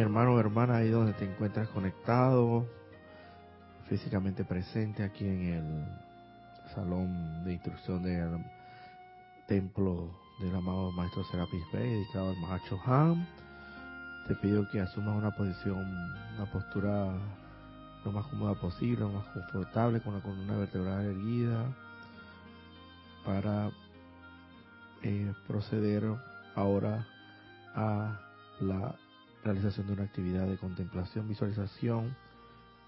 hermano 0.00 0.34
o 0.34 0.40
hermana, 0.40 0.76
ahí 0.76 0.90
donde 0.90 1.12
te 1.14 1.24
encuentras 1.24 1.68
conectado, 1.68 2.66
físicamente 3.88 4.44
presente 4.44 5.02
aquí 5.02 5.26
en 5.26 5.42
el 5.54 6.72
salón 6.74 7.44
de 7.44 7.54
instrucción 7.54 8.02
del 8.02 8.44
templo 9.46 10.10
del 10.40 10.54
amado 10.54 10.92
Maestro 10.92 11.24
Serapis 11.24 11.64
Bey, 11.72 11.90
dedicado 11.90 12.30
al 12.30 12.36
Mahacho 12.38 12.78
Han. 12.86 13.26
Te 14.26 14.34
pido 14.36 14.68
que 14.70 14.80
asumas 14.80 15.16
una 15.16 15.30
posición, 15.30 15.84
una 16.36 16.52
postura 16.52 17.18
lo 18.04 18.12
más 18.12 18.26
cómoda 18.26 18.54
posible, 18.54 19.00
lo 19.00 19.08
más 19.10 19.26
confortable, 19.28 20.00
con 20.00 20.14
la 20.14 20.20
columna 20.20 20.56
vertebral 20.58 21.06
erguida, 21.06 21.64
para 23.24 23.70
eh, 25.02 25.32
proceder 25.46 26.04
ahora 26.54 27.06
a 27.74 28.20
la 28.60 28.94
realización 29.44 29.86
de 29.86 29.92
una 29.94 30.04
actividad 30.04 30.46
de 30.46 30.58
contemplación, 30.58 31.28
visualización 31.28 32.16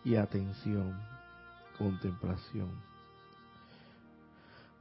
y 0.05 0.17
atención, 0.17 0.99
contemplación. 1.79 2.71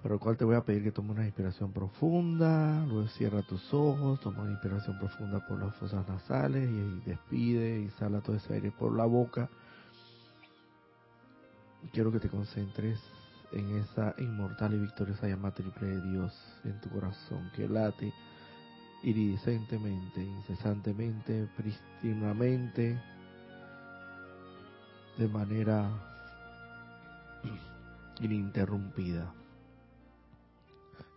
Para 0.01 0.15
lo 0.15 0.19
cual 0.19 0.37
te 0.37 0.45
voy 0.45 0.55
a 0.55 0.63
pedir 0.63 0.83
que 0.83 0.91
tomes 0.93 1.17
una 1.17 1.25
inspiración 1.25 1.73
profunda, 1.73 2.85
luego 2.85 3.07
cierra 3.07 3.41
tus 3.41 3.73
ojos, 3.73 4.21
toma 4.21 4.43
una 4.43 4.51
inspiración 4.51 4.97
profunda 4.97 5.45
por 5.45 5.59
las 5.59 5.75
fosas 5.75 6.07
nasales 6.07 6.69
y 6.69 7.09
despide 7.09 7.81
y 7.81 7.89
sala 7.91 8.21
todo 8.21 8.37
ese 8.37 8.53
aire 8.53 8.71
por 8.71 8.95
la 8.95 9.05
boca. 9.05 9.49
Quiero 11.91 12.13
que 12.13 12.19
te 12.19 12.29
concentres 12.29 12.99
en 13.51 13.77
esa 13.77 14.15
inmortal 14.19 14.73
y 14.73 14.77
victoriosa 14.77 15.27
llama 15.27 15.51
triple 15.51 15.87
de 15.87 16.01
Dios 16.01 16.33
en 16.63 16.79
tu 16.79 16.89
corazón 16.89 17.51
que 17.55 17.67
late 17.67 18.13
iridicentemente, 19.03 20.23
incesantemente, 20.23 21.47
prístinamente, 21.55 22.99
de 25.17 25.27
manera 25.27 25.89
ininterrumpida. 28.19 29.33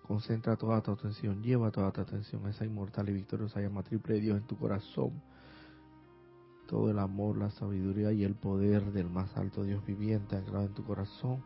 Concentra 0.06 0.56
toda 0.56 0.80
tu 0.82 0.92
atención, 0.92 1.42
lleva 1.42 1.70
toda 1.70 1.92
tu 1.92 2.00
atención 2.00 2.44
a 2.46 2.50
esa 2.50 2.64
inmortal 2.64 3.08
y 3.08 3.12
victoriosa 3.12 3.60
llama 3.60 3.82
triple 3.82 4.14
de 4.14 4.20
Dios 4.20 4.38
en 4.38 4.46
tu 4.46 4.56
corazón. 4.56 5.22
Todo 6.66 6.90
el 6.90 6.98
amor, 6.98 7.38
la 7.38 7.50
sabiduría 7.50 8.12
y 8.12 8.24
el 8.24 8.34
poder 8.34 8.92
del 8.92 9.08
más 9.10 9.36
alto 9.36 9.62
Dios 9.62 9.84
viviente 9.84 10.36
anclado 10.36 10.66
en 10.66 10.74
tu 10.74 10.84
corazón 10.84 11.42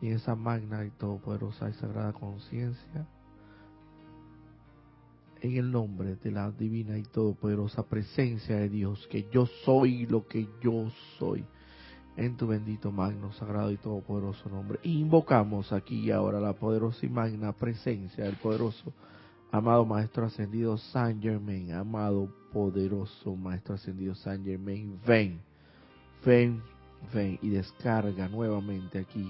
y 0.00 0.08
en 0.08 0.14
esa 0.14 0.34
magna 0.34 0.84
y 0.84 0.90
todopoderosa 0.90 1.70
y 1.70 1.74
sagrada 1.74 2.12
conciencia 2.12 3.06
en 5.44 5.58
el 5.58 5.70
nombre 5.70 6.16
de 6.16 6.30
la 6.30 6.50
divina 6.50 6.96
y 6.96 7.02
todopoderosa 7.02 7.82
presencia 7.82 8.56
de 8.56 8.70
Dios, 8.70 9.06
que 9.10 9.28
yo 9.30 9.44
soy 9.62 10.06
lo 10.06 10.26
que 10.26 10.48
yo 10.62 10.90
soy, 11.18 11.44
en 12.16 12.38
tu 12.38 12.46
bendito, 12.46 12.90
magno, 12.90 13.30
sagrado 13.34 13.70
y 13.70 13.76
todopoderoso 13.76 14.48
nombre. 14.48 14.78
Invocamos 14.84 15.70
aquí 15.70 16.00
y 16.00 16.10
ahora 16.10 16.40
la 16.40 16.54
poderosa 16.54 17.04
y 17.04 17.10
magna 17.10 17.52
presencia 17.52 18.24
del 18.24 18.36
poderoso, 18.36 18.94
amado 19.52 19.84
Maestro 19.84 20.24
Ascendido 20.24 20.78
San 20.78 21.20
Germain, 21.20 21.72
amado 21.72 22.26
poderoso 22.50 23.36
Maestro 23.36 23.74
Ascendido 23.74 24.14
San 24.14 24.42
Germain, 24.42 24.98
ven, 25.06 25.42
ven, 26.24 26.62
ven 27.12 27.38
y 27.42 27.50
descarga 27.50 28.28
nuevamente 28.28 28.98
aquí 28.98 29.28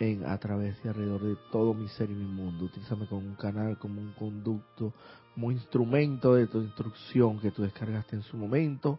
en 0.00 0.24
a 0.26 0.38
través 0.38 0.76
y 0.84 0.88
alrededor 0.88 1.22
de 1.22 1.36
todo 1.50 1.74
mi 1.74 1.88
ser 1.88 2.10
y 2.10 2.14
mi 2.14 2.26
mundo. 2.26 2.66
Utilízame 2.66 3.06
como 3.06 3.26
un 3.26 3.34
canal, 3.34 3.78
como 3.78 4.00
un 4.00 4.12
conducto, 4.12 4.92
como 5.38 5.52
instrumento 5.52 6.34
de 6.34 6.48
tu 6.48 6.60
instrucción 6.60 7.38
que 7.38 7.52
tú 7.52 7.62
descargaste 7.62 8.16
en 8.16 8.22
su 8.22 8.36
momento 8.36 8.98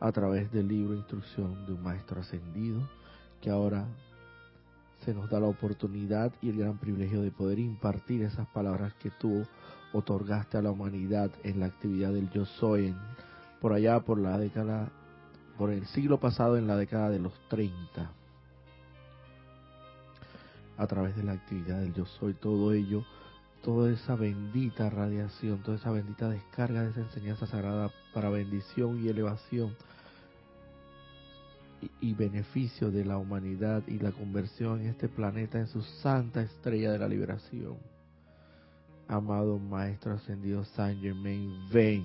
a 0.00 0.12
través 0.12 0.52
del 0.52 0.68
libro 0.68 0.94
Instrucción 0.94 1.64
de 1.64 1.72
un 1.72 1.82
Maestro 1.82 2.20
Ascendido, 2.20 2.86
que 3.40 3.48
ahora 3.48 3.86
se 5.06 5.14
nos 5.14 5.30
da 5.30 5.40
la 5.40 5.46
oportunidad 5.46 6.30
y 6.42 6.50
el 6.50 6.58
gran 6.58 6.76
privilegio 6.76 7.22
de 7.22 7.30
poder 7.30 7.58
impartir 7.58 8.20
esas 8.20 8.46
palabras 8.48 8.92
que 9.00 9.10
tú 9.12 9.46
otorgaste 9.94 10.58
a 10.58 10.62
la 10.62 10.72
humanidad 10.72 11.30
en 11.42 11.58
la 11.58 11.66
actividad 11.66 12.12
del 12.12 12.28
yo 12.32 12.44
soy, 12.44 12.94
por 13.58 13.72
allá 13.72 13.98
por 14.00 14.18
la 14.18 14.36
década, 14.36 14.90
por 15.56 15.70
el 15.70 15.86
siglo 15.86 16.20
pasado 16.20 16.58
en 16.58 16.66
la 16.66 16.76
década 16.76 17.08
de 17.08 17.20
los 17.20 17.32
30, 17.48 18.12
a 20.76 20.86
través 20.86 21.16
de 21.16 21.22
la 21.22 21.32
actividad 21.32 21.80
del 21.80 21.94
yo 21.94 22.04
soy, 22.04 22.34
todo 22.34 22.74
ello 22.74 23.06
toda 23.62 23.90
esa 23.90 24.14
bendita 24.14 24.88
radiación, 24.90 25.62
toda 25.62 25.76
esa 25.76 25.90
bendita 25.90 26.28
descarga 26.28 26.82
de 26.82 26.90
esa 26.90 27.00
enseñanza 27.00 27.46
sagrada 27.46 27.90
para 28.14 28.30
bendición 28.30 29.04
y 29.04 29.08
elevación 29.08 29.76
y, 32.00 32.14
beneficio 32.14 32.90
de 32.90 33.04
la 33.04 33.18
humanidad 33.18 33.82
y 33.86 33.98
la 33.98 34.10
conversión 34.10 34.80
en 34.80 34.88
este 34.88 35.08
planeta 35.08 35.58
en 35.58 35.68
su 35.68 35.82
santa 35.82 36.42
estrella 36.42 36.90
de 36.90 36.98
la 36.98 37.08
liberación. 37.08 37.76
Amado 39.06 39.58
Maestro 39.58 40.14
Ascendido 40.14 40.64
Saint 40.64 41.00
Germain, 41.00 41.68
ven, 41.72 42.04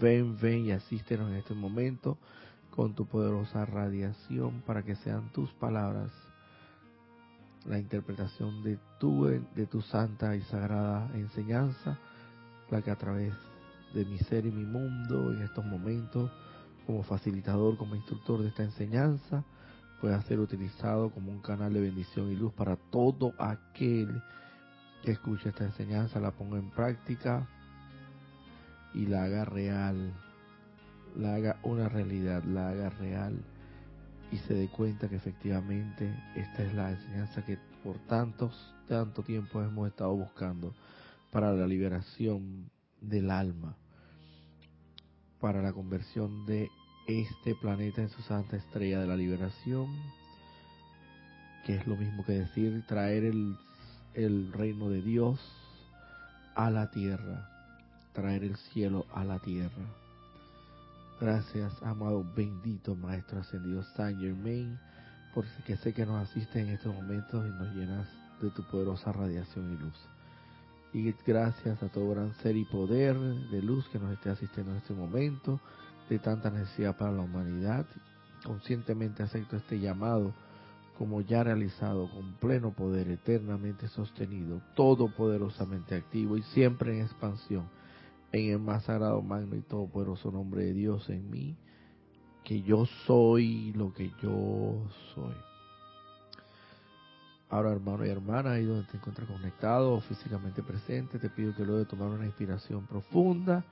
ven, 0.00 0.36
ven 0.40 0.66
y 0.66 0.70
asístenos 0.72 1.30
en 1.30 1.36
este 1.36 1.54
momento 1.54 2.16
con 2.70 2.94
tu 2.94 3.06
poderosa 3.06 3.66
radiación 3.66 4.62
para 4.62 4.82
que 4.82 4.94
sean 4.96 5.32
tus 5.32 5.50
palabras 5.54 6.12
la 7.68 7.78
interpretación 7.78 8.62
de 8.62 8.78
tu, 8.98 9.24
de 9.26 9.66
tu 9.66 9.82
santa 9.82 10.36
y 10.36 10.42
sagrada 10.42 11.10
enseñanza, 11.14 11.98
la 12.70 12.82
que 12.82 12.90
a 12.90 12.96
través 12.96 13.32
de 13.94 14.04
mi 14.04 14.18
ser 14.18 14.46
y 14.46 14.50
mi 14.50 14.64
mundo 14.64 15.32
en 15.32 15.42
estos 15.42 15.64
momentos, 15.64 16.30
como 16.86 17.02
facilitador, 17.02 17.76
como 17.76 17.96
instructor 17.96 18.42
de 18.42 18.48
esta 18.48 18.62
enseñanza, 18.62 19.44
pueda 20.00 20.20
ser 20.22 20.38
utilizado 20.38 21.10
como 21.10 21.32
un 21.32 21.40
canal 21.40 21.72
de 21.72 21.80
bendición 21.80 22.30
y 22.30 22.36
luz 22.36 22.52
para 22.52 22.76
todo 22.76 23.32
aquel 23.38 24.22
que 25.02 25.12
escuche 25.12 25.48
esta 25.48 25.64
enseñanza, 25.64 26.20
la 26.20 26.32
ponga 26.32 26.58
en 26.58 26.70
práctica 26.70 27.48
y 28.94 29.06
la 29.06 29.24
haga 29.24 29.44
real, 29.44 30.12
la 31.16 31.34
haga 31.34 31.56
una 31.62 31.88
realidad, 31.88 32.44
la 32.44 32.68
haga 32.68 32.90
real 32.90 33.42
y 34.32 34.38
se 34.38 34.54
dé 34.54 34.68
cuenta 34.68 35.08
que 35.08 35.16
efectivamente 35.16 36.12
esta 36.34 36.64
es 36.64 36.74
la 36.74 36.90
enseñanza 36.90 37.44
que 37.44 37.58
por 37.84 37.98
tantos, 38.06 38.74
tanto 38.88 39.22
tiempo 39.22 39.62
hemos 39.62 39.88
estado 39.88 40.14
buscando 40.14 40.74
para 41.30 41.52
la 41.52 41.66
liberación 41.66 42.70
del 43.00 43.30
alma, 43.30 43.76
para 45.40 45.62
la 45.62 45.72
conversión 45.72 46.46
de 46.46 46.68
este 47.06 47.54
planeta 47.54 48.02
en 48.02 48.08
su 48.08 48.22
santa 48.22 48.56
estrella 48.56 49.00
de 49.00 49.06
la 49.06 49.16
liberación, 49.16 49.86
que 51.64 51.76
es 51.76 51.86
lo 51.86 51.96
mismo 51.96 52.24
que 52.24 52.32
decir 52.32 52.84
traer 52.86 53.24
el, 53.24 53.56
el 54.14 54.52
reino 54.52 54.88
de 54.88 55.02
Dios 55.02 55.40
a 56.56 56.70
la 56.70 56.90
tierra, 56.90 57.48
traer 58.12 58.42
el 58.42 58.56
cielo 58.56 59.06
a 59.12 59.24
la 59.24 59.38
tierra 59.38 60.05
Gracias, 61.18 61.82
amado 61.82 62.26
bendito 62.36 62.94
Maestro 62.94 63.40
Ascendido 63.40 63.82
Saint 63.96 64.20
Germain, 64.20 64.78
porque 65.34 65.78
sé 65.78 65.94
que 65.94 66.04
nos 66.04 66.28
asiste 66.28 66.60
en 66.60 66.68
estos 66.68 66.94
momentos 66.94 67.46
y 67.46 67.50
nos 67.52 67.74
llenas 67.74 68.06
de 68.42 68.50
tu 68.50 68.62
poderosa 68.64 69.12
radiación 69.12 69.72
y 69.72 69.78
luz. 69.78 69.94
Y 70.92 71.10
gracias 71.26 71.82
a 71.82 71.88
todo 71.88 72.10
gran 72.10 72.34
ser 72.42 72.54
y 72.54 72.66
poder 72.66 73.16
de 73.16 73.62
luz 73.62 73.88
que 73.88 73.98
nos 73.98 74.12
esté 74.12 74.28
asistiendo 74.28 74.72
en 74.72 74.76
este 74.76 74.92
momento, 74.92 75.58
de 76.10 76.18
tanta 76.18 76.50
necesidad 76.50 76.94
para 76.94 77.12
la 77.12 77.22
humanidad. 77.22 77.86
Conscientemente 78.44 79.22
acepto 79.22 79.56
este 79.56 79.80
llamado 79.80 80.34
como 80.98 81.22
ya 81.22 81.42
realizado, 81.42 82.10
con 82.10 82.34
pleno 82.34 82.72
poder, 82.72 83.08
eternamente 83.08 83.88
sostenido, 83.88 84.60
todopoderosamente 84.74 85.94
activo 85.94 86.36
y 86.36 86.42
siempre 86.42 86.94
en 86.94 87.06
expansión 87.06 87.64
en 88.44 88.52
el 88.52 88.58
más 88.58 88.84
sagrado, 88.84 89.22
magno 89.22 89.56
y 89.56 89.62
todopoderoso 89.62 90.30
nombre 90.30 90.64
de 90.64 90.72
Dios 90.72 91.08
en 91.08 91.30
mí, 91.30 91.56
que 92.44 92.62
yo 92.62 92.86
soy 93.06 93.72
lo 93.72 93.92
que 93.92 94.10
yo 94.22 94.88
soy. 95.14 95.34
Ahora, 97.48 97.72
hermano 97.72 98.04
y 98.04 98.08
hermana, 98.08 98.52
ahí 98.52 98.64
donde 98.64 98.88
te 98.88 98.96
encuentras 98.96 99.28
conectado 99.28 99.94
o 99.94 100.00
físicamente 100.00 100.62
presente, 100.62 101.18
te 101.18 101.30
pido 101.30 101.54
que 101.54 101.64
luego 101.64 101.78
de 101.78 101.86
tomar 101.86 102.08
una 102.08 102.26
inspiración 102.26 102.86
profunda 102.86 103.64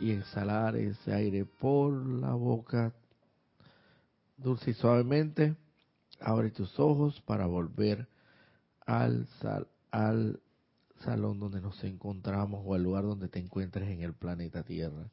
y 0.00 0.10
exhalar 0.12 0.76
ese 0.76 1.12
aire 1.12 1.44
por 1.44 1.92
la 1.92 2.32
boca 2.34 2.92
dulce 4.36 4.70
y 4.70 4.74
suavemente, 4.74 5.56
abre 6.20 6.50
tus 6.50 6.78
ojos 6.78 7.20
para 7.22 7.46
volver 7.46 8.08
al, 8.86 9.26
sal, 9.40 9.68
al 9.90 10.40
salón 10.98 11.38
donde 11.38 11.60
nos 11.60 11.82
encontramos 11.84 12.62
o 12.64 12.74
al 12.74 12.82
lugar 12.82 13.04
donde 13.04 13.28
te 13.28 13.38
encuentres 13.38 13.88
en 13.88 14.02
el 14.02 14.14
planeta 14.14 14.62
Tierra. 14.62 15.10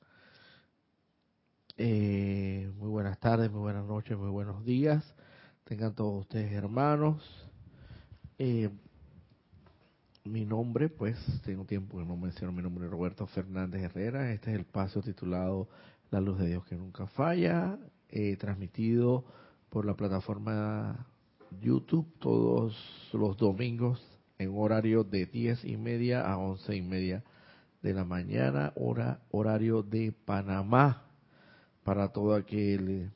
Eh, 1.77 2.71
muy 2.77 2.89
buenas 2.89 3.19
tardes, 3.19 3.51
muy 3.51 3.61
buenas 3.61 3.85
noches, 3.85 4.17
muy 4.17 4.29
buenos 4.29 4.63
días. 4.65 5.03
Tengan 5.65 5.93
todos 5.93 6.21
ustedes 6.21 6.51
hermanos. 6.51 7.21
Eh, 8.37 8.69
mi 10.23 10.45
nombre, 10.45 10.89
pues 10.89 11.17
tengo 11.43 11.65
tiempo 11.65 11.97
que 11.97 12.05
no 12.05 12.15
menciono 12.15 12.51
mi 12.51 12.63
nombre, 12.63 12.87
Roberto 12.87 13.27
Fernández 13.27 13.83
Herrera. 13.83 14.31
Este 14.31 14.51
es 14.51 14.57
el 14.57 14.65
paso 14.65 15.01
titulado 15.01 15.67
La 16.11 16.21
luz 16.21 16.39
de 16.39 16.47
Dios 16.47 16.65
que 16.65 16.75
nunca 16.75 17.07
falla, 17.07 17.77
eh, 18.09 18.35
transmitido 18.37 19.25
por 19.69 19.85
la 19.85 19.95
plataforma 19.95 21.07
YouTube 21.61 22.07
todos 22.19 22.75
los 23.13 23.37
domingos 23.37 24.14
en 24.37 24.57
horario 24.57 25.03
de 25.03 25.25
10 25.25 25.65
y 25.65 25.77
media 25.77 26.21
a 26.21 26.37
11 26.37 26.75
y 26.75 26.81
media 26.81 27.23
de 27.81 27.93
la 27.93 28.03
mañana, 28.03 28.73
hora, 28.75 29.19
horario 29.31 29.83
de 29.83 30.11
Panamá, 30.11 31.03
para 31.83 32.09
todo 32.09 32.33
aquel 32.33 33.11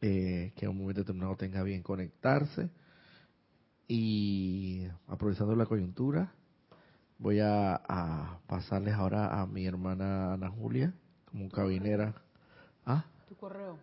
eh, 0.00 0.52
que 0.54 0.64
en 0.64 0.70
un 0.70 0.78
momento 0.78 1.00
determinado 1.00 1.36
tenga 1.36 1.62
bien 1.62 1.82
conectarse. 1.82 2.70
Y 3.88 4.86
aprovechando 5.08 5.56
la 5.56 5.66
coyuntura, 5.66 6.32
voy 7.18 7.40
a, 7.40 8.38
pasarles 8.46 8.94
ahora 8.94 9.40
a 9.40 9.46
mi 9.46 9.66
hermana 9.66 10.34
Ana 10.34 10.50
Julia, 10.50 10.94
como 11.24 11.50
cabinera. 11.50 12.14
¿Ah? 12.86 13.04
Tu 13.28 13.34
correo. 13.34 13.78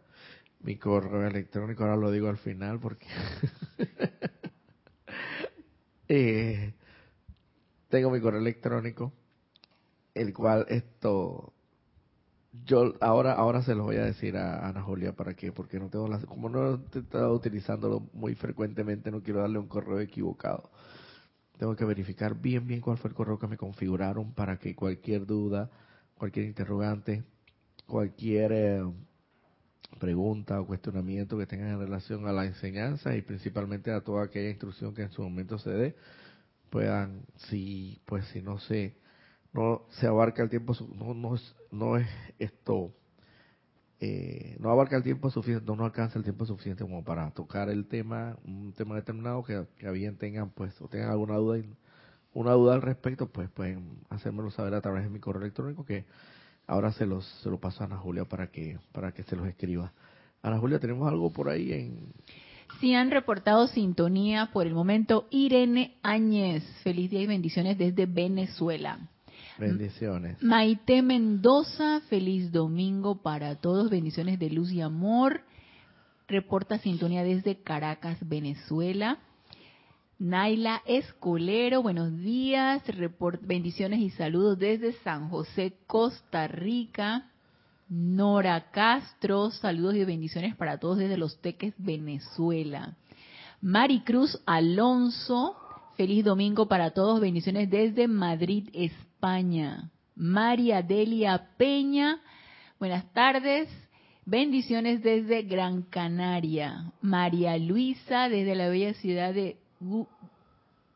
Mi 0.62 0.78
correo 0.78 1.28
electrónico, 1.28 1.84
ahora 1.84 1.98
lo 1.98 2.12
digo 2.12 2.30
al 2.30 2.38
final 2.38 2.80
porque 2.80 3.08
eh, 6.14 6.74
tengo 7.88 8.12
mi 8.12 8.20
correo 8.20 8.42
electrónico, 8.42 9.14
el 10.14 10.34
cual 10.34 10.66
esto 10.68 11.54
yo 12.66 12.96
ahora 13.00 13.32
ahora 13.32 13.62
se 13.62 13.76
los 13.76 13.86
voy 13.86 13.96
a 13.96 14.04
decir 14.04 14.36
a 14.36 14.68
Ana 14.68 14.82
Julia 14.82 15.14
para 15.14 15.36
que 15.36 15.54
porque 15.54 15.80
no 15.80 15.90
tengo 15.90 16.10
las 16.10 16.26
como 16.26 16.50
no 16.50 16.74
he 16.74 17.00
estado 17.00 17.34
utilizándolo 17.34 18.10
muy 18.12 18.36
frecuentemente 18.36 19.10
no 19.10 19.24
quiero 19.24 19.40
darle 19.40 19.60
un 19.60 19.68
correo 19.68 20.02
equivocado. 20.02 20.70
Tengo 21.58 21.78
que 21.78 21.86
verificar 21.86 22.36
bien 22.36 22.68
bien 22.68 22.82
cuál 22.82 22.98
fue 22.98 23.10
el 23.10 23.16
correo 23.16 23.40
que 23.40 23.48
me 23.48 23.56
configuraron 23.58 24.34
para 24.34 24.58
que 24.58 24.76
cualquier 24.76 25.26
duda 25.26 25.70
cualquier 26.18 26.46
interrogante 26.46 27.24
cualquier 27.88 28.52
eh, 28.52 28.84
pregunta 30.00 30.60
o 30.60 30.66
cuestionamiento 30.66 31.38
que 31.38 31.46
tengan 31.46 31.70
en 31.70 31.80
relación 31.80 32.28
a 32.28 32.32
la 32.32 32.46
enseñanza 32.46 33.16
y 33.16 33.22
principalmente 33.22 33.92
a 33.92 34.02
toda 34.02 34.26
aquella 34.26 34.50
instrucción 34.50 34.94
que 34.94 35.04
en 35.04 35.12
su 35.12 35.22
momento 35.22 35.58
se 35.60 35.70
dé 35.72 35.96
puedan 36.70 37.26
si 37.50 38.02
pues 38.06 38.26
si 38.28 38.42
no 38.42 38.58
se 38.60 38.96
no 39.54 39.86
se 40.00 40.08
abarca 40.08 40.44
el 40.44 40.50
tiempo, 40.50 40.74
no, 40.96 41.14
no, 41.14 41.36
es, 41.36 41.56
no 41.72 41.98
es 41.98 42.08
esto, 42.40 42.94
eh, 44.00 44.56
no 44.60 44.70
abarca 44.70 44.96
el 44.96 45.04
tiempo 45.04 45.30
suficiente, 45.30 45.66
no, 45.66 45.76
no 45.76 45.86
alcanza 45.86 46.18
el 46.18 46.24
tiempo 46.24 46.46
suficiente 46.46 46.84
como 46.84 47.04
para 47.04 47.32
tocar 47.32 47.70
el 47.70 47.88
tema, 47.88 48.38
un 48.46 48.74
tema 48.74 48.96
determinado 48.96 49.44
que, 49.44 49.66
que 49.78 49.92
bien 49.92 50.18
tengan 50.18 50.50
pues, 50.52 50.80
o 50.82 50.88
tengan 50.88 51.12
alguna 51.12 51.36
duda, 51.36 51.62
una 52.34 52.54
duda 52.54 52.76
al 52.76 52.82
respecto, 52.82 53.28
pues 53.30 53.50
pueden 53.50 54.00
hacérmelo 54.10 54.52
saber 54.52 54.74
a 54.74 54.82
través 54.82 55.04
de 55.04 55.10
mi 55.10 55.20
correo 55.20 55.42
electrónico 55.42 55.86
que 55.86 56.06
ahora 56.72 56.94
se 56.94 57.06
los, 57.06 57.26
se 57.44 57.50
lo 57.50 57.60
paso 57.60 57.84
a 57.84 57.86
Ana 57.86 57.98
Julia 57.98 58.24
para 58.24 58.48
que, 58.48 58.80
para 58.94 59.12
que 59.12 59.24
se 59.24 59.36
los 59.36 59.46
escriba. 59.46 59.92
Ana 60.42 60.58
Julia, 60.58 60.80
¿tenemos 60.80 61.08
algo 61.08 61.32
por 61.32 61.50
ahí 61.50 61.74
en, 61.74 62.14
Sí 62.80 62.96
han 62.96 63.12
reportado 63.12 63.68
sintonía 63.68 64.50
por 64.54 64.66
el 64.66 64.74
momento 64.74 65.28
Irene 65.30 65.98
Áñez. 66.02 66.64
Feliz 66.84 67.12
día 67.12 67.22
y 67.22 67.28
bendiciones 67.28 67.78
desde 67.78 68.06
Venezuela. 68.06 69.00
Bendiciones. 69.60 70.42
Maite 70.42 71.02
Mendoza, 71.02 72.00
feliz 72.10 72.52
domingo 72.54 73.22
para 73.22 73.56
todos, 73.56 73.90
bendiciones 73.90 74.40
de 74.40 74.50
luz 74.50 74.72
y 74.72 74.80
amor. 74.80 75.42
Reporta 76.30 76.78
sintonía 76.78 77.24
desde 77.24 77.62
Caracas, 77.62 78.18
Venezuela. 78.22 79.20
Naila 80.24 80.84
Escolero, 80.86 81.82
buenos 81.82 82.16
días. 82.20 82.84
bendiciones 83.42 84.00
y 84.02 84.12
saludos 84.12 84.60
desde 84.60 84.94
San 85.04 85.30
José, 85.30 85.74
Costa 85.88 86.48
Rica. 86.48 87.32
Nora 87.90 88.70
Castro, 88.70 89.50
saludos 89.50 89.96
y 89.96 90.06
bendiciones 90.06 90.56
para 90.56 90.78
todos 90.78 91.00
desde 91.00 91.18
Los 91.18 91.42
Teques, 91.42 91.74
Venezuela. 91.80 92.96
Maricruz 93.62 94.40
Alonso, 94.46 95.56
feliz 95.98 96.24
domingo 96.24 96.68
para 96.68 96.92
todos, 96.92 97.20
bendiciones 97.20 97.70
desde 97.72 98.08
Madrid, 98.08 98.70
España. 98.74 99.12
España. 99.22 99.92
María 100.16 100.82
Delia 100.82 101.50
Peña, 101.56 102.20
buenas 102.80 103.06
tardes. 103.14 103.70
Bendiciones 104.26 105.04
desde 105.04 105.44
Gran 105.44 105.84
Canaria. 105.84 106.92
María 107.02 107.56
Luisa 107.60 108.30
desde 108.30 108.56
la 108.56 108.68
bella 108.70 108.96
ciudad 108.96 109.32
de 109.32 109.61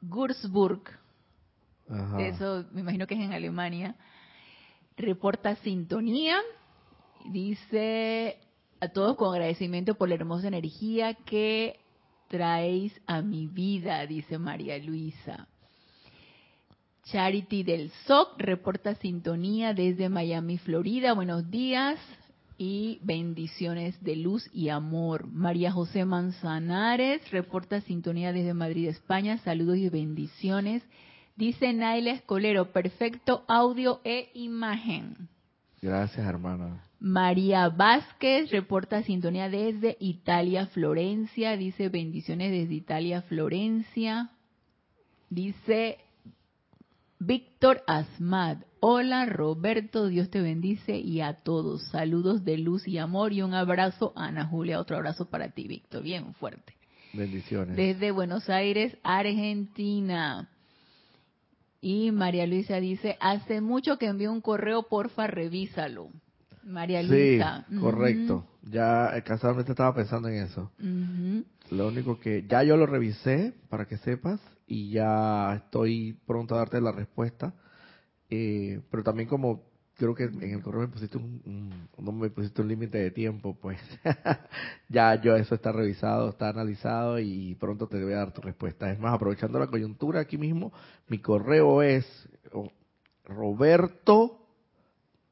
Würzburg. 0.01 0.81
Eso 2.19 2.65
me 2.71 2.81
imagino 2.81 3.07
que 3.07 3.15
es 3.15 3.21
en 3.21 3.33
Alemania. 3.33 3.95
Reporta 4.97 5.55
sintonía. 5.57 6.39
Dice 7.31 8.39
a 8.79 8.89
todos 8.89 9.15
con 9.15 9.33
agradecimiento 9.33 9.95
por 9.95 10.09
la 10.09 10.15
hermosa 10.15 10.47
energía 10.47 11.15
que 11.15 11.79
traéis 12.27 12.93
a 13.07 13.21
mi 13.21 13.47
vida, 13.47 14.05
dice 14.05 14.37
María 14.37 14.77
Luisa. 14.77 15.47
Charity 17.05 17.63
del 17.63 17.91
SOC 18.05 18.39
reporta 18.39 18.95
sintonía 18.95 19.73
desde 19.73 20.09
Miami, 20.09 20.57
Florida. 20.57 21.13
Buenos 21.13 21.49
días 21.49 21.99
y 22.57 22.99
bendiciones 23.03 24.01
de 24.03 24.15
luz 24.15 24.49
y 24.53 24.69
amor. 24.69 25.27
María 25.27 25.71
José 25.71 26.05
Manzanares 26.05 27.29
reporta 27.31 27.81
sintonía 27.81 28.33
desde 28.33 28.53
Madrid, 28.53 28.87
España. 28.87 29.37
Saludos 29.39 29.77
y 29.77 29.89
bendiciones. 29.89 30.83
Dice 31.35 31.73
Naila 31.73 32.11
Escolero, 32.11 32.71
perfecto 32.71 33.43
audio 33.47 33.99
e 34.03 34.29
imagen. 34.33 35.27
Gracias, 35.81 36.25
hermana. 36.25 36.83
María 36.99 37.69
Vázquez 37.69 38.49
reporta 38.51 39.03
sintonía 39.03 39.49
desde 39.49 39.97
Italia, 39.99 40.67
Florencia. 40.67 41.57
Dice 41.57 41.89
bendiciones 41.89 42.51
desde 42.51 42.73
Italia, 42.73 43.21
Florencia. 43.23 44.31
Dice 45.29 45.97
Víctor 47.19 47.83
Asmad. 47.85 48.59
Hola 48.87 49.25
Roberto, 49.25 50.09
Dios 50.09 50.29
te 50.29 50.41
bendice 50.41 50.95
y 50.95 51.19
a 51.19 51.33
todos. 51.33 51.81
Saludos 51.89 52.45
de 52.45 52.59
luz 52.59 52.87
y 52.87 52.99
amor 52.99 53.33
y 53.33 53.41
un 53.41 53.55
abrazo 53.55 54.13
Ana 54.15 54.45
Julia. 54.45 54.79
Otro 54.79 54.95
abrazo 54.95 55.25
para 55.25 55.49
ti, 55.49 55.67
Víctor. 55.67 56.03
Bien 56.03 56.35
fuerte. 56.35 56.75
Bendiciones. 57.11 57.75
Desde 57.75 58.11
Buenos 58.11 58.47
Aires, 58.47 58.95
Argentina. 59.01 60.51
Y 61.81 62.11
María 62.11 62.45
Luisa 62.45 62.79
dice, 62.79 63.17
hace 63.21 63.59
mucho 63.59 63.97
que 63.97 64.05
envió 64.05 64.31
un 64.31 64.41
correo, 64.41 64.83
porfa, 64.83 65.25
revísalo. 65.25 66.11
María 66.63 67.01
Luisa. 67.01 67.65
Sí, 67.67 67.77
correcto. 67.77 68.45
Ya 68.69 69.17
eh, 69.17 69.23
casualmente 69.23 69.71
estaba 69.71 69.95
pensando 69.95 70.27
en 70.27 70.43
eso. 70.43 70.71
Lo 71.71 71.87
único 71.87 72.19
que 72.19 72.45
ya 72.47 72.61
yo 72.61 72.77
lo 72.77 72.85
revisé, 72.85 73.55
para 73.67 73.87
que 73.87 73.97
sepas, 73.97 74.39
y 74.67 74.91
ya 74.91 75.55
estoy 75.55 76.19
pronto 76.27 76.53
a 76.53 76.59
darte 76.59 76.79
la 76.81 76.91
respuesta. 76.91 77.55
Eh, 78.29 78.79
pero 78.89 79.03
también 79.03 79.27
como 79.27 79.63
creo 79.95 80.13
que 80.13 80.25
en 80.25 80.43
el 80.43 80.61
correo 80.61 80.81
me 80.81 80.89
pusiste 80.89 81.17
un, 81.17 81.87
no 81.97 82.11
me 82.11 82.29
pusiste 82.29 82.61
un 82.61 82.67
límite 82.67 82.97
de 82.97 83.11
tiempo, 83.11 83.57
pues 83.59 83.79
ya 84.89 85.15
yo 85.21 85.35
eso 85.35 85.55
está 85.55 85.71
revisado, 85.71 86.29
está 86.29 86.49
analizado 86.49 87.17
y 87.19 87.55
pronto 87.55 87.87
te 87.87 88.03
voy 88.03 88.13
a 88.13 88.17
dar 88.17 88.33
tu 88.33 88.41
respuesta. 88.41 88.91
Es 88.91 88.99
más, 88.99 89.13
aprovechando 89.13 89.57
la 89.59 89.67
coyuntura 89.67 90.19
aquí 90.19 90.37
mismo, 90.37 90.73
mi 91.07 91.19
correo 91.19 91.81
es 91.81 92.05
roberto 93.25 94.41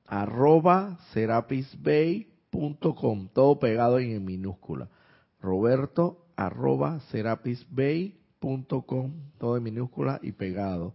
arroba 0.06 0.98
serapisbay.com, 1.14 3.28
todo 3.34 3.60
pegado 3.60 4.00
en 4.00 4.24
minúscula. 4.24 4.88
Roberto 5.42 6.26
arroba 6.36 7.00
serapisbay 7.12 8.16
com, 8.40 8.64
todo 9.38 9.58
en 9.58 9.64
minúscula 9.64 10.20
y 10.22 10.32
pegado. 10.34 10.94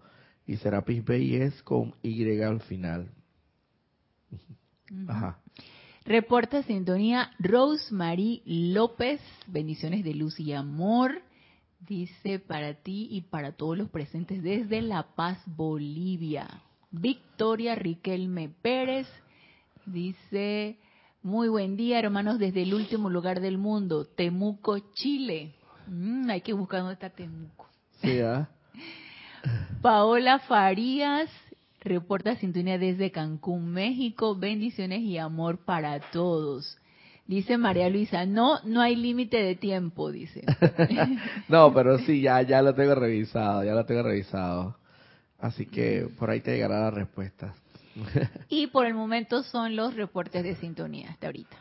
Y 0.49 0.57
Serapis 0.57 1.05
Bay 1.05 1.37
es 1.37 1.63
con 1.63 1.95
Y 2.03 2.41
al 2.41 2.63
final. 2.63 3.11
Ajá. 5.07 5.39
Reporta 6.07 6.63
sintonía 6.63 7.33
Rosemary 7.39 8.41
López, 8.47 9.21
bendiciones 9.47 10.03
de 10.05 10.15
luz 10.15 10.41
y 10.41 10.55
amor. 10.55 11.21
Dice 11.81 12.39
para 12.39 12.73
ti 12.73 13.09
y 13.11 13.21
para 13.21 13.53
todos 13.53 13.77
los 13.77 13.91
presentes 13.91 14.43
desde 14.43 14.81
La 14.81 15.15
Paz, 15.15 15.39
Bolivia. 15.45 16.49
Victoria 16.91 17.75
Riquelme 17.75 18.49
Pérez 18.49 19.07
dice, 19.85 20.79
muy 21.23 21.49
buen 21.49 21.77
día 21.77 21.99
hermanos 21.99 22.39
desde 22.39 22.63
el 22.63 22.73
último 22.73 23.11
lugar 23.11 23.43
del 23.43 23.59
mundo, 23.59 24.07
Temuco, 24.07 24.79
Chile. 24.95 25.53
Mm, 25.89 26.31
hay 26.31 26.41
que 26.41 26.55
buscar 26.55 26.81
dónde 26.81 26.95
está 26.95 27.11
Temuco. 27.11 27.69
Sí, 28.01 28.19
¿ah? 28.21 28.49
Paola 29.83 30.41
Farías 30.41 31.31
reporta 31.81 32.35
sintonía 32.37 32.79
desde 32.79 33.13
Cancún, 33.13 33.71
México. 33.73 34.35
Bendiciones 34.35 35.03
y 35.03 35.19
amor 35.19 35.59
para 35.59 36.01
todos. 36.11 36.77
Dice 37.27 37.59
María 37.59 37.89
Luisa, 37.89 38.27
no, 38.27 38.59
no 38.65 38.81
hay 38.81 38.97
límite 38.97 39.37
de 39.37 39.55
tiempo, 39.55 40.11
dice. 40.11 40.43
no, 41.49 41.73
pero 41.73 41.99
sí, 41.99 42.23
ya, 42.23 42.43
ya 42.43 42.61
lo 42.63 42.75
tengo 42.75 42.95
revisado, 42.95 43.63
ya 43.63 43.75
lo 43.75 43.85
tengo 43.85 44.03
revisado. 44.03 44.77
Así 45.39 45.67
que 45.67 46.09
por 46.19 46.31
ahí 46.31 46.41
te 46.41 46.55
llegará 46.55 46.81
la 46.81 46.91
respuesta. 46.91 47.55
y 48.49 48.67
por 48.69 48.87
el 48.87 48.95
momento 48.95 49.45
son 49.45 49.77
los 49.77 49.95
reportes 49.95 50.43
de 50.43 50.57
sintonía 50.57 51.11
hasta 51.11 51.27
ahorita. 51.27 51.57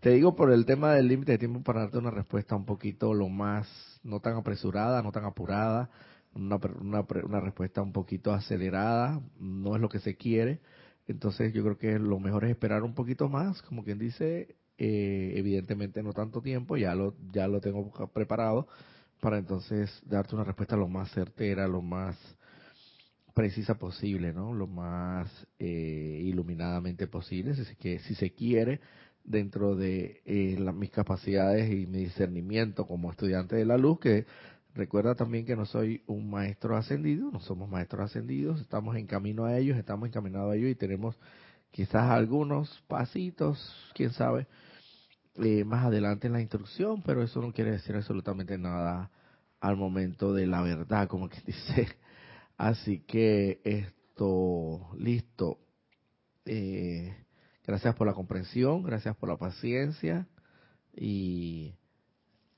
Te 0.00 0.10
digo 0.10 0.34
por 0.34 0.50
el 0.50 0.66
tema 0.66 0.92
del 0.92 1.08
límite 1.08 1.32
de 1.32 1.38
tiempo 1.38 1.62
para 1.62 1.80
darte 1.80 1.98
una 1.98 2.10
respuesta 2.10 2.56
un 2.56 2.64
poquito 2.64 3.14
lo 3.14 3.28
más, 3.28 3.68
no 4.02 4.20
tan 4.20 4.36
apresurada, 4.36 5.00
no 5.02 5.12
tan 5.12 5.24
apurada, 5.24 5.88
una, 6.34 6.56
una, 6.80 7.06
una 7.24 7.40
respuesta 7.40 7.82
un 7.82 7.92
poquito 7.92 8.32
acelerada, 8.32 9.20
no 9.38 9.74
es 9.74 9.80
lo 9.80 9.88
que 9.88 10.00
se 10.00 10.16
quiere. 10.16 10.60
Entonces 11.06 11.52
yo 11.52 11.62
creo 11.62 11.78
que 11.78 11.98
lo 11.98 12.18
mejor 12.18 12.44
es 12.44 12.50
esperar 12.50 12.82
un 12.82 12.94
poquito 12.94 13.28
más, 13.28 13.60
como 13.62 13.84
quien 13.84 13.98
dice, 13.98 14.56
eh, 14.78 15.32
evidentemente 15.36 16.02
no 16.02 16.12
tanto 16.12 16.40
tiempo, 16.40 16.76
ya 16.76 16.94
lo, 16.94 17.14
ya 17.32 17.46
lo 17.46 17.60
tengo 17.60 17.90
preparado 18.12 18.66
para 19.20 19.38
entonces 19.38 19.90
darte 20.04 20.34
una 20.34 20.44
respuesta 20.44 20.76
lo 20.76 20.88
más 20.88 21.10
certera, 21.12 21.66
lo 21.66 21.82
más 21.82 22.16
precisa 23.34 23.74
posible, 23.74 24.32
¿no? 24.32 24.54
Lo 24.54 24.66
más 24.66 25.28
eh, 25.58 26.20
iluminadamente 26.22 27.06
posible, 27.06 27.52
así 27.52 27.76
que 27.76 27.98
si 28.00 28.14
se 28.14 28.32
quiere 28.32 28.80
dentro 29.24 29.74
de 29.74 30.20
eh, 30.24 30.58
mis 30.74 30.90
capacidades 30.90 31.70
y 31.70 31.86
mi 31.86 32.00
discernimiento 32.00 32.86
como 32.86 33.10
estudiante 33.10 33.56
de 33.56 33.64
la 33.64 33.78
luz, 33.78 33.98
que 33.98 34.26
recuerda 34.74 35.14
también 35.14 35.46
que 35.46 35.56
no 35.56 35.66
soy 35.66 36.02
un 36.06 36.30
maestro 36.30 36.76
ascendido, 36.76 37.30
no 37.30 37.40
somos 37.40 37.68
maestros 37.68 38.10
ascendidos, 38.10 38.60
estamos 38.60 38.96
en 38.96 39.06
camino 39.06 39.44
a 39.44 39.56
ellos, 39.56 39.78
estamos 39.78 40.08
encaminados 40.08 40.52
a 40.52 40.56
ellos 40.56 40.70
y 40.70 40.74
tenemos 40.74 41.16
quizás 41.70 42.10
algunos 42.10 42.82
pasitos, 42.88 43.58
quién 43.94 44.12
sabe, 44.12 44.46
eh, 45.36 45.64
más 45.64 45.84
adelante 45.86 46.26
en 46.26 46.32
la 46.34 46.40
instrucción, 46.40 47.02
pero 47.02 47.22
eso 47.22 47.40
no 47.40 47.52
quiere 47.52 47.72
decir 47.72 47.96
absolutamente 47.96 48.58
nada 48.58 49.10
al 49.60 49.76
momento 49.76 50.32
de 50.32 50.46
la 50.46 50.62
verdad, 50.62 51.08
como 51.08 51.28
que 51.28 51.40
dice. 51.46 51.88
Así 52.56 53.00
que 53.00 53.60
esto, 53.64 54.90
listo. 54.98 55.58
Eh, 56.44 57.24
Gracias 57.66 57.94
por 57.94 58.06
la 58.06 58.12
comprensión, 58.12 58.82
gracias 58.82 59.16
por 59.16 59.30
la 59.30 59.38
paciencia 59.38 60.26
y 60.94 61.74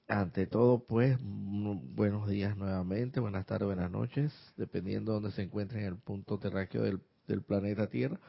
ante 0.09 0.47
todo, 0.47 0.85
pues, 0.87 1.19
buenos 1.21 2.29
días 2.29 2.57
nuevamente, 2.57 3.21
buenas 3.21 3.47
tardes, 3.47 3.67
buenas 3.67 3.91
noches, 3.91 4.33
dependiendo 4.57 5.13
de 5.13 5.21
donde 5.21 5.33
se 5.33 5.43
encuentre 5.43 5.81
en 5.81 5.87
el 5.87 5.97
punto 5.97 6.39
terráqueo 6.39 6.83
del, 6.83 7.01
planeta 7.43 7.89
Tierra. 7.89 8.21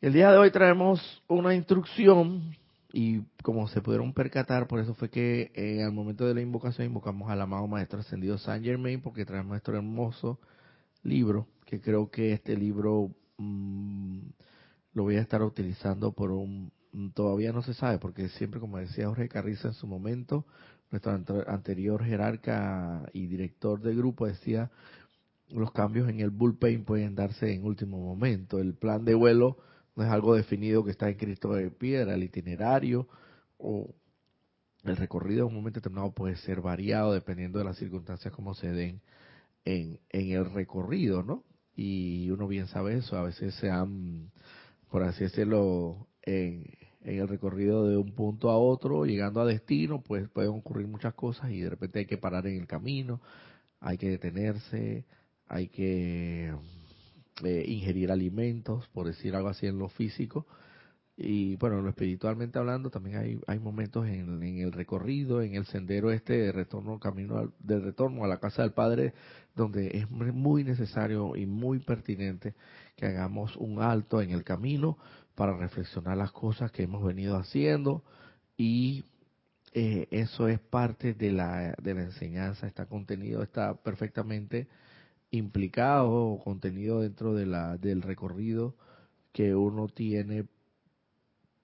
El 0.00 0.12
día 0.12 0.30
de 0.30 0.38
hoy 0.38 0.50
traemos 0.50 1.00
una 1.28 1.54
instrucción 1.54 2.56
y 2.92 3.22
como 3.42 3.68
se 3.68 3.80
pudieron 3.80 4.12
percatar, 4.12 4.66
por 4.66 4.80
eso 4.80 4.94
fue 4.94 5.08
que 5.08 5.50
eh, 5.54 5.82
al 5.82 5.92
momento 5.92 6.26
de 6.26 6.34
la 6.34 6.42
invocación 6.42 6.86
invocamos 6.86 7.30
al 7.30 7.40
amado 7.40 7.66
Maestro 7.66 8.00
Ascendido 8.00 8.36
Saint 8.36 8.64
Germain 8.64 9.00
porque 9.00 9.24
traemos 9.24 9.50
nuestro 9.50 9.76
hermoso 9.76 10.38
libro, 11.02 11.46
que 11.64 11.80
creo 11.80 12.10
que 12.10 12.32
este 12.32 12.56
libro... 12.56 13.10
Mm, 13.38 14.20
lo 14.94 15.04
voy 15.04 15.16
a 15.16 15.20
estar 15.20 15.42
utilizando 15.42 16.12
por 16.12 16.30
un, 16.32 16.72
todavía 17.14 17.52
no 17.52 17.62
se 17.62 17.74
sabe, 17.74 17.98
porque 17.98 18.28
siempre, 18.30 18.60
como 18.60 18.78
decía 18.78 19.08
Jorge 19.08 19.28
Carriza 19.28 19.68
en 19.68 19.74
su 19.74 19.86
momento, 19.86 20.44
nuestro 20.92 21.12
anterior 21.48 22.04
jerarca 22.04 23.08
y 23.12 23.26
director 23.26 23.80
de 23.80 23.94
grupo 23.94 24.26
decía, 24.26 24.70
los 25.48 25.72
cambios 25.72 26.08
en 26.08 26.20
el 26.20 26.30
bullpen 26.30 26.84
pueden 26.84 27.14
darse 27.14 27.52
en 27.52 27.64
último 27.64 27.98
momento. 27.98 28.58
El 28.60 28.74
plan 28.74 29.04
de 29.04 29.14
vuelo 29.14 29.56
no 29.96 30.04
es 30.04 30.10
algo 30.10 30.34
definido 30.36 30.84
que 30.84 30.92
está 30.92 31.08
escrito 31.08 31.52
de 31.52 31.70
piedra, 31.70 32.14
el 32.14 32.22
itinerario 32.22 33.08
o 33.58 33.94
el 34.84 34.96
recorrido 34.96 35.46
en 35.46 35.48
un 35.48 35.56
momento 35.56 35.80
determinado 35.80 36.12
puede 36.12 36.36
ser 36.36 36.60
variado 36.60 37.12
dependiendo 37.12 37.58
de 37.58 37.64
las 37.64 37.78
circunstancias 37.78 38.32
como 38.32 38.54
se 38.54 38.70
den 38.70 39.00
en, 39.64 39.98
en 40.10 40.30
el 40.30 40.52
recorrido, 40.52 41.22
¿no? 41.22 41.44
Y 41.74 42.30
uno 42.30 42.46
bien 42.46 42.66
sabe 42.68 42.98
eso, 42.98 43.16
a 43.16 43.22
veces 43.22 43.54
se 43.56 43.70
han 43.70 44.30
por 44.92 45.02
así 45.04 45.24
decirlo, 45.24 46.06
en, 46.20 46.66
el 47.04 47.28
recorrido 47.28 47.86
de 47.86 47.96
un 47.96 48.12
punto 48.12 48.50
a 48.50 48.58
otro, 48.58 49.04
llegando 49.04 49.40
a 49.40 49.46
destino, 49.46 50.02
pues 50.02 50.28
pueden 50.28 50.50
ocurrir 50.50 50.86
muchas 50.86 51.14
cosas 51.14 51.50
y 51.50 51.60
de 51.60 51.70
repente 51.70 52.00
hay 52.00 52.06
que 52.06 52.18
parar 52.18 52.46
en 52.46 52.60
el 52.60 52.66
camino, 52.66 53.20
hay 53.80 53.98
que 53.98 54.08
detenerse, 54.08 55.04
hay 55.48 55.68
que 55.68 56.52
eh, 57.44 57.64
ingerir 57.66 58.12
alimentos, 58.12 58.88
por 58.88 59.06
decir 59.06 59.34
algo 59.34 59.48
así 59.48 59.66
en 59.66 59.78
lo 59.78 59.88
físico. 59.88 60.46
Y 61.16 61.56
bueno, 61.56 61.82
lo 61.82 61.90
espiritualmente 61.90 62.58
hablando, 62.58 62.90
también 62.90 63.16
hay, 63.16 63.40
hay 63.46 63.58
momentos 63.58 64.06
en, 64.06 64.42
el 64.42 64.72
recorrido, 64.72 65.42
en 65.42 65.54
el 65.54 65.66
sendero 65.66 66.10
este 66.10 66.32
de 66.38 66.52
retorno, 66.52 66.98
camino 66.98 67.52
de 67.58 67.80
retorno 67.80 68.24
a 68.24 68.28
la 68.28 68.40
casa 68.40 68.62
del 68.62 68.72
Padre, 68.72 69.12
donde 69.54 69.88
es 69.88 70.10
muy 70.10 70.64
necesario 70.64 71.36
y 71.36 71.44
muy 71.44 71.80
pertinente 71.80 72.54
que 72.96 73.06
hagamos 73.06 73.56
un 73.56 73.82
alto 73.82 74.22
en 74.22 74.30
el 74.30 74.42
camino 74.42 74.96
para 75.34 75.56
reflexionar 75.56 76.16
las 76.16 76.32
cosas 76.32 76.70
que 76.72 76.82
hemos 76.82 77.04
venido 77.04 77.36
haciendo 77.36 78.04
y 78.56 79.04
eh, 79.72 80.06
eso 80.10 80.48
es 80.48 80.60
parte 80.60 81.14
de 81.14 81.32
la, 81.32 81.74
de 81.82 81.94
la 81.94 82.02
enseñanza, 82.02 82.66
está 82.66 82.86
contenido, 82.86 83.42
está 83.42 83.74
perfectamente 83.74 84.68
implicado 85.30 86.10
o 86.10 86.44
contenido 86.44 87.00
dentro 87.00 87.34
de 87.34 87.46
la, 87.46 87.78
del 87.78 88.02
recorrido 88.02 88.74
que 89.32 89.54
uno 89.54 89.88
tiene 89.88 90.46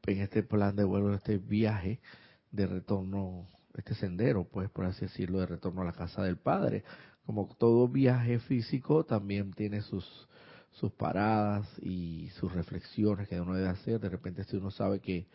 en 0.06 0.20
este 0.22 0.42
plan 0.42 0.74
de 0.74 0.84
vuelo, 0.84 1.14
este 1.14 1.36
viaje 1.36 2.00
de 2.50 2.66
retorno, 2.66 3.46
este 3.74 3.94
sendero, 3.94 4.44
pues 4.44 4.70
por 4.70 4.86
así 4.86 5.02
decirlo, 5.02 5.40
de 5.40 5.46
retorno 5.46 5.82
a 5.82 5.84
la 5.84 5.92
casa 5.92 6.22
del 6.22 6.38
Padre. 6.38 6.82
Como 7.26 7.46
todo 7.58 7.88
viaje 7.88 8.38
físico 8.38 9.04
también 9.04 9.52
tiene 9.52 9.82
sus 9.82 10.28
sus 10.78 10.92
paradas 10.92 11.66
y 11.82 12.28
sus 12.38 12.52
reflexiones 12.52 13.28
que 13.28 13.40
uno 13.40 13.54
debe 13.54 13.68
hacer. 13.68 14.00
De 14.00 14.08
repente 14.08 14.44
si 14.44 14.56
uno 14.56 14.70
sabe 14.70 15.00
que 15.00 15.26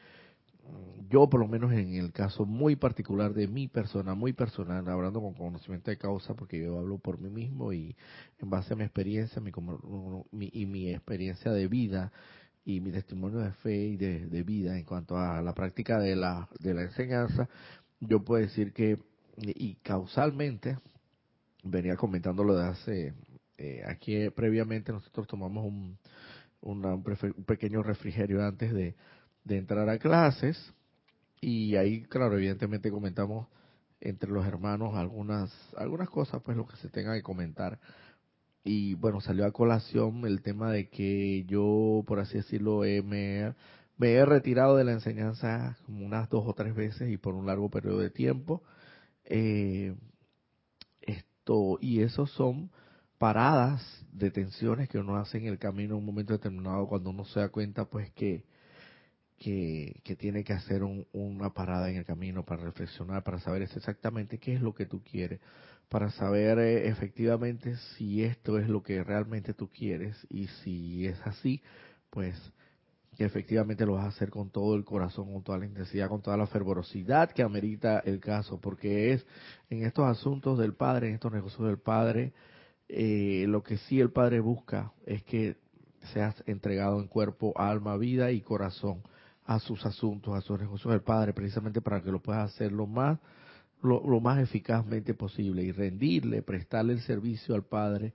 mm, 0.63 1.09
yo 1.09 1.29
por 1.29 1.39
lo 1.39 1.47
menos 1.47 1.71
en 1.73 1.95
el 1.95 2.11
caso 2.11 2.45
muy 2.45 2.75
particular 2.75 3.33
de 3.33 3.47
mi 3.47 3.67
persona, 3.67 4.15
muy 4.15 4.33
personal, 4.33 4.87
hablando 4.87 5.21
con 5.21 5.33
conocimiento 5.33 5.91
de 5.91 5.97
causa, 5.97 6.33
porque 6.33 6.59
yo 6.63 6.79
hablo 6.79 6.97
por 6.97 7.19
mí 7.19 7.29
mismo 7.29 7.73
y 7.73 7.95
en 8.39 8.49
base 8.49 8.73
a 8.73 8.77
mi 8.77 8.83
experiencia 8.83 9.41
mi, 9.41 9.51
y 10.53 10.65
mi 10.65 10.91
experiencia 10.91 11.51
de 11.51 11.67
vida 11.67 12.11
y 12.65 12.79
mi 12.79 12.91
testimonio 12.91 13.39
de 13.39 13.51
fe 13.51 13.75
y 13.75 13.97
de, 13.97 14.43
vida 14.43 14.77
en 14.77 14.85
cuanto 14.85 15.17
a 15.17 15.41
la 15.41 15.53
práctica 15.53 15.99
de 15.99 16.15
la, 16.15 16.47
de 16.59 16.73
la 16.73 16.83
enseñanza, 16.83 17.49
yo 17.99 18.23
puedo 18.23 18.41
decir 18.41 18.71
que, 18.71 18.97
y 19.37 19.75
causalmente, 19.75 20.77
venía 21.63 21.97
comentándolo 21.97 22.55
de 22.55 22.65
hace 22.65 23.13
eh, 23.57 23.83
aquí 23.85 24.29
previamente 24.31 24.91
nosotros 24.91 25.27
tomamos 25.27 25.65
un, 25.65 25.97
un, 26.61 27.03
pequeño 27.45 27.83
refrigerio 27.83 28.43
antes 28.45 28.73
de, 28.73 28.95
entrar 29.47 29.89
a 29.89 29.99
clases 29.99 30.73
y 31.41 31.75
ahí, 31.75 32.03
claro, 32.03 32.37
evidentemente 32.37 32.89
comentamos 32.89 33.47
entre 33.99 34.31
los 34.31 34.45
hermanos 34.45 34.95
algunas 34.95 35.51
algunas 35.77 36.09
cosas, 36.09 36.41
pues 36.43 36.57
lo 36.57 36.65
que 36.65 36.77
se 36.77 36.89
tenga 36.89 37.13
que 37.13 37.21
comentar. 37.21 37.79
Y 38.63 38.95
bueno, 38.95 39.19
salió 39.21 39.45
a 39.45 39.51
colación 39.51 40.25
el 40.25 40.41
tema 40.41 40.71
de 40.71 40.89
que 40.89 41.43
yo, 41.45 42.03
por 42.07 42.19
así 42.19 42.37
decirlo, 42.37 42.81
me, 42.81 43.53
me 43.97 44.13
he 44.13 44.25
retirado 44.25 44.77
de 44.77 44.85
la 44.85 44.93
enseñanza 44.93 45.77
como 45.85 46.05
unas 46.05 46.29
dos 46.29 46.45
o 46.47 46.53
tres 46.53 46.73
veces 46.73 47.11
y 47.11 47.17
por 47.17 47.35
un 47.35 47.45
largo 47.45 47.69
periodo 47.69 47.99
de 47.99 48.09
tiempo. 48.09 48.63
Eh, 49.25 49.95
esto 51.01 51.77
y 51.81 52.01
esos 52.01 52.31
son 52.31 52.71
paradas, 53.23 53.81
detenciones 54.11 54.89
que 54.89 54.97
uno 54.97 55.15
hace 55.15 55.37
en 55.37 55.45
el 55.45 55.57
camino 55.57 55.93
en 55.93 55.99
un 55.99 56.05
momento 56.05 56.33
determinado 56.33 56.87
cuando 56.87 57.11
uno 57.11 57.23
se 57.23 57.39
da 57.39 57.47
cuenta 57.47 57.85
pues 57.85 58.11
que, 58.11 58.43
que, 59.39 60.17
tiene 60.19 60.43
que 60.43 60.51
hacer 60.51 60.83
una 60.83 61.53
parada 61.53 61.89
en 61.89 61.95
el 61.95 62.03
camino 62.03 62.43
para 62.43 62.65
reflexionar, 62.65 63.23
para 63.23 63.39
saber 63.39 63.61
exactamente 63.61 64.39
qué 64.39 64.55
es 64.55 64.61
lo 64.61 64.75
que 64.75 64.85
tú 64.85 65.01
quieres, 65.09 65.39
para 65.87 66.11
saber 66.11 66.59
eh, 66.59 66.89
efectivamente 66.89 67.77
si 67.95 68.25
esto 68.25 68.59
es 68.59 68.67
lo 68.67 68.83
que 68.83 69.01
realmente 69.01 69.53
tú 69.53 69.69
quieres 69.69 70.17
y 70.29 70.47
si 70.61 71.07
es 71.07 71.17
así, 71.25 71.61
pues 72.09 72.35
que 73.15 73.23
efectivamente 73.23 73.85
lo 73.85 73.93
vas 73.93 74.03
a 74.03 74.09
hacer 74.09 74.31
con 74.31 74.49
todo 74.49 74.75
el 74.75 74.83
corazón, 74.83 75.31
con 75.31 75.43
toda 75.43 75.59
la 75.59 75.65
intensidad, 75.65 76.09
con 76.09 76.21
toda 76.21 76.35
la 76.35 76.47
fervorosidad 76.47 77.31
que 77.31 77.41
amerita 77.41 77.99
el 77.99 78.19
caso, 78.19 78.59
porque 78.59 79.13
es 79.13 79.25
en 79.69 79.85
estos 79.85 80.03
asuntos 80.07 80.59
del 80.59 80.73
Padre, 80.73 81.07
en 81.07 81.13
estos 81.13 81.31
negocios 81.31 81.65
del 81.65 81.77
Padre, 81.77 82.33
eh, 82.89 83.45
lo 83.47 83.63
que 83.63 83.77
sí 83.77 83.99
el 83.99 84.11
Padre 84.11 84.39
busca 84.39 84.91
es 85.05 85.23
que 85.23 85.55
seas 86.13 86.35
entregado 86.45 86.99
en 86.99 87.07
cuerpo, 87.07 87.53
alma, 87.55 87.97
vida 87.97 88.31
y 88.31 88.41
corazón 88.41 89.01
a 89.45 89.59
sus 89.59 89.85
asuntos, 89.85 90.35
a 90.35 90.41
sus 90.41 90.59
negocios 90.59 90.91
del 90.91 91.01
Padre, 91.01 91.33
precisamente 91.33 91.81
para 91.81 92.01
que 92.01 92.11
lo 92.11 92.21
puedas 92.21 92.53
hacer 92.53 92.71
lo 92.71 92.87
más, 92.87 93.19
lo, 93.81 94.19
más 94.19 94.39
eficazmente 94.39 95.13
posible 95.13 95.63
y 95.63 95.71
rendirle, 95.71 96.41
prestarle 96.41 96.93
el 96.93 97.01
servicio 97.01 97.55
al 97.55 97.63
Padre 97.63 98.13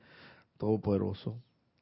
Todopoderoso 0.56 1.40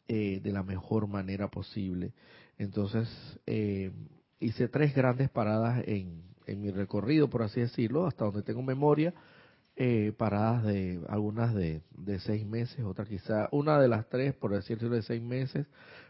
eh, 0.08 0.40
de 0.42 0.52
la 0.52 0.62
mejor 0.62 1.06
manera 1.06 1.48
posible. 1.48 2.12
Entonces, 2.58 3.08
eh, 3.46 3.92
hice 4.40 4.68
tres 4.68 4.94
grandes 4.94 5.30
paradas 5.30 5.82
en, 5.86 6.22
en 6.46 6.60
mi 6.60 6.70
recorrido, 6.70 7.28
por 7.28 7.42
así 7.42 7.60
decirlo, 7.60 8.06
hasta 8.06 8.24
donde 8.24 8.42
tengo 8.42 8.62
memoria, 8.62 9.14
eh, 9.76 10.14
paradas 10.16 10.64
de 10.64 11.00
algunas 11.08 11.54
de, 11.54 11.82
de 11.90 12.18
seis 12.20 12.46
meses, 12.46 12.82
otra 12.84 13.04
quizá, 13.04 13.48
una 13.52 13.78
de 13.78 13.88
las 13.88 14.08
tres, 14.08 14.34
por 14.34 14.52
decirlo, 14.52 14.88
de 14.88 15.02
seis 15.02 15.22
meses, 15.22 15.66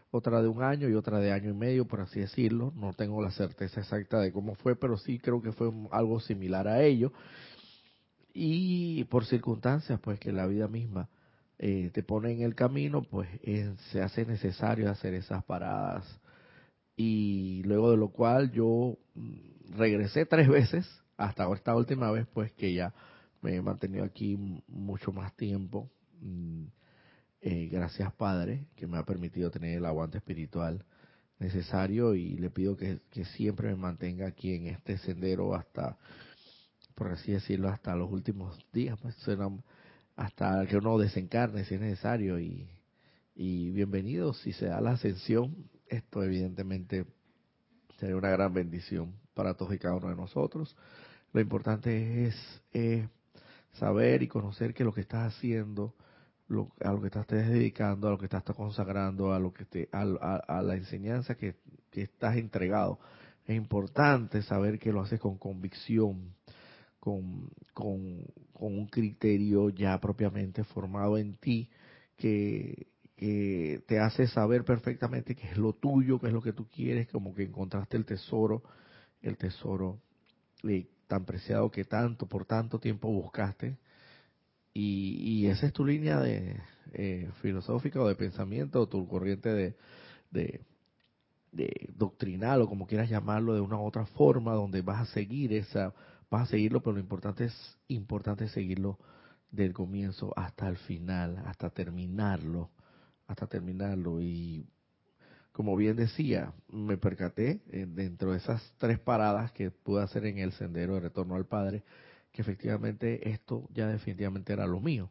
otra 0.09 0.41
de 0.41 0.47
un 0.47 0.63
año 0.63 0.87
y 0.87 0.93
otra 0.93 1.19
de 1.19 1.33
año 1.33 1.49
y 1.49 1.53
medio, 1.53 1.85
por 1.85 1.99
así 1.99 2.21
decirlo. 2.21 2.71
No 2.75 2.93
tengo 2.93 3.21
la 3.21 3.31
certeza 3.31 3.81
exacta 3.81 4.19
de 4.19 4.31
cómo 4.31 4.55
fue, 4.55 4.75
pero 4.77 4.97
sí 4.97 5.19
creo 5.19 5.41
que 5.41 5.51
fue 5.51 5.71
algo 5.91 6.19
similar 6.21 6.67
a 6.67 6.81
ello. 6.81 7.11
Y 8.33 9.03
por 9.05 9.25
circunstancias, 9.25 9.99
pues 9.99 10.19
que 10.19 10.31
la 10.31 10.47
vida 10.47 10.67
misma 10.67 11.09
eh, 11.59 11.89
te 11.93 12.03
pone 12.03 12.31
en 12.31 12.43
el 12.43 12.55
camino, 12.55 13.01
pues 13.01 13.27
se 13.91 14.01
hace 14.01 14.25
necesario 14.25 14.89
hacer 14.89 15.13
esas 15.13 15.43
paradas. 15.43 16.05
Y 16.95 17.63
luego 17.63 17.91
de 17.91 17.97
lo 17.97 18.09
cual 18.09 18.51
yo 18.51 18.97
mm, 19.15 19.75
regresé 19.77 20.25
tres 20.25 20.47
veces, 20.49 20.87
hasta 21.17 21.51
esta 21.53 21.75
última 21.75 22.11
vez, 22.11 22.27
pues 22.33 22.51
que 22.53 22.73
ya 22.73 22.93
me 23.41 23.55
he 23.55 23.61
mantenido 23.61 24.03
aquí 24.03 24.37
mucho 24.67 25.11
más 25.11 25.35
tiempo. 25.35 25.89
Mm, 26.21 26.65
eh, 27.41 27.69
gracias 27.71 28.11
Padre, 28.13 28.65
que 28.75 28.87
me 28.87 28.97
ha 28.97 29.03
permitido 29.03 29.51
tener 29.51 29.77
el 29.77 29.85
aguante 29.85 30.17
espiritual 30.17 30.83
necesario 31.39 32.15
y 32.15 32.35
le 32.37 32.49
pido 32.49 32.75
que, 32.75 32.99
siempre 33.35 33.69
me 33.69 33.75
mantenga 33.75 34.27
aquí 34.27 34.53
en 34.53 34.67
este 34.67 34.97
sendero 34.97 35.53
hasta, 35.55 35.97
por 36.95 37.11
así 37.11 37.31
decirlo, 37.31 37.69
hasta 37.69 37.95
los 37.95 38.11
últimos 38.11 38.57
días, 38.73 38.97
pues, 39.01 39.15
hasta 40.15 40.65
que 40.65 40.77
uno 40.77 40.97
desencarne 40.97 41.63
si 41.65 41.75
es 41.75 41.81
necesario 41.81 42.39
y, 42.39 42.67
y 43.35 43.69
bienvenido 43.69 44.33
si 44.33 44.51
se 44.51 44.65
da 44.65 44.81
la 44.81 44.91
ascensión, 44.91 45.69
esto 45.87 46.23
evidentemente 46.23 47.05
sería 47.99 48.15
una 48.15 48.29
gran 48.29 48.53
bendición 48.53 49.13
para 49.33 49.53
todos 49.53 49.73
y 49.73 49.79
cada 49.79 49.95
uno 49.95 50.09
de 50.09 50.15
nosotros. 50.15 50.75
Lo 51.33 51.41
importante 51.41 52.25
es 52.25 52.35
eh, 52.73 53.07
saber 53.79 54.23
y 54.23 54.27
conocer 54.27 54.73
que 54.73 54.83
lo 54.83 54.93
que 54.93 55.01
estás 55.01 55.33
haciendo 55.35 55.95
a 56.79 56.91
lo 56.91 57.01
que 57.01 57.07
estás 57.07 57.27
dedicando, 57.27 58.07
a 58.07 58.11
lo 58.11 58.17
que 58.17 58.25
estás 58.25 58.43
consagrando, 58.43 59.33
a 59.33 59.39
lo 59.39 59.53
que 59.53 59.65
te, 59.65 59.89
a, 59.91 60.61
la 60.61 60.75
enseñanza 60.75 61.35
que, 61.35 61.55
estás 61.91 62.37
entregado. 62.37 62.99
Es 63.45 63.55
importante 63.55 64.41
saber 64.43 64.77
que 64.77 64.91
lo 64.91 65.01
haces 65.01 65.19
con 65.19 65.37
convicción, 65.37 66.35
con, 66.99 67.49
con, 67.73 68.23
un 68.53 68.87
criterio 68.87 69.69
ya 69.69 69.99
propiamente 69.99 70.63
formado 70.63 71.17
en 71.17 71.37
ti, 71.37 71.69
que, 72.15 72.87
que 73.15 73.81
te 73.87 73.99
hace 73.99 74.27
saber 74.27 74.63
perfectamente 74.63 75.35
qué 75.35 75.47
es 75.49 75.57
lo 75.57 75.73
tuyo, 75.73 76.19
qué 76.19 76.27
es 76.27 76.33
lo 76.33 76.41
que 76.41 76.53
tú 76.53 76.67
quieres, 76.67 77.07
como 77.07 77.33
que 77.33 77.43
encontraste 77.43 77.97
el 77.97 78.05
tesoro, 78.05 78.63
el 79.21 79.37
tesoro 79.37 79.99
eh, 80.63 80.87
tan 81.07 81.25
preciado 81.25 81.71
que 81.71 81.85
tanto, 81.85 82.27
por 82.27 82.45
tanto 82.45 82.79
tiempo 82.79 83.09
buscaste, 83.09 83.77
y, 84.79 85.47
esa 85.47 85.65
es 85.65 85.73
tu 85.73 85.83
línea 85.83 86.19
de 86.19 86.55
eh, 86.93 87.31
filosófica 87.41 87.99
o 87.99 88.07
de 88.07 88.13
pensamiento, 88.13 88.81
o 88.81 88.87
tu 88.87 89.07
corriente 89.07 89.49
de, 89.49 89.75
de, 91.51 91.89
doctrinal, 91.95 92.61
o 92.61 92.67
como 92.67 92.85
quieras 92.85 93.09
llamarlo, 93.09 93.55
de 93.55 93.61
una 93.61 93.77
u 93.77 93.85
otra 93.85 94.05
forma, 94.05 94.53
donde 94.53 94.83
vas 94.83 95.01
a 95.01 95.13
seguir 95.13 95.51
esa, 95.53 95.95
vas 96.29 96.43
a 96.43 96.51
seguirlo, 96.51 96.81
pero 96.81 96.93
lo 96.93 96.99
importante 96.99 97.45
es 97.45 97.77
importante 97.87 98.47
seguirlo 98.49 98.99
del 99.49 99.73
comienzo 99.73 100.31
hasta 100.35 100.67
el 100.67 100.77
final, 100.77 101.37
hasta 101.47 101.71
terminarlo, 101.71 102.69
hasta 103.25 103.47
terminarlo. 103.47 104.21
Y 104.21 104.67
como 105.57 105.75
bien 105.75 105.95
decía, 105.95 106.53
me 106.69 106.97
percaté 106.97 107.63
eh, 107.71 107.87
dentro 107.89 108.31
de 108.31 108.37
esas 108.37 108.61
tres 108.77 108.99
paradas 108.99 109.51
que 109.53 109.71
pude 109.71 110.03
hacer 110.03 110.27
en 110.27 110.37
el 110.37 110.51
sendero 110.51 110.93
de 110.93 110.99
retorno 110.99 111.33
al 111.33 111.47
Padre, 111.47 111.81
que 112.31 112.43
efectivamente 112.43 113.31
esto 113.31 113.67
ya 113.73 113.87
definitivamente 113.87 114.53
era 114.53 114.67
lo 114.67 114.79
mío. 114.79 115.09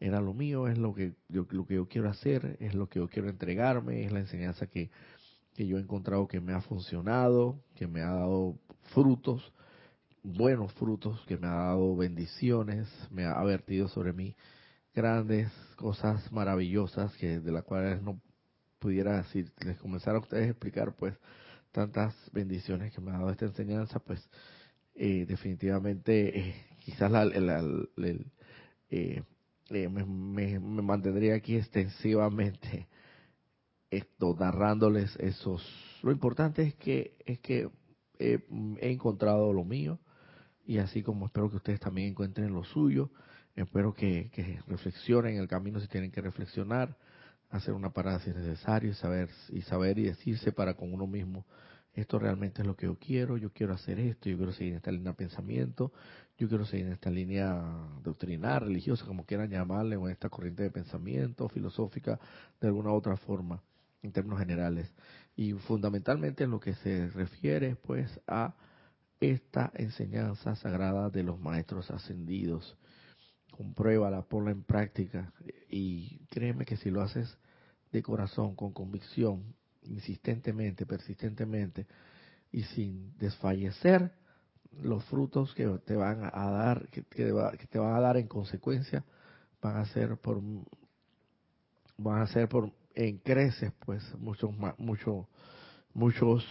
Era 0.00 0.22
lo 0.22 0.32
mío, 0.32 0.68
es 0.68 0.78
lo 0.78 0.94
que 0.94 1.12
yo, 1.28 1.46
lo 1.50 1.66
que 1.66 1.74
yo 1.74 1.86
quiero 1.86 2.08
hacer, 2.08 2.56
es 2.60 2.74
lo 2.74 2.88
que 2.88 2.98
yo 2.98 3.08
quiero 3.08 3.28
entregarme, 3.28 4.06
es 4.06 4.10
la 4.10 4.20
enseñanza 4.20 4.68
que, 4.68 4.88
que 5.52 5.66
yo 5.66 5.76
he 5.76 5.82
encontrado 5.82 6.28
que 6.28 6.40
me 6.40 6.54
ha 6.54 6.62
funcionado, 6.62 7.60
que 7.74 7.86
me 7.86 8.00
ha 8.00 8.10
dado 8.10 8.58
frutos, 8.94 9.52
buenos 10.22 10.72
frutos, 10.72 11.20
que 11.26 11.36
me 11.36 11.46
ha 11.46 11.56
dado 11.56 11.94
bendiciones, 11.94 12.88
me 13.10 13.26
ha 13.26 13.42
vertido 13.42 13.88
sobre 13.88 14.14
mí 14.14 14.34
grandes 14.94 15.52
cosas 15.76 16.32
maravillosas 16.32 17.14
que 17.16 17.38
de 17.38 17.52
las 17.52 17.64
cuales 17.64 18.00
no 18.00 18.18
pudiera 18.84 19.16
decir, 19.16 19.50
les 19.64 19.78
comenzara 19.78 20.18
a 20.18 20.20
ustedes 20.20 20.46
a 20.46 20.50
explicar 20.50 20.94
pues 20.94 21.14
tantas 21.72 22.14
bendiciones 22.32 22.92
que 22.92 23.00
me 23.00 23.12
ha 23.12 23.14
dado 23.14 23.30
esta 23.30 23.46
enseñanza, 23.46 23.98
pues 23.98 24.28
eh, 24.94 25.24
definitivamente 25.26 26.38
eh, 26.38 26.54
quizás 26.84 27.10
la, 27.10 27.24
eh, 28.90 29.22
me, 29.70 30.60
mantendría 30.60 31.34
aquí 31.34 31.56
extensivamente 31.56 32.86
esto 33.88 34.36
narrándoles 34.38 35.16
esos 35.16 35.66
lo 36.02 36.12
importante 36.12 36.62
es 36.62 36.74
que 36.74 37.16
es 37.24 37.38
que 37.38 37.70
he 38.18 38.38
encontrado 38.80 39.50
lo 39.54 39.64
mío 39.64 39.98
y 40.66 40.76
así 40.76 41.02
como 41.02 41.24
espero 41.26 41.48
que 41.48 41.56
ustedes 41.56 41.80
también 41.80 42.08
encuentren 42.10 42.52
lo 42.52 42.64
suyo 42.64 43.10
espero 43.56 43.94
que, 43.94 44.30
que 44.30 44.60
reflexionen 44.66 45.38
el 45.38 45.48
camino 45.48 45.80
si 45.80 45.88
tienen 45.88 46.10
que 46.10 46.20
reflexionar 46.20 46.96
hacer 47.56 47.74
una 47.74 47.90
parada 47.90 48.20
si 48.20 48.30
es 48.30 48.36
necesario 48.36 48.90
y 48.90 48.94
saber 48.94 49.28
y 49.50 49.62
saber 49.62 49.98
y 49.98 50.04
decirse 50.04 50.52
para 50.52 50.74
con 50.74 50.92
uno 50.92 51.06
mismo 51.06 51.44
esto 51.94 52.18
realmente 52.18 52.62
es 52.62 52.66
lo 52.66 52.76
que 52.76 52.86
yo 52.86 52.96
quiero, 52.98 53.36
yo 53.36 53.52
quiero 53.52 53.72
hacer 53.72 54.00
esto, 54.00 54.28
yo 54.28 54.36
quiero 54.36 54.52
seguir 54.52 54.72
en 54.72 54.76
esta 54.78 54.90
línea 54.90 55.12
de 55.12 55.16
pensamiento, 55.16 55.92
yo 56.36 56.48
quiero 56.48 56.64
seguir 56.66 56.86
en 56.86 56.92
esta 56.92 57.08
línea 57.08 57.62
doctrinal, 58.02 58.62
religiosa, 58.62 59.06
como 59.06 59.24
quieran 59.24 59.48
llamarle, 59.48 59.96
o 59.96 60.06
en 60.06 60.12
esta 60.12 60.28
corriente 60.28 60.64
de 60.64 60.70
pensamiento, 60.70 61.48
filosófica, 61.48 62.18
de 62.60 62.66
alguna 62.66 62.90
u 62.90 62.94
otra 62.94 63.16
forma, 63.16 63.62
en 64.02 64.10
términos 64.10 64.40
generales. 64.40 64.92
Y 65.36 65.52
fundamentalmente 65.52 66.42
en 66.42 66.50
lo 66.50 66.58
que 66.58 66.74
se 66.74 67.08
refiere, 67.10 67.76
pues, 67.76 68.20
a 68.26 68.54
esta 69.20 69.70
enseñanza 69.74 70.56
sagrada 70.56 71.10
de 71.10 71.22
los 71.22 71.38
maestros 71.38 71.92
ascendidos. 71.92 72.76
Compruébala, 73.56 74.22
ponla 74.22 74.50
en 74.50 74.64
práctica. 74.64 75.32
Y 75.70 76.18
créeme 76.30 76.64
que 76.64 76.76
si 76.76 76.90
lo 76.90 77.02
haces 77.02 77.38
de 77.92 78.02
corazón, 78.02 78.56
con 78.56 78.72
convicción, 78.72 79.54
insistentemente, 79.82 80.86
persistentemente 80.86 81.86
y 82.50 82.62
sin 82.62 83.16
desfallecer, 83.18 84.12
los 84.82 85.04
frutos 85.04 85.54
que 85.54 85.66
te 85.86 85.94
van 85.94 86.24
a 86.32 86.50
dar, 86.50 86.88
que, 86.88 87.02
te 87.02 87.78
van 87.78 87.94
a 87.94 88.00
dar 88.00 88.16
en 88.16 88.26
consecuencia, 88.26 89.04
van 89.62 89.76
a 89.76 89.84
ser 89.86 90.16
por, 90.16 90.40
van 91.96 92.22
a 92.22 92.26
ser 92.26 92.48
por, 92.48 92.72
en 92.94 93.18
creces, 93.18 93.72
pues, 93.84 94.02
muchos 94.18 94.50
muchos, 94.78 95.26
muchos, 95.92 96.44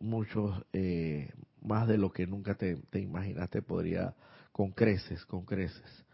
muchos, 0.00 0.64
eh, 0.72 1.30
más 1.62 1.86
de 1.86 1.98
lo 1.98 2.10
que 2.10 2.26
nunca 2.26 2.56
te, 2.56 2.76
te 2.90 2.98
imaginaste 2.98 3.62
podría, 3.62 4.16
con 4.50 4.72
creces, 4.72 5.24
con 5.24 5.44
creces, 5.44 6.04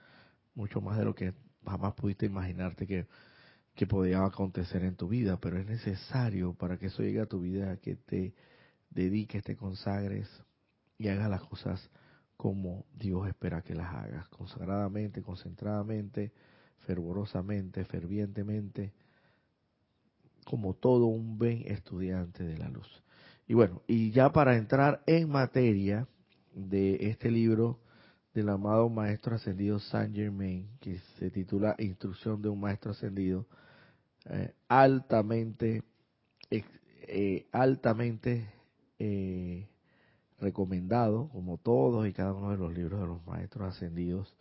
mucho 0.54 0.80
más 0.80 0.98
de 0.98 1.04
lo 1.04 1.14
que 1.14 1.34
jamás 1.64 1.94
pudiste 1.94 2.26
imaginarte 2.26 2.86
que 2.86 3.06
que 3.74 3.86
podía 3.86 4.24
acontecer 4.24 4.84
en 4.84 4.96
tu 4.96 5.08
vida, 5.08 5.38
pero 5.40 5.58
es 5.58 5.66
necesario 5.66 6.54
para 6.54 6.78
que 6.78 6.86
eso 6.86 7.02
llegue 7.02 7.20
a 7.20 7.26
tu 7.26 7.40
vida 7.40 7.76
que 7.78 7.96
te 7.96 8.34
dediques, 8.90 9.42
te 9.42 9.56
consagres 9.56 10.28
y 10.96 11.08
hagas 11.08 11.28
las 11.28 11.42
cosas 11.42 11.90
como 12.36 12.84
Dios 12.94 13.26
espera 13.28 13.62
que 13.62 13.74
las 13.74 13.92
hagas, 13.92 14.28
consagradamente, 14.28 15.22
concentradamente, 15.22 16.32
fervorosamente, 16.86 17.84
fervientemente, 17.84 18.92
como 20.44 20.74
todo 20.74 21.06
un 21.06 21.38
buen 21.38 21.62
estudiante 21.66 22.44
de 22.44 22.58
la 22.58 22.68
luz. 22.68 23.02
Y 23.48 23.54
bueno, 23.54 23.82
y 23.88 24.10
ya 24.12 24.30
para 24.30 24.56
entrar 24.56 25.02
en 25.06 25.28
materia 25.30 26.06
de 26.54 27.08
este 27.08 27.30
libro 27.30 27.80
del 28.34 28.48
amado 28.48 28.88
Maestro 28.88 29.36
Ascendido 29.36 29.78
Saint 29.78 30.14
Germain, 30.14 30.68
que 30.80 30.98
se 31.18 31.30
titula 31.30 31.76
Instrucción 31.78 32.42
de 32.42 32.48
un 32.48 32.60
Maestro 32.60 32.90
Ascendido, 32.90 33.46
eh, 34.28 34.52
altamente, 34.68 35.84
eh, 36.50 37.46
altamente 37.52 38.48
eh, 38.98 39.68
recomendado, 40.40 41.28
como 41.28 41.58
todos 41.58 42.08
y 42.08 42.12
cada 42.12 42.32
uno 42.32 42.50
de 42.50 42.56
los 42.56 42.74
libros 42.74 43.00
de 43.00 43.06
los 43.06 43.24
maestros 43.24 43.74
ascendidos. 43.74 44.34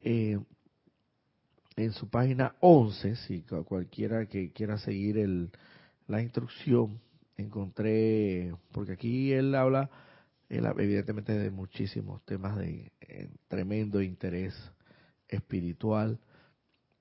en 0.00 0.44
su 1.92 2.08
página 2.08 2.56
11, 2.60 3.16
si 3.16 3.42
cualquiera 3.42 4.26
que 4.26 4.52
quiera 4.52 4.76
seguir 4.78 5.18
el, 5.18 5.50
la 6.08 6.20
instrucción, 6.20 7.00
encontré, 7.36 8.54
porque 8.72 8.92
aquí 8.92 9.32
él 9.32 9.54
habla 9.54 9.90
evidentemente 10.54 11.32
de 11.32 11.50
muchísimos 11.50 12.24
temas 12.24 12.56
de 12.58 12.92
tremendo 13.48 14.02
interés 14.02 14.54
espiritual, 15.28 16.20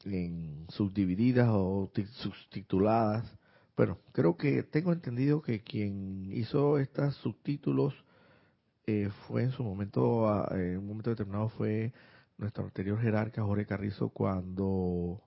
en 0.05 0.65
subdivididas 0.69 1.49
o 1.51 1.91
subtituladas. 2.13 3.25
Bueno, 3.75 3.97
creo 4.11 4.37
que 4.37 4.63
tengo 4.63 4.93
entendido 4.93 5.41
que 5.41 5.61
quien 5.61 6.31
hizo 6.31 6.77
estos 6.77 7.15
subtítulos 7.15 7.93
eh, 8.85 9.09
fue 9.27 9.43
en 9.43 9.51
su 9.51 9.63
momento, 9.63 10.45
en 10.51 10.77
un 10.79 10.87
momento 10.87 11.09
determinado 11.09 11.49
fue 11.49 11.93
nuestro 12.37 12.65
anterior 12.65 12.99
jerarca 12.99 13.43
Jorge 13.43 13.65
Carrizo 13.65 14.09
cuando 14.09 15.21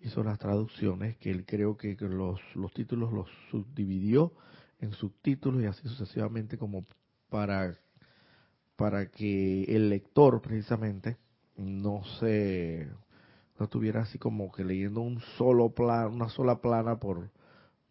hizo 0.00 0.22
las 0.22 0.38
traducciones, 0.38 1.16
que 1.16 1.30
él 1.30 1.44
creo 1.46 1.76
que 1.76 1.96
los, 2.00 2.40
los 2.54 2.72
títulos 2.72 3.12
los 3.12 3.28
subdividió 3.50 4.32
en 4.80 4.92
subtítulos 4.92 5.62
y 5.62 5.66
así 5.66 5.88
sucesivamente 5.88 6.58
como 6.58 6.84
para, 7.30 7.76
para 8.76 9.06
que 9.06 9.64
el 9.64 9.90
lector 9.90 10.40
precisamente 10.40 11.16
no 11.56 12.02
se 12.20 12.88
no 13.58 13.64
estuviera 13.64 14.02
así 14.02 14.18
como 14.18 14.52
que 14.52 14.64
leyendo 14.64 15.00
un 15.00 15.20
solo 15.36 15.70
plan, 15.70 16.12
una 16.12 16.28
sola 16.28 16.60
plana 16.60 16.98
por 16.98 17.30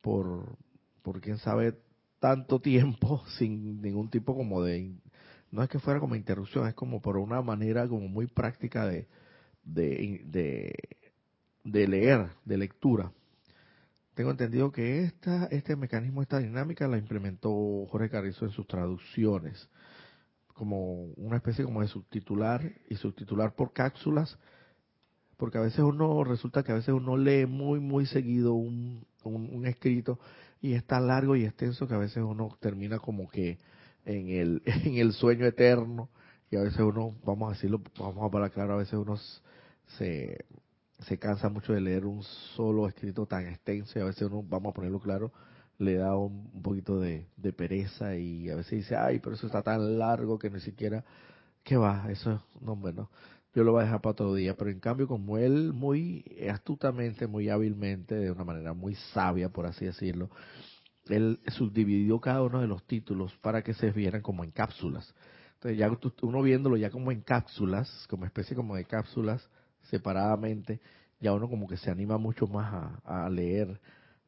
por 0.01 0.57
por 1.01 1.21
quién 1.21 1.37
sabe 1.39 1.77
tanto 2.19 2.59
tiempo 2.61 3.23
sin 3.37 3.81
ningún 3.81 4.09
tipo 4.09 4.35
como 4.35 4.63
de 4.63 4.95
no 5.51 5.63
es 5.63 5.69
que 5.69 5.79
fuera 5.79 5.99
como 5.99 6.15
interrupción, 6.15 6.67
es 6.67 6.73
como 6.73 7.01
por 7.01 7.17
una 7.17 7.41
manera 7.41 7.87
como 7.87 8.07
muy 8.07 8.27
práctica 8.27 8.85
de, 8.85 9.07
de, 9.63 10.73
de, 11.63 11.87
leer, 11.87 12.27
de 12.45 12.57
lectura. 12.57 13.11
Tengo 14.17 14.31
entendido 14.31 14.71
que 14.71 15.03
esta, 15.03 15.45
este 15.51 15.75
mecanismo, 15.75 16.23
esta 16.23 16.39
dinámica 16.39 16.87
la 16.87 16.97
implementó 16.97 17.85
Jorge 17.85 18.09
Carrizo 18.09 18.45
en 18.45 18.51
sus 18.51 18.65
traducciones, 18.65 19.69
como 20.55 21.03
una 21.17 21.35
especie 21.35 21.63
como 21.63 21.81
de 21.81 21.87
subtitular 21.87 22.63
y 22.89 22.95
subtitular 22.95 23.53
por 23.53 23.73
cápsulas, 23.73 24.39
porque 25.37 25.59
a 25.59 25.61
veces 25.61 25.81
uno, 25.81 26.23
resulta 26.23 26.63
que 26.63 26.71
a 26.71 26.75
veces 26.75 26.95
uno 26.95 27.15
lee 27.15 27.45
muy, 27.45 27.79
muy 27.79 28.07
seguido 28.07 28.55
un, 28.55 29.05
un 29.23 29.67
escrito 29.67 30.17
y 30.61 30.73
es 30.73 30.83
tan 30.83 31.05
largo 31.05 31.35
y 31.35 31.45
extenso 31.45 31.87
que 31.87 31.93
a 31.93 31.99
veces 31.99 32.23
uno 32.23 32.57
termina 32.59 32.97
como 32.97 33.29
que 33.29 33.59
en 34.03 34.29
el, 34.29 34.63
en 34.83 34.95
el 34.95 35.13
sueño 35.13 35.45
eterno 35.45 36.09
y 36.49 36.55
a 36.55 36.61
veces 36.61 36.79
uno, 36.79 37.13
vamos 37.23 37.51
a 37.51 37.53
decirlo, 37.53 37.83
vamos 37.99 38.23
a 38.23 38.35
hablar 38.35 38.49
claro, 38.49 38.73
a 38.73 38.77
veces 38.77 38.95
uno 38.95 39.15
se, 39.99 40.43
se 40.99 41.17
cansa 41.17 41.49
mucho 41.49 41.73
de 41.73 41.81
leer 41.81 42.05
un 42.05 42.23
solo 42.23 42.87
escrito 42.87 43.25
tan 43.25 43.47
extenso 43.47 43.99
y 43.99 44.01
a 44.01 44.05
veces 44.05 44.23
uno, 44.23 44.43
vamos 44.43 44.71
a 44.71 44.73
ponerlo 44.73 44.99
claro, 44.99 45.31
le 45.77 45.95
da 45.95 46.15
un, 46.15 46.61
poquito 46.61 46.99
de, 46.99 47.27
pereza 47.55 48.15
y 48.15 48.49
a 48.49 48.55
veces 48.55 48.79
dice, 48.79 48.95
ay, 48.95 49.19
pero 49.19 49.35
eso 49.35 49.45
está 49.45 49.61
tan 49.61 49.99
largo 49.99 50.39
que 50.39 50.49
ni 50.49 50.59
siquiera, 50.59 51.03
¿qué 51.63 51.77
va? 51.77 52.07
Eso, 52.09 52.43
no, 52.61 52.75
bueno, 52.75 53.09
yo 53.53 53.63
lo 53.63 53.73
voy 53.73 53.81
a 53.81 53.85
dejar 53.85 54.01
para 54.01 54.11
otro 54.11 54.33
día, 54.33 54.55
pero 54.55 54.71
en 54.71 54.79
cambio 54.79 55.07
como 55.07 55.37
él 55.37 55.71
muy 55.73 56.25
astutamente, 56.51 57.27
muy 57.27 57.49
hábilmente, 57.49 58.15
de 58.15 58.31
una 58.31 58.43
manera 58.43 58.73
muy 58.73 58.95
sabia, 59.13 59.49
por 59.49 59.67
así 59.67 59.85
decirlo, 59.85 60.29
él 61.09 61.39
subdividió 61.47 62.19
cada 62.19 62.41
uno 62.41 62.59
de 62.59 62.67
los 62.67 62.83
títulos 62.85 63.33
para 63.41 63.61
que 63.63 63.73
se 63.73 63.91
vieran 63.91 64.21
como 64.21 64.43
en 64.43 64.51
cápsulas. 64.51 65.13
Entonces 65.53 65.77
ya 65.77 65.89
uno 66.21 66.41
viéndolo 66.41 66.75
ya 66.77 66.89
como 66.89 67.11
en 67.11 67.21
cápsulas, 67.21 68.05
como 68.09 68.25
especie 68.25 68.55
como 68.55 68.75
de 68.75 68.85
cápsulas 68.85 69.47
separadamente, 69.89 70.79
ya 71.19 71.33
uno 71.33 71.49
como 71.49 71.67
que 71.67 71.77
se 71.77 71.89
anima 71.89 72.17
mucho 72.17 72.47
más 72.47 72.93
a, 73.03 73.29
leer, 73.29 73.79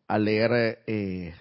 a 0.07 0.17
leer 0.17 0.79
eh, 0.87 1.33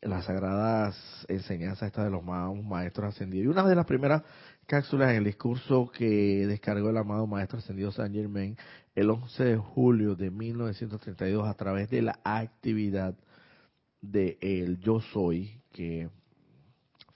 las 0.00 0.26
sagradas 0.26 0.96
enseñanzas 1.28 1.88
estas 1.88 2.04
de 2.04 2.10
los 2.10 2.22
maestros 2.22 3.14
ascendidos. 3.14 3.46
Y 3.46 3.48
una 3.48 3.66
de 3.66 3.74
las 3.74 3.86
primeras 3.86 4.22
cápsulas 4.66 5.10
en 5.10 5.16
el 5.16 5.24
discurso 5.24 5.90
que 5.90 6.46
descargó 6.46 6.90
el 6.90 6.96
amado 6.96 7.26
maestro 7.26 7.58
ascendido 7.58 7.90
Saint 7.90 8.14
Germain 8.14 8.56
el 8.94 9.10
11 9.10 9.44
de 9.44 9.56
julio 9.56 10.14
de 10.14 10.30
1932 10.30 11.48
a 11.48 11.54
través 11.54 11.88
de 11.90 12.02
la 12.02 12.18
actividad 12.24 13.14
de 14.00 14.38
el 14.40 14.78
Yo 14.80 15.00
Soy, 15.00 15.60
que 15.72 16.10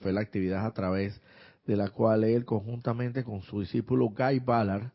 fue 0.00 0.12
la 0.12 0.20
actividad 0.20 0.64
a 0.66 0.72
través 0.72 1.20
de 1.66 1.76
la 1.76 1.90
cual 1.90 2.24
él 2.24 2.44
conjuntamente 2.44 3.24
con 3.24 3.42
su 3.42 3.60
discípulo 3.60 4.08
Guy 4.08 4.40
Ballard, 4.40 4.90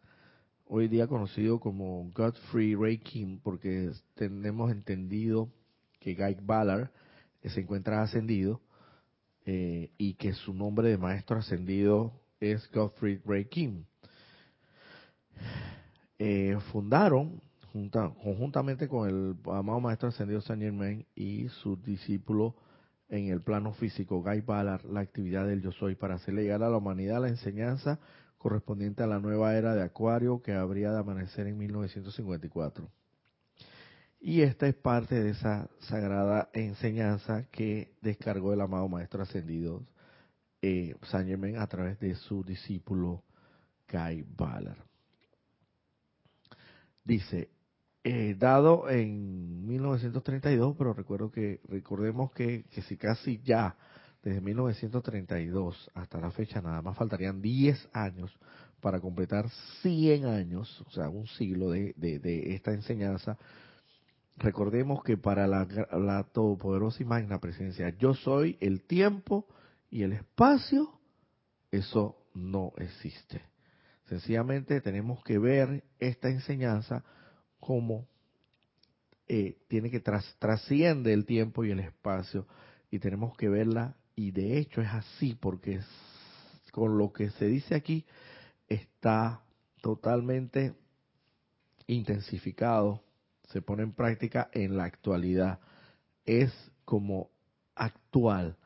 hoy 0.70 0.88
día 0.88 1.08
conocido 1.08 1.60
como 1.60 2.12
Godfrey 2.14 2.76
Ray 2.76 2.98
Kim, 2.98 3.40
porque 3.40 3.92
tenemos 4.16 4.72
entendido 4.72 5.50
que 6.00 6.16
Guy 6.16 6.38
Ballard 6.42 6.90
se 7.44 7.62
encuentra 7.62 8.02
ascendido 8.02 8.60
eh, 9.46 9.92
y 9.98 10.16
que 10.16 10.34
su 10.34 10.54
nombre 10.54 10.90
de 10.90 10.98
maestro 10.98 11.38
ascendido 11.38 12.12
es 12.40 12.70
Godfrey 12.72 13.22
Ray 13.26 13.46
Kim. 13.46 13.86
Eh, 16.20 16.58
fundaron 16.72 17.42
conjuntamente 17.92 18.88
con 18.88 19.08
el 19.08 19.36
amado 19.46 19.80
Maestro 19.80 20.10
Ascendido 20.10 20.42
Saint 20.42 20.64
Germain 20.64 21.06
y 21.16 21.48
su 21.50 21.76
discípulo 21.78 22.56
en 23.08 23.30
el 23.30 23.42
plano 23.42 23.74
físico, 23.74 24.24
Guy 24.24 24.42
Ballard, 24.42 24.84
la 24.86 25.02
actividad 25.02 25.46
del 25.46 25.62
Yo 25.62 25.72
Soy 25.72 25.96
para 25.96 26.16
hacerle 26.16 26.42
llegar 26.42 26.64
a 26.64 26.70
la 26.70 26.78
humanidad 26.78 27.22
la 27.22 27.30
enseñanza 27.30 28.00
correspondiente 28.38 29.04
a 29.04 29.08
la 29.08 29.20
nueva 29.20 29.56
era 29.56 29.76
de 29.76 29.84
Acuario 29.84 30.42
que 30.42 30.54
habría 30.54 30.92
de 30.92 31.00
amanecer 31.00 31.48
en 31.48 31.58
1954. 31.58 32.90
Y 34.20 34.42
esta 34.42 34.68
es 34.68 34.76
parte 34.76 35.22
de 35.22 35.32
esa 35.32 35.70
sagrada 35.80 36.50
enseñanza 36.54 37.48
que 37.52 37.94
descargó 38.02 38.54
el 38.54 38.62
amado 38.62 38.88
Maestro 38.88 39.24
Ascendido 39.24 39.86
eh, 40.62 40.96
Saint 41.04 41.28
Germain 41.28 41.58
a 41.58 41.68
través 41.68 42.00
de 42.00 42.16
su 42.16 42.44
discípulo 42.44 43.24
Guy 43.92 44.26
Ballard. 44.36 44.84
Dice, 47.04 47.50
eh, 48.04 48.36
dado 48.38 48.90
en 48.90 49.66
1932, 49.66 50.76
pero 50.78 50.94
recuerdo 50.94 51.32
que 51.32 51.62
recordemos 51.70 52.32
que, 52.32 52.64
que 52.72 52.82
si 52.82 52.98
casi 52.98 53.40
ya 53.44 53.78
desde 54.28 54.42
1932 54.42 55.90
hasta 55.94 56.20
la 56.20 56.32
fecha 56.32 56.62
nada 56.62 56.82
más 56.82 56.98
faltarían 56.98 57.42
10 57.42 57.90
años 57.94 58.38
para 58.82 59.00
completar 59.00 59.50
100 59.82 60.26
años, 60.26 60.82
o 60.86 60.92
sea, 60.92 61.08
un 61.08 61.28
siglo 61.28 61.70
de, 61.72 61.94
de, 61.96 62.54
esta 62.54 62.74
enseñanza. 62.74 63.38
Recordemos 64.36 65.02
que 65.02 65.16
para 65.16 65.48
la, 65.48 66.24
todopoderosa 66.34 67.02
y 67.02 67.06
magna 67.06 67.40
presencia, 67.40 67.90
yo 67.98 68.14
soy 68.16 68.58
el 68.60 68.84
tiempo 68.84 69.48
y 69.90 70.04
el 70.04 70.12
espacio, 70.12 71.00
eso 71.72 72.18
no 72.34 72.74
existe. 72.78 73.42
Sencillamente 74.10 74.82
tenemos 74.82 75.24
que 75.24 75.40
ver 75.40 75.86
esta 76.00 76.30
enseñanza 76.30 77.06
como 77.62 78.10
eh, 79.30 79.58
tiene 79.70 79.90
que 79.90 80.02
trasciende 80.02 81.14
el 81.14 81.26
tiempo 81.26 81.64
y 81.64 81.72
el 81.72 81.80
espacio 81.80 82.46
y 82.92 83.00
tenemos 83.00 83.36
que 83.38 83.48
verla 83.50 83.97
y 84.18 84.32
de 84.32 84.58
hecho 84.58 84.82
es 84.82 84.90
así 84.90 85.36
porque 85.40 85.80
con 86.72 86.98
lo 86.98 87.14
que 87.14 87.30
se 87.30 87.46
dice 87.46 87.76
aquí 87.76 88.04
está 88.68 89.44
totalmente 89.82 90.74
intensificado, 91.86 93.04
se 93.50 93.62
pone 93.62 93.84
en 93.84 93.94
práctica 93.94 94.50
en 94.52 94.76
la 94.76 94.86
actualidad, 94.86 95.60
es 96.26 96.52
como 96.84 97.30
actual. 97.76 98.58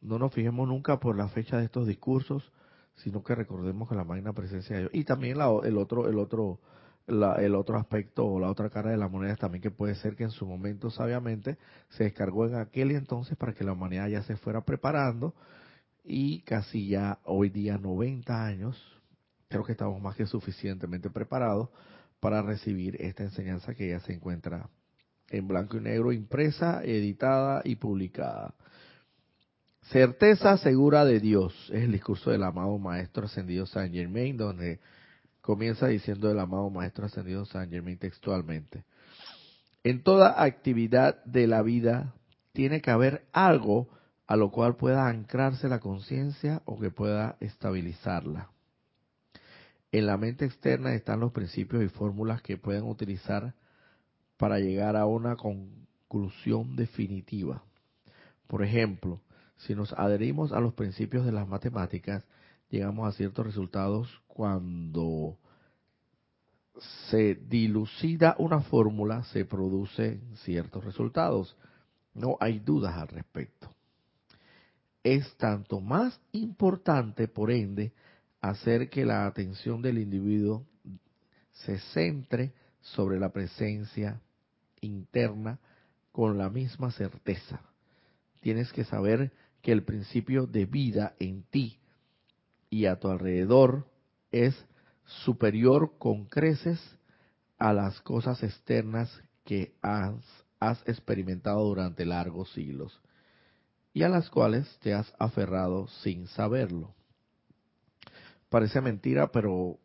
No 0.00 0.18
nos 0.18 0.32
fijemos 0.32 0.68
nunca 0.68 1.00
por 1.00 1.16
la 1.16 1.28
fecha 1.28 1.58
de 1.58 1.64
estos 1.64 1.86
discursos, 1.86 2.52
sino 2.94 3.24
que 3.24 3.34
recordemos 3.34 3.88
que 3.88 3.96
la 3.96 4.04
magna 4.04 4.32
presencia 4.32 4.76
de 4.76 4.82
Dios. 4.82 4.94
Y 4.94 5.04
también 5.04 5.36
el 5.64 5.76
otro, 5.78 6.08
el 6.08 6.18
otro 6.18 6.60
el 7.06 7.54
otro 7.54 7.76
aspecto 7.76 8.24
o 8.24 8.38
la 8.38 8.48
otra 8.48 8.70
cara 8.70 8.90
de 8.90 8.96
la 8.96 9.08
moneda 9.08 9.36
también 9.36 9.62
que 9.62 9.70
puede 9.70 9.94
ser 9.96 10.14
que 10.14 10.24
en 10.24 10.30
su 10.30 10.46
momento 10.46 10.90
sabiamente 10.90 11.58
se 11.88 12.04
descargó 12.04 12.46
en 12.46 12.54
aquel 12.54 12.92
entonces 12.92 13.36
para 13.36 13.52
que 13.52 13.64
la 13.64 13.72
humanidad 13.72 14.08
ya 14.08 14.22
se 14.22 14.36
fuera 14.36 14.64
preparando 14.64 15.34
y 16.04 16.42
casi 16.42 16.88
ya 16.88 17.18
hoy 17.24 17.50
día 17.50 17.78
90 17.78 18.44
años, 18.44 18.76
creo 19.48 19.64
que 19.64 19.72
estamos 19.72 20.00
más 20.00 20.16
que 20.16 20.26
suficientemente 20.26 21.10
preparados 21.10 21.68
para 22.20 22.42
recibir 22.42 22.96
esta 23.00 23.24
enseñanza 23.24 23.74
que 23.74 23.88
ya 23.88 24.00
se 24.00 24.12
encuentra 24.12 24.68
en 25.30 25.48
blanco 25.48 25.76
y 25.76 25.80
negro, 25.80 26.12
impresa, 26.12 26.82
editada 26.84 27.62
y 27.64 27.76
publicada. 27.76 28.54
Certeza 29.90 30.56
segura 30.58 31.04
de 31.04 31.20
Dios 31.20 31.54
es 31.72 31.82
el 31.82 31.92
discurso 31.92 32.30
del 32.30 32.42
amado 32.42 32.78
Maestro 32.78 33.26
Ascendido 33.26 33.66
Saint 33.66 33.94
Germain, 33.94 34.36
donde 34.36 34.80
comienza 35.40 35.86
diciendo 35.86 36.30
el 36.30 36.38
amado 36.38 36.70
Maestro 36.70 37.06
Ascendido 37.06 37.44
San 37.44 37.70
Germain 37.70 37.98
textualmente. 37.98 38.84
En 39.82 40.02
toda 40.02 40.42
actividad 40.42 41.24
de 41.24 41.46
la 41.46 41.62
vida 41.62 42.14
tiene 42.52 42.80
que 42.80 42.90
haber 42.90 43.24
algo 43.32 43.88
a 44.26 44.36
lo 44.36 44.50
cual 44.50 44.76
pueda 44.76 45.08
anclarse 45.08 45.68
la 45.68 45.80
conciencia 45.80 46.62
o 46.64 46.78
que 46.78 46.90
pueda 46.90 47.36
estabilizarla. 47.40 48.50
En 49.92 50.06
la 50.06 50.16
mente 50.16 50.44
externa 50.44 50.94
están 50.94 51.18
los 51.18 51.32
principios 51.32 51.82
y 51.82 51.88
fórmulas 51.88 52.42
que 52.42 52.56
pueden 52.56 52.84
utilizar 52.84 53.54
para 54.36 54.60
llegar 54.60 54.96
a 54.96 55.06
una 55.06 55.36
conclusión 55.36 56.76
definitiva. 56.76 57.64
Por 58.46 58.62
ejemplo, 58.62 59.20
si 59.56 59.74
nos 59.74 59.92
adherimos 59.94 60.52
a 60.52 60.60
los 60.60 60.74
principios 60.74 61.26
de 61.26 61.32
las 61.32 61.48
matemáticas, 61.48 62.24
llegamos 62.70 63.08
a 63.08 63.16
ciertos 63.16 63.44
resultados 63.44 64.22
cuando 64.40 65.36
se 67.10 67.34
dilucida 67.34 68.36
una 68.38 68.62
fórmula, 68.62 69.22
se 69.24 69.44
producen 69.44 70.34
ciertos 70.44 70.82
resultados. 70.82 71.58
No 72.14 72.38
hay 72.40 72.58
dudas 72.58 72.96
al 72.96 73.08
respecto. 73.08 73.70
Es 75.04 75.36
tanto 75.36 75.82
más 75.82 76.18
importante, 76.32 77.28
por 77.28 77.50
ende, 77.50 77.92
hacer 78.40 78.88
que 78.88 79.04
la 79.04 79.26
atención 79.26 79.82
del 79.82 79.98
individuo 79.98 80.64
se 81.52 81.78
centre 81.92 82.54
sobre 82.80 83.20
la 83.20 83.28
presencia 83.34 84.22
interna 84.80 85.58
con 86.12 86.38
la 86.38 86.48
misma 86.48 86.90
certeza. 86.92 87.60
Tienes 88.40 88.72
que 88.72 88.84
saber 88.84 89.32
que 89.60 89.72
el 89.72 89.82
principio 89.82 90.46
de 90.46 90.64
vida 90.64 91.14
en 91.18 91.42
ti 91.42 91.78
y 92.70 92.86
a 92.86 92.98
tu 92.98 93.08
alrededor 93.08 93.90
es 94.30 94.54
superior 95.24 95.98
con 95.98 96.24
creces 96.26 96.80
a 97.58 97.72
las 97.72 98.00
cosas 98.00 98.42
externas 98.42 99.10
que 99.44 99.74
has, 99.82 100.14
has, 100.58 100.82
experimentado 100.88 101.64
durante 101.64 102.04
largos 102.06 102.52
siglos 102.52 103.00
y 103.92 104.02
a 104.02 104.08
las 104.08 104.30
cuales 104.30 104.78
te 104.80 104.94
has 104.94 105.12
aferrado 105.18 105.88
sin 106.02 106.26
saberlo. 106.28 106.94
Parece 108.48 108.80
mentira, 108.80 109.30
pero 109.30 109.78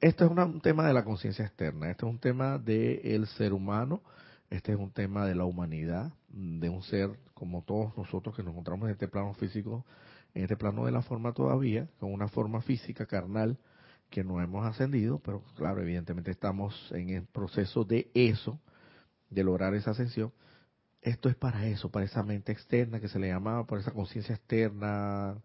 esto 0.00 0.24
es 0.24 0.30
un 0.30 0.60
tema 0.60 0.86
de 0.86 0.94
la 0.94 1.04
conciencia 1.04 1.44
externa, 1.44 1.90
esto 1.90 2.06
es 2.06 2.12
un 2.12 2.18
tema 2.18 2.58
del 2.58 3.26
ser 3.28 3.52
humano, 3.52 4.02
este 4.50 4.72
es 4.72 4.78
un 4.78 4.90
tema 4.90 5.26
de 5.26 5.34
la 5.34 5.44
humanidad, 5.44 6.12
de 6.28 6.68
un 6.68 6.82
ser 6.82 7.10
como 7.34 7.62
todos 7.62 7.96
nosotros 7.96 8.34
que 8.34 8.42
nos 8.42 8.52
encontramos 8.52 8.86
en 8.86 8.92
este 8.92 9.08
plano 9.08 9.34
físico, 9.34 9.84
en 10.34 10.42
este 10.42 10.56
plano 10.56 10.84
de 10.84 10.92
la 10.92 11.02
forma 11.02 11.32
todavía, 11.32 11.88
con 12.00 12.12
una 12.12 12.28
forma 12.28 12.60
física 12.62 13.06
carnal 13.06 13.58
que 14.10 14.24
no 14.24 14.40
hemos 14.40 14.66
ascendido, 14.66 15.20
pero 15.20 15.42
claro, 15.56 15.82
evidentemente 15.82 16.30
estamos 16.30 16.90
en 16.92 17.10
el 17.10 17.26
proceso 17.26 17.84
de 17.84 18.10
eso, 18.14 18.60
de 19.30 19.44
lograr 19.44 19.74
esa 19.74 19.90
ascensión. 19.90 20.32
Esto 21.02 21.28
es 21.28 21.36
para 21.36 21.66
eso, 21.66 21.90
para 21.90 22.06
esa 22.06 22.22
mente 22.22 22.52
externa 22.52 23.00
que 23.00 23.08
se 23.08 23.18
le 23.18 23.28
llamaba, 23.28 23.66
para 23.66 23.80
esa 23.80 23.92
conciencia 23.92 24.34
externa, 24.34 25.36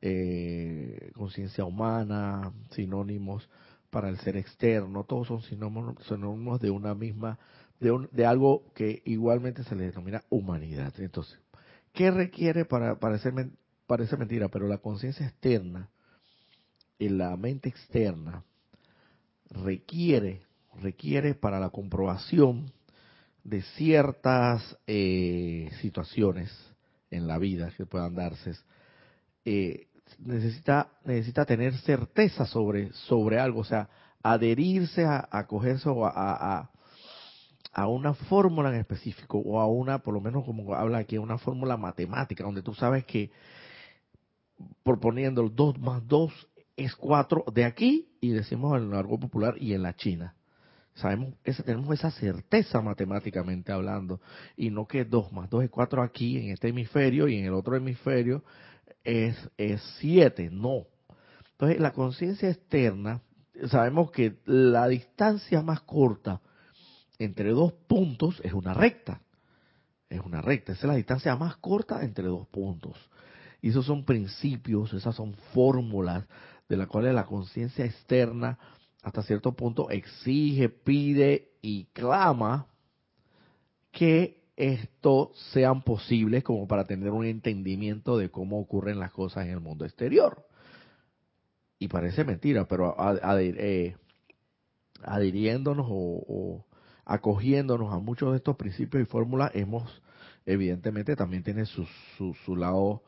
eh, 0.00 1.10
conciencia 1.14 1.64
humana, 1.64 2.52
sinónimos 2.70 3.48
para 3.90 4.08
el 4.08 4.18
ser 4.18 4.36
externo, 4.36 5.04
todos 5.04 5.28
son 5.28 5.42
sinónimos, 5.42 6.60
de 6.60 6.70
una 6.70 6.94
misma, 6.94 7.38
de, 7.78 8.08
de 8.10 8.26
algo 8.26 8.72
que 8.74 9.02
igualmente 9.04 9.64
se 9.64 9.76
le 9.76 9.86
denomina 9.86 10.22
humanidad. 10.30 10.94
Entonces, 10.98 11.38
¿qué 11.92 12.10
requiere 12.10 12.64
para 12.64 12.98
parecer, 12.98 13.34
parece 13.86 14.16
mentira? 14.16 14.48
Pero 14.48 14.66
la 14.66 14.78
conciencia 14.78 15.26
externa 15.26 15.90
y 17.02 17.08
la 17.08 17.36
mente 17.36 17.68
externa 17.68 18.44
requiere, 19.50 20.42
requiere 20.80 21.34
para 21.34 21.58
la 21.58 21.70
comprobación 21.70 22.70
de 23.42 23.62
ciertas 23.76 24.78
eh, 24.86 25.68
situaciones 25.80 26.50
en 27.10 27.26
la 27.26 27.38
vida 27.38 27.72
que 27.76 27.86
puedan 27.86 28.14
darse, 28.14 28.52
eh, 29.44 29.88
necesita, 30.20 30.92
necesita 31.04 31.44
tener 31.44 31.76
certeza 31.78 32.46
sobre, 32.46 32.92
sobre 32.92 33.40
algo, 33.40 33.60
o 33.60 33.64
sea, 33.64 33.88
adherirse 34.22 35.04
a, 35.04 35.28
acogerse 35.28 35.88
a, 35.88 36.12
a, 36.14 36.70
a, 37.72 37.88
una 37.88 38.14
fórmula 38.14 38.68
en 38.68 38.76
específico 38.76 39.38
o 39.38 39.58
a 39.58 39.66
una, 39.66 39.98
por 39.98 40.14
lo 40.14 40.20
menos 40.20 40.44
como 40.44 40.72
habla 40.72 40.98
aquí, 40.98 41.18
una 41.18 41.38
fórmula 41.38 41.76
matemática, 41.76 42.44
donde 42.44 42.62
tú 42.62 42.74
sabes 42.74 43.04
que 43.04 43.32
proponiendo 44.84 45.42
el 45.42 45.54
2 45.54 45.80
más 45.80 46.06
2 46.06 46.48
es 46.76 46.94
4 46.96 47.44
de 47.52 47.64
aquí 47.64 48.08
y 48.20 48.30
decimos 48.30 48.76
en 48.76 48.84
el 48.84 48.90
largo 48.90 49.18
popular 49.18 49.56
y 49.58 49.74
en 49.74 49.82
la 49.82 49.94
China. 49.94 50.34
Sabemos, 50.94 51.34
esa, 51.44 51.62
tenemos 51.62 51.92
esa 51.94 52.10
certeza 52.10 52.82
matemáticamente 52.82 53.72
hablando, 53.72 54.20
y 54.56 54.70
no 54.70 54.86
que 54.86 55.04
2 55.04 55.32
más 55.32 55.48
2 55.48 55.64
es 55.64 55.70
4 55.70 56.02
aquí 56.02 56.36
en 56.38 56.50
este 56.50 56.68
hemisferio 56.68 57.28
y 57.28 57.36
en 57.36 57.46
el 57.46 57.54
otro 57.54 57.76
hemisferio 57.76 58.44
es, 59.04 59.36
es 59.56 59.82
siete, 59.98 60.50
no. 60.50 60.86
Entonces, 61.52 61.80
la 61.80 61.92
conciencia 61.92 62.50
externa, 62.50 63.22
sabemos 63.68 64.10
que 64.10 64.38
la 64.44 64.88
distancia 64.88 65.62
más 65.62 65.80
corta 65.82 66.40
entre 67.18 67.50
dos 67.50 67.72
puntos 67.72 68.40
es 68.42 68.52
una 68.52 68.74
recta. 68.74 69.20
Es 70.08 70.20
una 70.20 70.42
recta, 70.42 70.72
esa 70.72 70.82
es 70.82 70.88
la 70.88 70.96
distancia 70.96 71.36
más 71.36 71.56
corta 71.56 72.02
entre 72.02 72.24
dos 72.24 72.46
puntos. 72.48 72.96
Y 73.62 73.70
esos 73.70 73.86
son 73.86 74.04
principios, 74.04 74.92
esas 74.92 75.14
son 75.14 75.34
fórmulas 75.54 76.24
de 76.72 76.78
las 76.78 76.88
cuales 76.88 77.12
la 77.12 77.26
conciencia 77.26 77.84
externa 77.84 78.58
hasta 79.02 79.22
cierto 79.22 79.52
punto 79.52 79.90
exige, 79.90 80.70
pide 80.70 81.50
y 81.60 81.84
clama 81.92 82.66
que 83.90 84.40
esto 84.56 85.32
sean 85.52 85.82
posibles 85.82 86.42
como 86.42 86.66
para 86.66 86.86
tener 86.86 87.10
un 87.10 87.26
entendimiento 87.26 88.16
de 88.16 88.30
cómo 88.30 88.58
ocurren 88.58 88.98
las 88.98 89.12
cosas 89.12 89.44
en 89.44 89.50
el 89.50 89.60
mundo 89.60 89.84
exterior. 89.84 90.46
Y 91.78 91.88
parece 91.88 92.24
mentira, 92.24 92.66
pero 92.66 92.96
eh, 93.38 93.94
adhiriéndonos 95.02 95.86
o, 95.90 96.64
acogiéndonos 97.04 97.92
a 97.92 97.98
muchos 97.98 98.30
de 98.30 98.38
estos 98.38 98.56
principios 98.56 99.02
y 99.02 99.06
fórmulas, 99.06 99.50
hemos, 99.54 100.02
evidentemente, 100.46 101.16
también 101.16 101.42
tiene 101.42 101.66
su, 101.66 101.86
su, 102.16 102.56
lado, 102.56 103.02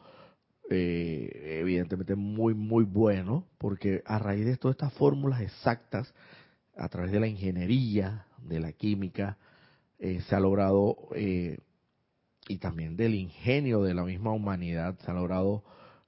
eh, 0.70 1.58
evidentemente, 1.60 2.14
muy, 2.14 2.54
muy 2.54 2.84
bueno, 2.84 3.46
porque 3.58 4.02
a 4.06 4.18
raíz 4.18 4.46
de 4.46 4.56
todas 4.56 4.76
estas 4.76 4.92
fórmulas 4.94 5.40
exactas, 5.40 6.12
a 6.76 6.88
través 6.88 7.12
de 7.12 7.20
la 7.20 7.26
ingeniería, 7.26 8.26
de 8.38 8.60
la 8.60 8.72
química, 8.72 9.38
eh, 9.98 10.20
se 10.28 10.34
ha 10.34 10.40
logrado, 10.40 10.96
eh, 11.14 11.58
y 12.48 12.58
también 12.58 12.96
del 12.96 13.14
ingenio 13.14 13.82
de 13.82 13.94
la 13.94 14.04
misma 14.04 14.32
humanidad, 14.32 14.98
se 15.00 15.10
ha 15.10 15.14
logrado 15.14 15.64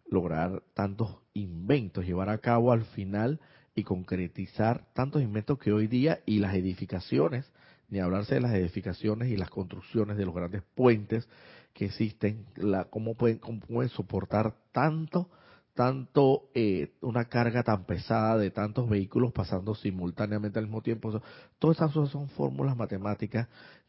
lograr 0.09 0.63
tantos 0.75 1.17
inventos, 1.35 2.07
llevar 2.07 2.31
a 2.31 2.39
cabo 2.39 2.73
al 2.73 2.85
final 2.85 3.41
y 3.75 3.85
concretizar 3.85 4.87
tantos 4.95 5.23
inventos 5.23 5.59
que 5.59 5.73
hoy 5.73 5.87
día 5.87 6.21
y 6.25 6.39
las 6.39 6.55
edificaciones, 6.55 7.51
ni 7.89 8.01
hablarse 8.01 8.35
de 8.35 8.41
las 8.41 8.55
edificaciones 8.55 9.29
y 9.29 9.37
las 9.37 9.51
construcciones 9.51 10.17
de 10.17 10.25
los 10.25 10.35
grandes 10.35 10.63
puentes 10.75 11.29
que 11.77 11.85
existen, 11.87 12.47
cómo, 12.91 13.15
pueden, 13.15 13.39
cómo 13.39 13.61
pueden 13.61 13.91
soportar 13.91 14.55
tanto, 14.73 15.29
tanto 15.75 16.49
eh, 16.55 16.93
una 17.03 17.27
carga 17.27 17.63
tan 17.63 17.85
pesada 17.85 18.39
de 18.39 18.51
tantos 18.51 18.89
vehículos 18.89 19.33
pasando 19.33 19.75
simultáneamente 19.75 20.59
al 20.59 20.65
mismo 20.65 20.81
tiempo. 20.81 21.21
todas 21.59 21.77
esas 21.77 21.93
son 21.93 22.29
fórmulas 22.31 22.77
matemáticas 22.77 23.47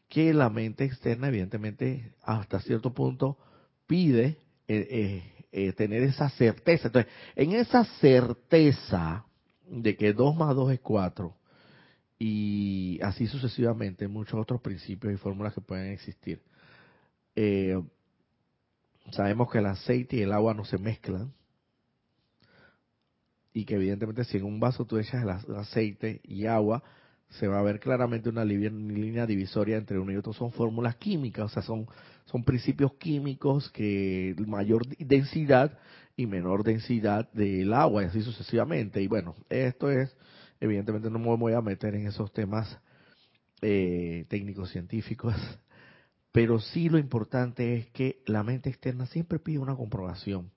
que 0.08 0.34
la 0.34 0.50
mente 0.50 0.84
externa, 0.84 1.28
evidentemente, 1.28 2.12
hasta 2.22 2.60
cierto 2.60 2.92
punto 2.92 3.38
pide 3.86 4.38
eh, 4.66 4.86
eh, 4.90 5.22
eh, 5.50 5.72
tener 5.72 6.02
esa 6.02 6.28
certeza. 6.30 6.88
Entonces, 6.88 7.10
en 7.36 7.52
esa 7.52 7.84
certeza 8.00 9.24
de 9.66 9.96
que 9.96 10.12
2 10.12 10.36
más 10.36 10.54
2 10.54 10.72
es 10.72 10.80
4, 10.80 11.34
y 12.18 12.98
así 13.02 13.26
sucesivamente, 13.26 14.08
muchos 14.08 14.40
otros 14.40 14.60
principios 14.60 15.14
y 15.14 15.16
fórmulas 15.16 15.54
que 15.54 15.60
pueden 15.60 15.92
existir. 15.92 16.42
Sabemos 19.10 19.50
que 19.50 19.58
el 19.58 19.66
aceite 19.66 20.16
y 20.16 20.22
el 20.22 20.32
agua 20.32 20.54
no 20.54 20.64
se 20.64 20.78
mezclan, 20.78 21.32
y 23.52 23.64
que 23.64 23.74
evidentemente 23.74 24.24
si 24.24 24.36
en 24.36 24.44
un 24.44 24.60
vaso 24.60 24.84
tú 24.84 24.98
echas 24.98 25.22
el 25.22 25.56
aceite 25.56 26.20
y 26.22 26.46
agua, 26.46 26.82
se 27.30 27.46
va 27.46 27.58
a 27.58 27.62
ver 27.62 27.78
claramente 27.80 28.28
una 28.28 28.44
línea 28.44 29.26
divisoria 29.26 29.76
entre 29.76 29.98
uno 29.98 30.12
y 30.12 30.16
otro. 30.16 30.32
Son 30.32 30.52
fórmulas 30.52 30.96
químicas, 30.96 31.46
o 31.46 31.48
sea, 31.48 31.62
son, 31.62 31.86
son 32.26 32.44
principios 32.44 32.94
químicos 32.94 33.70
que 33.70 34.34
mayor 34.46 34.86
densidad 34.98 35.76
y 36.16 36.26
menor 36.26 36.64
densidad 36.64 37.30
del 37.32 37.72
agua 37.72 38.02
y 38.02 38.06
así 38.06 38.22
sucesivamente. 38.22 39.02
Y 39.02 39.08
bueno, 39.08 39.34
esto 39.50 39.90
es, 39.90 40.16
evidentemente 40.60 41.10
no 41.10 41.18
me 41.18 41.36
voy 41.36 41.52
a 41.52 41.60
meter 41.60 41.94
en 41.94 42.06
esos 42.06 42.32
temas 42.32 42.78
eh, 43.60 44.24
técnicos 44.28 44.70
científicos, 44.70 45.34
pero 46.32 46.60
sí 46.60 46.88
lo 46.88 46.98
importante 46.98 47.76
es 47.76 47.86
que 47.88 48.22
la 48.26 48.42
mente 48.42 48.70
externa 48.70 49.06
siempre 49.06 49.38
pide 49.38 49.58
una 49.58 49.76
comprobación. 49.76 50.50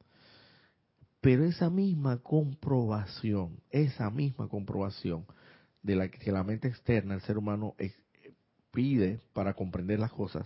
Pero 1.21 1.43
esa 1.45 1.69
misma 1.69 2.17
comprobación, 2.17 3.59
esa 3.69 4.09
misma 4.09 4.47
comprobación, 4.47 5.25
de 5.83 5.95
la 5.95 6.09
que 6.09 6.31
la 6.31 6.43
mente 6.43 6.67
externa, 6.67 7.15
el 7.15 7.21
ser 7.21 7.37
humano, 7.37 7.75
pide 8.71 9.19
para 9.33 9.53
comprender 9.53 9.99
las 9.99 10.11
cosas, 10.11 10.45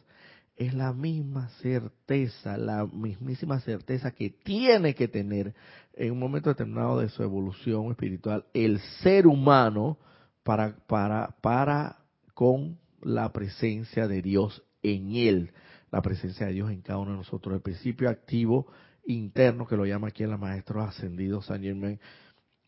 es 0.55 0.73
la 0.73 0.93
misma 0.93 1.49
certeza, 1.61 2.57
la 2.57 2.85
mismísima 2.85 3.59
certeza 3.59 4.11
que 4.11 4.29
tiene 4.29 4.95
que 4.95 5.07
tener 5.07 5.53
en 5.93 6.13
un 6.13 6.19
momento 6.19 6.49
determinado 6.49 6.99
de 6.99 7.09
su 7.09 7.23
evolución 7.23 7.91
espiritual 7.91 8.45
el 8.53 8.79
ser 9.01 9.27
humano 9.27 9.97
para, 10.43 10.77
para, 10.87 11.35
para 11.41 11.97
con 12.33 12.77
la 13.01 13.31
presencia 13.33 14.07
de 14.07 14.21
Dios 14.21 14.63
en 14.93 15.15
él, 15.15 15.51
la 15.91 16.01
presencia 16.01 16.47
de 16.47 16.53
Dios 16.53 16.71
en 16.71 16.81
cada 16.81 16.99
uno 16.99 17.11
de 17.11 17.17
nosotros, 17.17 17.55
el 17.55 17.61
principio 17.61 18.09
activo 18.09 18.67
interno 19.05 19.67
que 19.67 19.77
lo 19.77 19.85
llama 19.85 20.07
aquí 20.09 20.23
el 20.23 20.37
maestro 20.37 20.81
ascendido 20.81 21.41
San 21.41 21.61
Germain, 21.61 21.99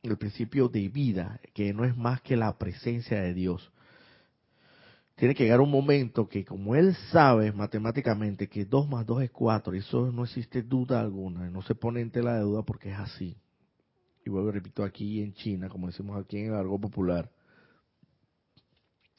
el 0.03 0.17
principio 0.17 0.69
de 0.69 0.87
vida, 0.87 1.39
que 1.53 1.73
no 1.73 1.83
es 1.83 1.97
más 1.97 2.21
que 2.21 2.37
la 2.37 2.57
presencia 2.57 3.19
de 3.21 3.33
Dios. 3.33 3.71
Tiene 5.15 5.33
que 5.33 5.43
llegar 5.43 5.61
un 5.61 5.71
momento 5.71 6.29
que 6.29 6.45
como 6.45 6.75
él 6.75 6.95
sabe 7.11 7.51
matemáticamente 7.51 8.47
que 8.47 8.65
2 8.65 8.87
más 8.87 9.05
2 9.05 9.23
es 9.23 9.31
4, 9.31 9.75
y 9.75 9.79
eso 9.79 10.11
no 10.11 10.23
existe 10.23 10.61
duda 10.61 11.01
alguna, 11.01 11.49
no 11.49 11.61
se 11.63 11.73
pone 11.73 12.01
en 12.01 12.11
tela 12.11 12.35
de 12.35 12.41
duda 12.41 12.61
porque 12.61 12.91
es 12.91 12.99
así. 12.99 13.35
y 14.23 14.29
vuelvo 14.29 14.51
repito 14.51 14.83
aquí 14.83 15.21
en 15.21 15.33
China, 15.33 15.69
como 15.69 15.87
decimos 15.87 16.21
aquí 16.21 16.37
en 16.37 16.47
el 16.47 16.53
argot 16.53 16.81
popular, 16.81 17.31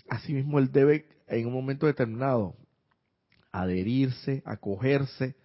asimismo 0.08 0.58
él 0.58 0.70
debe 0.70 1.08
en 1.26 1.46
un 1.46 1.52
momento 1.52 1.87
determinado 1.87 2.54
adherirse, 3.52 4.42
acogerse, 4.44 5.37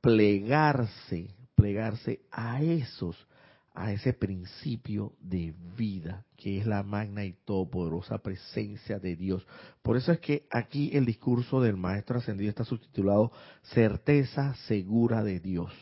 plegarse, 0.00 1.34
plegarse 1.54 2.20
a 2.30 2.62
esos, 2.62 3.26
a 3.74 3.92
ese 3.92 4.12
principio 4.12 5.14
de 5.20 5.54
vida 5.76 6.24
que 6.36 6.58
es 6.58 6.66
la 6.66 6.82
magna 6.82 7.24
y 7.24 7.32
todopoderosa 7.44 8.18
presencia 8.18 8.98
de 8.98 9.16
Dios. 9.16 9.46
Por 9.82 9.96
eso 9.96 10.12
es 10.12 10.20
que 10.20 10.46
aquí 10.50 10.90
el 10.94 11.06
discurso 11.06 11.60
del 11.60 11.76
Maestro 11.76 12.18
Ascendido 12.18 12.50
está 12.50 12.64
subtitulado 12.64 13.32
Certeza 13.62 14.54
segura 14.66 15.24
de 15.24 15.40
Dios. 15.40 15.72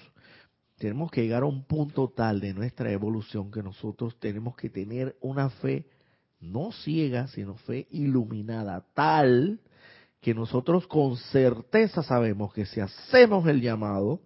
Tenemos 0.78 1.11
que 1.11 1.22
llegar 1.22 1.42
a 1.42 1.46
un 1.46 1.64
punto 1.64 2.09
tal 2.09 2.40
de 2.40 2.54
nuestra 2.54 2.90
evolución 2.90 3.50
que 3.50 3.62
nosotros 3.62 4.18
tenemos 4.18 4.57
que 4.57 4.70
tener 4.70 5.16
una 5.20 5.50
fe 5.50 5.87
no 6.40 6.72
ciega, 6.72 7.26
sino 7.28 7.57
fe 7.57 7.87
iluminada, 7.90 8.85
tal 8.94 9.61
que 10.24 10.32
nosotros 10.32 10.87
con 10.87 11.18
certeza 11.18 12.02
sabemos 12.02 12.50
que 12.54 12.64
si 12.64 12.80
hacemos 12.80 13.46
el 13.46 13.60
llamado 13.60 14.22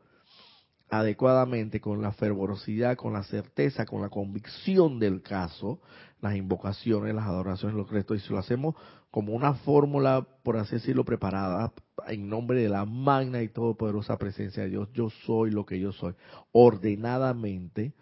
adecuadamente, 0.89 1.81
con 1.81 2.01
la 2.01 2.13
fervorosidad, 2.13 2.97
con 2.97 3.15
la 3.15 3.25
certeza, 3.25 3.85
con 3.85 4.01
la 4.01 4.09
convicción 4.09 5.01
del 5.01 5.23
caso, 5.23 5.81
las 6.21 6.37
invocaciones, 6.37 7.17
las 7.17 7.27
adoraciones, 7.27 7.77
los 7.77 7.91
restos, 7.91 8.19
y 8.19 8.21
si 8.21 8.33
lo 8.33 8.39
hacemos 8.39 8.77
como 9.11 9.33
una 9.33 9.55
fórmula, 9.55 10.25
por 10.45 10.57
así 10.57 10.77
decirlo, 10.77 11.05
preparada 11.05 11.73
en 12.07 12.29
nombre 12.29 12.63
de 12.63 12.69
la 12.69 12.85
magna 12.85 13.43
y 13.43 13.49
todopoderosa 13.49 14.17
presencia 14.19 14.63
de 14.63 14.71
Dios, 14.71 14.89
yo 14.95 15.11
soy 15.27 15.51
lo 15.51 15.67
que 15.67 15.81
yo 15.81 15.91
soy, 15.91 16.15
ordenadamente, 16.53 17.93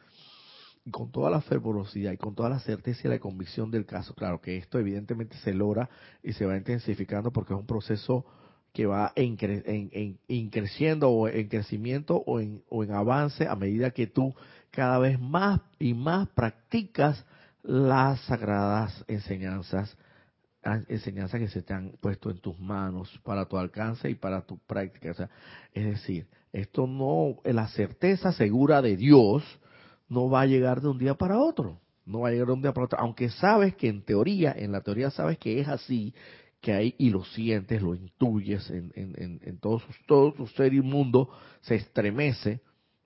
con 0.90 1.11
toda 1.11 1.31
la 1.31 1.40
fervorosidad 1.40 2.12
y 2.12 2.16
con 2.16 2.35
toda 2.35 2.49
la 2.49 2.61
certeza 2.61 3.03
y 3.05 3.11
la 3.11 3.18
convicción 3.18 3.70
del 3.70 3.87
caso. 3.87 4.14
Claro 4.14 4.40
que 4.40 4.57
esto 4.57 4.79
evidentemente 4.79 5.37
se 5.38 5.53
logra 5.53 5.88
y 6.22 6.33
se 6.33 6.46
va 6.46 6.57
intensificando 6.57 7.33
porque 7.33 7.55
es 7.55 7.61
un 7.61 7.66
proceso 7.66 8.25
que 8.72 8.87
va 8.87 9.12
en, 9.16 9.37
creciendo 10.51 11.11
o 11.11 11.29
en 11.29 11.49
crecimiento 11.49 12.16
o 12.27 12.40
en, 12.40 12.62
o 12.68 12.85
en 12.85 12.92
avance 12.92 13.49
a 13.49 13.57
medida 13.57 13.90
que 13.90 14.07
tú 14.07 14.35
cada 14.70 14.99
vez 14.99 15.18
más 15.18 15.61
y 15.79 15.94
más 15.94 16.29
practicas 16.29 17.25
las 17.62 18.20
sagradas 18.20 19.05
enseñanzas, 19.09 19.96
enseñanzas 20.88 21.40
que 21.40 21.49
se 21.49 21.62
te 21.62 21.72
han 21.72 21.92
puesto 22.01 22.31
en 22.31 22.38
tus 22.38 22.59
manos 22.61 23.18
para 23.25 23.46
tu 23.46 23.57
alcance 23.57 24.11
y 24.11 24.14
para 24.14 24.42
tu 24.42 24.59
práctica. 24.59 25.11
O 25.11 25.14
sea, 25.14 25.31
es 25.72 25.87
decir, 25.87 26.29
esto 26.53 26.87
no, 26.87 27.38
la 27.44 27.68
certeza 27.68 28.33
segura 28.33 28.83
de 28.83 28.96
Dios, 28.96 29.42
no 30.09 30.29
va 30.29 30.42
a 30.42 30.47
llegar 30.47 30.81
de 30.81 30.88
un 30.88 30.99
día 30.99 31.14
para 31.14 31.38
otro. 31.38 31.81
No 32.05 32.21
va 32.21 32.29
a 32.29 32.31
llegar 32.31 32.47
de 32.47 32.53
un 32.53 32.62
día 32.62 32.73
para 32.73 32.87
otro. 32.87 32.99
Aunque 33.01 33.31
sabes 33.31 33.75
que 33.75 33.88
en 33.88 34.03
teoría, 34.03 34.55
en 34.57 34.73
la 34.73 34.81
teoría 34.81 35.11
sabes 35.11 35.38
que 35.38 35.61
es 35.61 35.69
así, 35.69 36.14
que 36.61 36.73
hay 36.73 36.95
y 36.99 37.11
lo 37.11 37.25
sientes, 37.25 37.83
lo 37.83 37.95
intuyes 37.95 38.71
en, 38.71 38.92
en, 38.95 39.40
en, 39.42 39.59
todo, 39.59 39.81
su, 39.81 39.87
todo 40.07 40.47
ser 40.49 40.75
inmundo, 40.75 41.31
se 41.61 41.77
estremece 41.77 42.61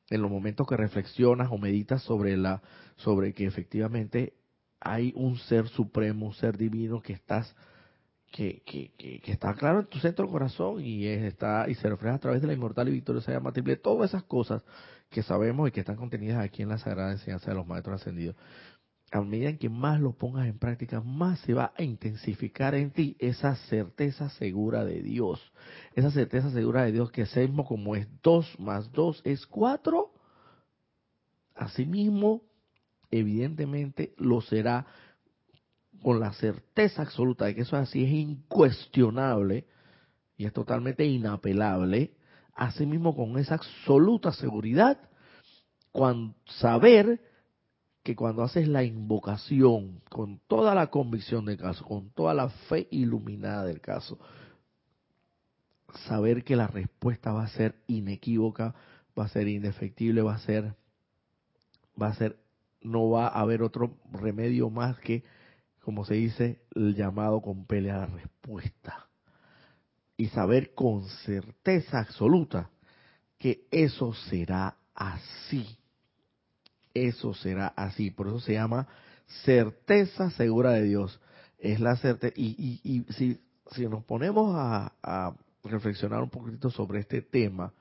en 0.09 0.23
los 0.23 0.31
momentos 0.31 0.67
que 0.67 0.77
reflexionas 0.77 1.49
o 1.51 1.59
meditas 1.59 2.03
sobre 2.03 2.37
la 2.37 2.63
sobre 2.97 3.33
que 3.33 3.47
efectivamente 3.47 4.35
hay 4.81 5.13
un 5.15 5.39
ser 5.39 5.69
supremo, 5.69 6.27
un 6.27 6.35
ser 6.35 6.57
divino 6.57 7.01
que 7.01 7.13
estás 7.13 7.55
que, 8.31 9.23
está 9.27 9.55
claro 9.55 9.81
en 9.81 9.87
tu 9.87 9.99
centro 9.99 10.25
del 10.25 10.33
corazón 10.33 10.81
y 10.81 11.07
está 11.07 11.69
y 11.69 11.75
se 11.75 11.89
refleja 11.89 12.17
a 12.17 12.21
través 12.21 12.41
de 12.41 12.47
la 12.47 12.53
inmortal 12.53 12.89
y 12.89 12.93
victoriosa 12.93 13.33
llama 13.33 13.53
triple, 13.53 13.77
todas 13.77 14.11
esas 14.11 14.23
cosas 14.25 14.63
que 15.11 15.23
sabemos 15.23 15.69
y 15.69 15.73
que 15.73 15.81
están 15.81 15.97
contenidas 15.97 16.43
aquí 16.43 16.63
en 16.63 16.69
la 16.69 16.79
Sagrada 16.79 17.13
Enseñanza 17.13 17.51
de 17.51 17.57
los 17.57 17.67
Maestros 17.67 18.01
Ascendidos. 18.01 18.37
A 19.13 19.21
medida 19.23 19.49
en 19.49 19.59
que 19.59 19.69
más 19.69 20.01
lo 20.01 20.13
pongas 20.13 20.47
en 20.47 20.59
práctica, 20.59 21.01
más 21.01 21.41
se 21.41 21.53
va 21.53 21.73
a 21.77 21.83
intensificar 21.83 22.77
en 22.77 22.93
ti 22.93 23.17
esa 23.19 23.57
certeza 23.57 24.31
segura 24.31 24.85
de 24.85 25.03
Dios. 25.03 25.41
Esa 25.97 26.13
certeza 26.13 26.51
segura 26.51 26.85
de 26.85 26.93
Dios 26.93 27.11
que 27.11 27.27
mismo 27.35 27.65
como 27.65 27.97
es 27.97 28.07
2 28.23 28.61
más 28.61 28.93
2 28.93 29.23
es 29.25 29.47
4, 29.47 30.13
asimismo, 31.57 32.43
evidentemente 33.11 34.15
lo 34.17 34.41
será 34.43 34.87
con 36.03 36.21
la 36.21 36.33
certeza 36.33 37.03
absoluta 37.03 37.47
de 37.47 37.55
que 37.55 37.63
eso 37.63 37.77
así 37.77 38.05
es 38.05 38.11
incuestionable 38.11 39.67
y 40.37 40.47
es 40.47 40.53
totalmente 40.53 41.05
inapelable 41.05 42.13
asimismo 42.55 43.17
con 43.17 43.39
esa 43.39 43.55
absoluta 43.55 44.33
seguridad, 44.33 44.99
saber 46.47 47.21
que 48.03 48.15
cuando 48.15 48.43
haces 48.43 48.69
la 48.69 48.85
invocación 48.85 50.03
con 50.11 50.41
toda 50.47 50.75
la 50.75 50.89
convicción 50.89 51.47
del 51.47 51.57
caso, 51.57 51.85
con 51.85 52.11
toda 52.11 52.35
la 52.35 52.49
fe 52.49 52.87
iluminada 52.91 53.65
del 53.65 53.81
caso, 53.81 54.19
saber 56.07 56.45
que 56.45 56.55
la 56.55 56.67
respuesta 56.67 57.33
va 57.33 57.45
a 57.45 57.49
ser 57.49 57.77
inequívoca, 57.87 58.75
va 59.19 59.25
a 59.25 59.29
ser 59.29 59.49
indefectible, 59.49 60.23
va 60.23 60.35
a 60.35 60.39
ser, 60.39 60.75
va 62.01 62.09
a 62.09 62.15
ser, 62.15 62.39
no 62.83 63.09
va 63.09 63.29
a 63.29 63.41
haber 63.41 63.63
otro 63.63 63.97
remedio 64.13 64.71
más 64.71 64.99
que, 64.99 65.25
como 65.81 66.05
se 66.05 66.15
dice, 66.15 66.63
el 66.75 66.95
llamado 66.95 67.41
con 67.41 67.67
pelea 67.67 67.97
a 67.97 68.07
la 68.07 68.07
respuesta 68.07 69.09
y 70.17 70.29
saber 70.29 70.75
con 70.75 71.09
certeza 71.25 72.01
absoluta 72.01 72.71
que 73.39 73.67
eso 73.71 74.13
será 74.13 74.77
así. 74.95 75.79
Eso 76.93 77.33
será 77.33 77.69
así. 77.69 78.11
Por 78.11 78.29
eso 78.29 78.41
se 78.41 78.53
llama 78.53 78.87
certeza 79.45 80.31
segura 80.33 80.73
de 80.73 80.83
Dios. 80.83 81.19
Es 81.59 81.81
la 81.81 81.97
certeza. 81.97 82.35
Y, 82.37 82.81
y, 82.85 83.13
si, 83.15 83.41
si, 83.73 83.87
nos 83.87 84.05
ponemos 84.05 84.55
a, 84.55 85.35
reflexionar 85.65 86.23
un 86.23 86.31
poquito 86.31 86.71
sobre 86.71 87.01
este 87.01 87.23
tema, 87.23 87.73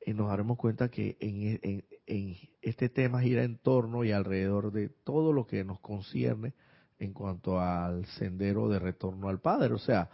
eh, 0.00 0.14
nos 0.14 0.28
daremos 0.28 0.56
cuenta 0.56 0.88
que 0.88 1.16
en, 1.20 1.60
en, 1.62 1.84
en, 2.06 2.36
este 2.62 2.88
tema 2.88 3.20
gira 3.20 3.44
en 3.44 3.58
torno 3.58 4.04
y 4.04 4.12
alrededor 4.12 4.72
de 4.72 4.88
todo 4.88 5.32
lo 5.32 5.46
que 5.46 5.62
nos 5.64 5.80
concierne 5.80 6.54
en 6.98 7.12
cuanto 7.12 7.60
al 7.60 8.06
sendero 8.18 8.68
de 8.68 8.78
retorno 8.78 9.28
al 9.28 9.40
Padre. 9.40 9.74
O 9.74 9.78
sea, 9.78 10.08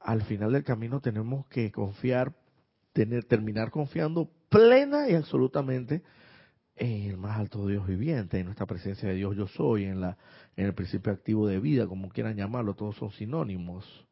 al 0.00 0.22
final 0.22 0.52
del 0.52 0.64
camino 0.64 1.00
tenemos 1.00 1.46
que 1.46 1.72
confiar, 1.72 2.34
tener, 2.92 3.24
terminar 3.24 3.70
confiando 3.70 4.30
plena 4.48 5.08
y 5.08 5.14
absolutamente 5.14 6.02
en 6.76 7.10
el 7.10 7.16
más 7.16 7.38
alto 7.38 7.66
Dios 7.66 7.86
viviente, 7.86 8.38
en 8.38 8.46
nuestra 8.46 8.66
presencia 8.66 9.08
de 9.08 9.14
Dios 9.14 9.36
yo 9.36 9.46
soy, 9.46 9.84
en 9.84 10.00
la 10.00 10.18
en 10.56 10.66
el 10.66 10.74
principio 10.74 11.12
activo 11.12 11.46
de 11.46 11.60
vida, 11.60 11.86
como 11.86 12.08
quieran 12.08 12.36
llamarlo, 12.36 12.74
todos 12.74 12.96
son 12.96 13.10
sinónimos. 13.12 14.06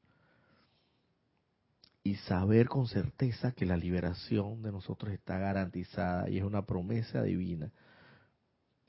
Y 2.05 2.17
saber 2.17 2.69
con 2.69 2.89
certeza 2.89 3.53
que 3.53 3.65
la 3.65 3.77
liberación 3.77 4.61
de 4.63 4.73
nosotros 4.73 5.13
está 5.13 5.39
garantizada 5.39 6.29
y 6.29 6.39
es 6.39 6.45
una 6.45 6.67
promesa 6.67 7.23
divina 7.23 7.73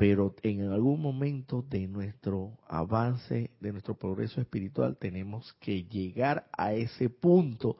pero 0.05 0.35
en 0.43 0.69
algún 0.69 1.01
momento 1.01 1.61
de 1.69 1.87
nuestro 1.87 2.59
avance, 2.67 3.51
de 3.61 3.71
nuestro 3.71 3.95
progreso 3.95 4.41
espiritual, 4.41 4.97
tenemos 4.97 5.53
que 5.61 5.85
llegar 5.85 6.45
a 6.51 6.73
ese 6.73 7.09
punto, 7.09 7.77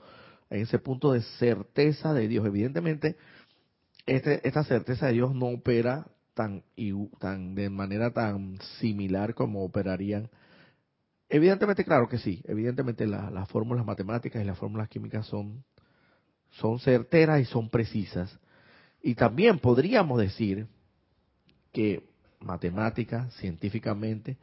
a 0.50 0.56
ese 0.56 0.80
punto 0.80 1.12
de 1.12 1.22
certeza 1.22 2.14
de 2.14 2.30
Dios. 2.30 2.46
Evidentemente, 2.46 3.18
este, 4.06 4.48
esta 4.48 4.64
certeza 4.64 5.08
de 5.08 5.12
Dios 5.12 5.36
no 5.36 5.48
opera 5.48 6.08
tan, 6.34 6.64
de 6.74 7.70
manera 7.70 8.12
tan 8.12 8.58
similar 8.80 9.34
como 9.34 9.66
operarían. 9.66 10.30
Evidentemente, 11.28 11.84
claro 11.84 12.08
que 12.08 12.20
sí. 12.20 12.42
Evidentemente, 12.46 13.06
las 13.06 13.50
fórmulas 13.50 13.86
matemáticas 13.86 14.42
y 14.42 14.46
las 14.46 14.58
fórmulas 14.58 14.88
químicas 14.88 15.26
son, 15.26 15.66
son 16.52 16.80
certeras 16.80 17.42
y 17.42 17.46
son 17.46 17.70
precisas. 17.70 18.40
Y 19.02 19.16
también 19.16 19.60
podríamos 19.60 20.22
decir 20.22 20.68
que 21.74 22.13
matemática, 22.44 23.30
científicamente, 23.32 24.38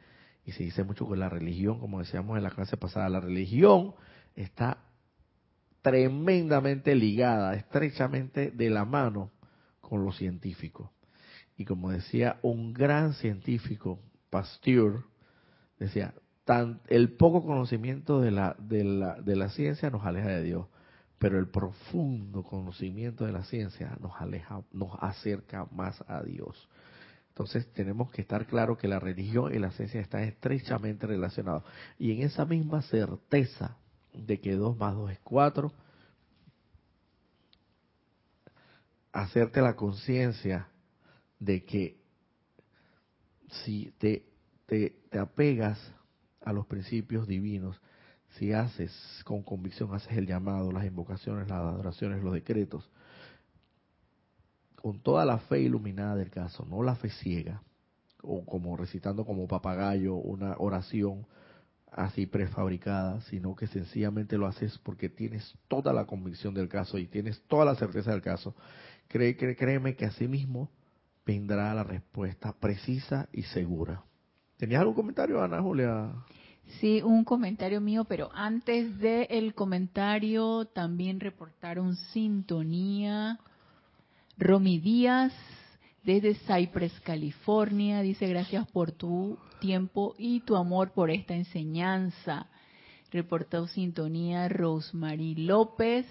y 0.45 0.51
se 0.51 0.63
dice 0.63 0.83
mucho 0.83 1.05
con 1.05 1.19
la 1.19 1.29
religión, 1.29 1.79
como 1.79 1.99
decíamos 1.99 2.37
en 2.37 2.43
la 2.43 2.51
clase 2.51 2.77
pasada, 2.77 3.09
la 3.09 3.19
religión 3.19 3.93
está 4.35 4.77
tremendamente 5.81 6.95
ligada, 6.95 7.55
estrechamente 7.55 8.51
de 8.51 8.69
la 8.69 8.85
mano 8.85 9.31
con 9.79 10.03
lo 10.03 10.11
científico. 10.11 10.91
Y 11.57 11.65
como 11.65 11.91
decía 11.91 12.39
un 12.41 12.73
gran 12.73 13.13
científico, 13.13 13.99
Pasteur, 14.29 15.03
decía, 15.77 16.13
el 16.87 17.13
poco 17.13 17.45
conocimiento 17.45 18.19
de 18.19 18.31
la, 18.31 18.55
de, 18.59 18.83
la, 18.83 19.21
de 19.21 19.35
la 19.35 19.49
ciencia 19.49 19.89
nos 19.89 20.05
aleja 20.05 20.29
de 20.29 20.43
Dios, 20.43 20.67
pero 21.17 21.37
el 21.37 21.47
profundo 21.47 22.43
conocimiento 22.43 23.25
de 23.25 23.31
la 23.31 23.43
ciencia 23.43 23.95
nos 24.01 24.19
aleja, 24.19 24.61
nos 24.71 24.91
acerca 24.99 25.67
más 25.71 26.03
a 26.07 26.23
Dios. 26.23 26.67
Entonces 27.31 27.71
tenemos 27.71 28.11
que 28.11 28.21
estar 28.21 28.45
claro 28.45 28.77
que 28.77 28.89
la 28.89 28.99
religión 28.99 29.55
y 29.55 29.57
la 29.57 29.71
ciencia 29.71 30.01
están 30.01 30.23
estrechamente 30.23 31.07
relacionados. 31.07 31.63
Y 31.97 32.11
en 32.11 32.23
esa 32.23 32.45
misma 32.45 32.81
certeza 32.81 33.77
de 34.13 34.41
que 34.41 34.53
2 34.53 34.77
más 34.77 34.95
2 34.95 35.11
es 35.11 35.19
4, 35.19 35.71
hacerte 39.13 39.61
la 39.61 39.77
conciencia 39.77 40.67
de 41.39 41.63
que 41.63 42.01
si 43.63 43.93
te, 43.97 44.25
te, 44.65 44.93
te 45.09 45.17
apegas 45.17 45.79
a 46.41 46.51
los 46.51 46.67
principios 46.67 47.27
divinos, 47.27 47.79
si 48.37 48.51
haces 48.51 48.93
con 49.23 49.41
convicción, 49.41 49.93
haces 49.93 50.17
el 50.17 50.27
llamado, 50.27 50.71
las 50.73 50.85
invocaciones, 50.85 51.47
las 51.47 51.59
adoraciones, 51.59 52.21
los 52.21 52.33
decretos, 52.33 52.89
con 54.81 54.99
toda 54.99 55.25
la 55.25 55.37
fe 55.37 55.61
iluminada 55.61 56.15
del 56.15 56.31
caso, 56.31 56.65
no 56.65 56.81
la 56.81 56.95
fe 56.95 57.09
ciega, 57.09 57.61
o 58.23 58.43
como 58.45 58.75
recitando 58.75 59.25
como 59.25 59.47
papagayo 59.47 60.15
una 60.15 60.55
oración 60.57 61.27
así 61.91 62.25
prefabricada, 62.25 63.21
sino 63.21 63.55
que 63.55 63.67
sencillamente 63.67 64.37
lo 64.37 64.47
haces 64.47 64.77
porque 64.79 65.09
tienes 65.09 65.55
toda 65.67 65.93
la 65.93 66.05
convicción 66.05 66.53
del 66.53 66.67
caso 66.67 66.97
y 66.97 67.05
tienes 67.05 67.41
toda 67.47 67.65
la 67.65 67.75
certeza 67.75 68.11
del 68.11 68.21
caso. 68.21 68.55
Cree, 69.07 69.35
créeme 69.35 69.95
que 69.95 70.05
así 70.05 70.27
mismo 70.27 70.71
vendrá 71.25 71.73
la 71.75 71.83
respuesta 71.83 72.53
precisa 72.53 73.27
y 73.31 73.43
segura. 73.43 74.03
¿Tenías 74.57 74.79
algún 74.79 74.95
comentario, 74.95 75.43
Ana 75.43 75.61
Julia? 75.61 76.11
Sí, 76.79 77.01
un 77.03 77.23
comentario 77.23 77.81
mío, 77.81 78.05
pero 78.05 78.29
antes 78.33 78.97
del 78.99 79.27
el 79.29 79.53
comentario 79.53 80.65
también 80.65 81.19
reportaron 81.19 81.95
sintonía. 81.95 83.39
Romy 84.41 84.79
Díaz, 84.79 85.31
desde 86.03 86.33
Cypress, 86.33 86.99
California, 87.01 88.01
dice 88.01 88.27
gracias 88.27 88.67
por 88.71 88.91
tu 88.91 89.37
tiempo 89.59 90.15
y 90.17 90.39
tu 90.39 90.55
amor 90.55 90.93
por 90.93 91.11
esta 91.11 91.35
enseñanza. 91.35 92.47
Reportó 93.11 93.67
sintonía 93.67 94.49
Rosemary 94.49 95.35
López 95.35 96.07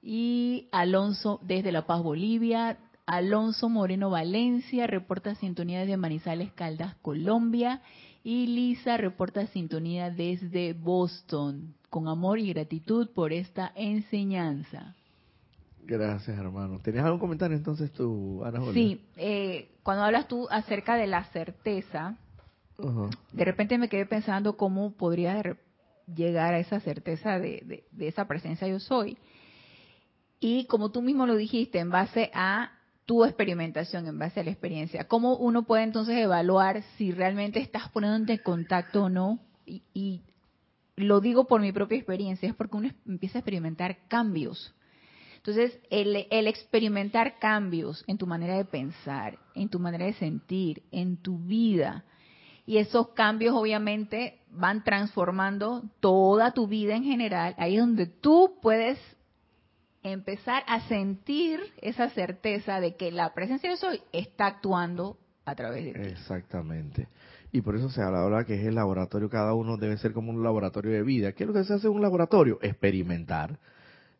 y 0.00 0.68
Alonso 0.70 1.40
desde 1.42 1.72
La 1.72 1.84
Paz, 1.84 2.00
Bolivia. 2.00 2.78
Alonso 3.06 3.68
Moreno 3.68 4.08
Valencia 4.08 4.86
reporta 4.86 5.34
sintonía 5.34 5.80
desde 5.80 5.96
Manizales 5.96 6.52
Caldas, 6.52 6.94
Colombia. 7.02 7.82
Y 8.22 8.46
Lisa 8.46 8.96
reporta 8.98 9.48
sintonía 9.48 10.10
desde 10.10 10.74
Boston, 10.74 11.74
con 11.90 12.06
amor 12.06 12.38
y 12.38 12.52
gratitud 12.52 13.08
por 13.08 13.32
esta 13.32 13.72
enseñanza. 13.74 14.94
Gracias, 15.88 16.38
hermano. 16.38 16.78
¿Tenías 16.80 17.04
algún 17.04 17.18
comentario 17.18 17.56
entonces 17.56 17.90
tú, 17.92 18.44
Ana 18.44 18.60
Julia? 18.60 18.74
Sí, 18.74 19.00
eh, 19.16 19.70
cuando 19.82 20.04
hablas 20.04 20.28
tú 20.28 20.46
acerca 20.50 20.96
de 20.96 21.06
la 21.06 21.24
certeza, 21.32 22.16
de 23.32 23.44
repente 23.44 23.78
me 23.78 23.88
quedé 23.88 24.06
pensando 24.06 24.56
cómo 24.56 24.92
podría 24.92 25.42
llegar 26.14 26.54
a 26.54 26.58
esa 26.58 26.78
certeza 26.80 27.38
de, 27.38 27.84
de 27.90 28.08
esa 28.08 28.28
presencia 28.28 28.68
yo 28.68 28.78
soy. 28.78 29.18
Y 30.38 30.66
como 30.66 30.90
tú 30.90 31.02
mismo 31.02 31.26
lo 31.26 31.34
dijiste, 31.34 31.80
en 31.80 31.90
base 31.90 32.30
a 32.34 32.70
tu 33.08 33.24
experimentación 33.24 34.06
en 34.06 34.18
base 34.18 34.40
a 34.40 34.44
la 34.44 34.50
experiencia. 34.50 35.08
¿Cómo 35.08 35.34
uno 35.38 35.62
puede 35.62 35.82
entonces 35.82 36.14
evaluar 36.18 36.82
si 36.98 37.10
realmente 37.10 37.58
estás 37.58 37.88
poniéndote 37.88 38.34
en 38.34 38.38
contacto 38.40 39.04
o 39.04 39.08
no? 39.08 39.38
Y, 39.64 40.20
lo 40.94 41.20
digo 41.22 41.46
por 41.46 41.62
mi 41.62 41.72
propia 41.72 41.96
experiencia, 41.96 42.46
es 42.46 42.54
porque 42.54 42.76
uno 42.76 42.90
empieza 43.06 43.38
a 43.38 43.40
experimentar 43.40 43.96
cambios. 44.08 44.74
Entonces, 45.48 45.80
el, 45.88 46.26
el, 46.30 46.46
experimentar 46.46 47.38
cambios 47.38 48.04
en 48.06 48.18
tu 48.18 48.26
manera 48.26 48.58
de 48.58 48.66
pensar, 48.66 49.38
en 49.54 49.70
tu 49.70 49.78
manera 49.78 50.04
de 50.04 50.12
sentir, 50.12 50.82
en 50.90 51.16
tu 51.16 51.38
vida, 51.38 52.04
y 52.66 52.76
esos 52.76 53.08
cambios 53.14 53.54
obviamente 53.54 54.40
van 54.50 54.84
transformando 54.84 55.84
toda 56.00 56.52
tu 56.52 56.66
vida 56.66 56.96
en 56.96 57.04
general, 57.04 57.54
ahí 57.56 57.76
es 57.76 57.80
donde 57.80 58.04
tú 58.04 58.58
puedes 58.60 58.98
empezar 60.02 60.64
a 60.66 60.86
sentir 60.86 61.60
esa 61.80 62.10
certeza 62.10 62.78
de 62.78 62.96
que 62.96 63.10
la 63.10 63.32
presencia 63.32 63.70
de 63.70 63.78
soy 63.78 64.02
está 64.12 64.48
actuando 64.48 65.16
a 65.46 65.54
través 65.54 65.82
de 65.82 65.92
ti. 65.94 66.08
Exactamente. 66.10 67.08
Y 67.52 67.62
por 67.62 67.74
eso 67.74 67.88
se 67.88 68.02
habla 68.02 68.44
que 68.44 68.60
es 68.60 68.66
el 68.66 68.74
laboratorio, 68.74 69.30
cada 69.30 69.54
uno 69.54 69.78
debe 69.78 69.96
ser 69.96 70.12
como 70.12 70.30
un 70.30 70.42
laboratorio 70.42 70.92
de 70.92 71.02
vida. 71.02 71.32
¿Qué 71.32 71.44
es 71.44 71.48
lo 71.48 71.54
que 71.54 71.64
se 71.64 71.72
hace 71.72 71.86
en 71.86 71.94
un 71.94 72.02
laboratorio? 72.02 72.58
Experimentar. 72.60 73.58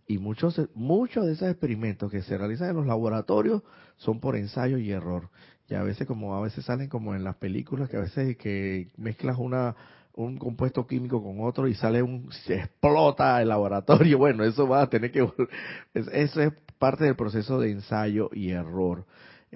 Y 0.09 0.19
muchos, 0.19 0.61
muchos 0.75 1.27
de 1.27 1.35
esos 1.35 1.49
experimentos 1.49 2.11
que 2.11 2.23
se 2.23 2.37
realizan 2.37 2.71
en 2.71 2.77
los 2.77 2.87
laboratorios 2.87 3.63
son 3.99 4.21
por 4.21 4.37
ensayo 4.37 4.79
y 4.79 4.91
error. 4.91 5.29
Y 5.69 5.75
a 5.75 5.83
veces 5.83 6.07
como 6.07 6.35
a 6.35 6.41
veces 6.41 6.65
salen 6.65 6.89
como 6.89 7.15
en 7.15 7.23
las 7.23 7.37
películas 7.37 7.91
que 7.91 7.99
a 7.99 8.01
veces 8.01 8.37
que 8.39 8.89
mezclas 8.97 9.37
una 9.39 9.77
un 10.19 10.37
compuesto 10.37 10.85
químico 10.87 11.23
con 11.23 11.41
otro 11.41 11.69
y 11.69 11.75
sale 11.75 12.03
un, 12.03 12.33
se 12.33 12.55
explota 12.57 13.41
el 13.41 13.49
laboratorio. 13.49 14.19
Bueno, 14.29 14.45
eso 14.45 14.67
va 14.67 14.83
a 14.83 14.91
tener 14.91 15.13
que, 15.13 15.29
eso 15.95 16.41
es 16.41 16.53
parte 16.79 17.05
del 17.05 17.15
proceso 17.15 17.61
de 17.61 17.71
ensayo 17.71 18.29
y 18.33 18.51
error. 18.51 19.05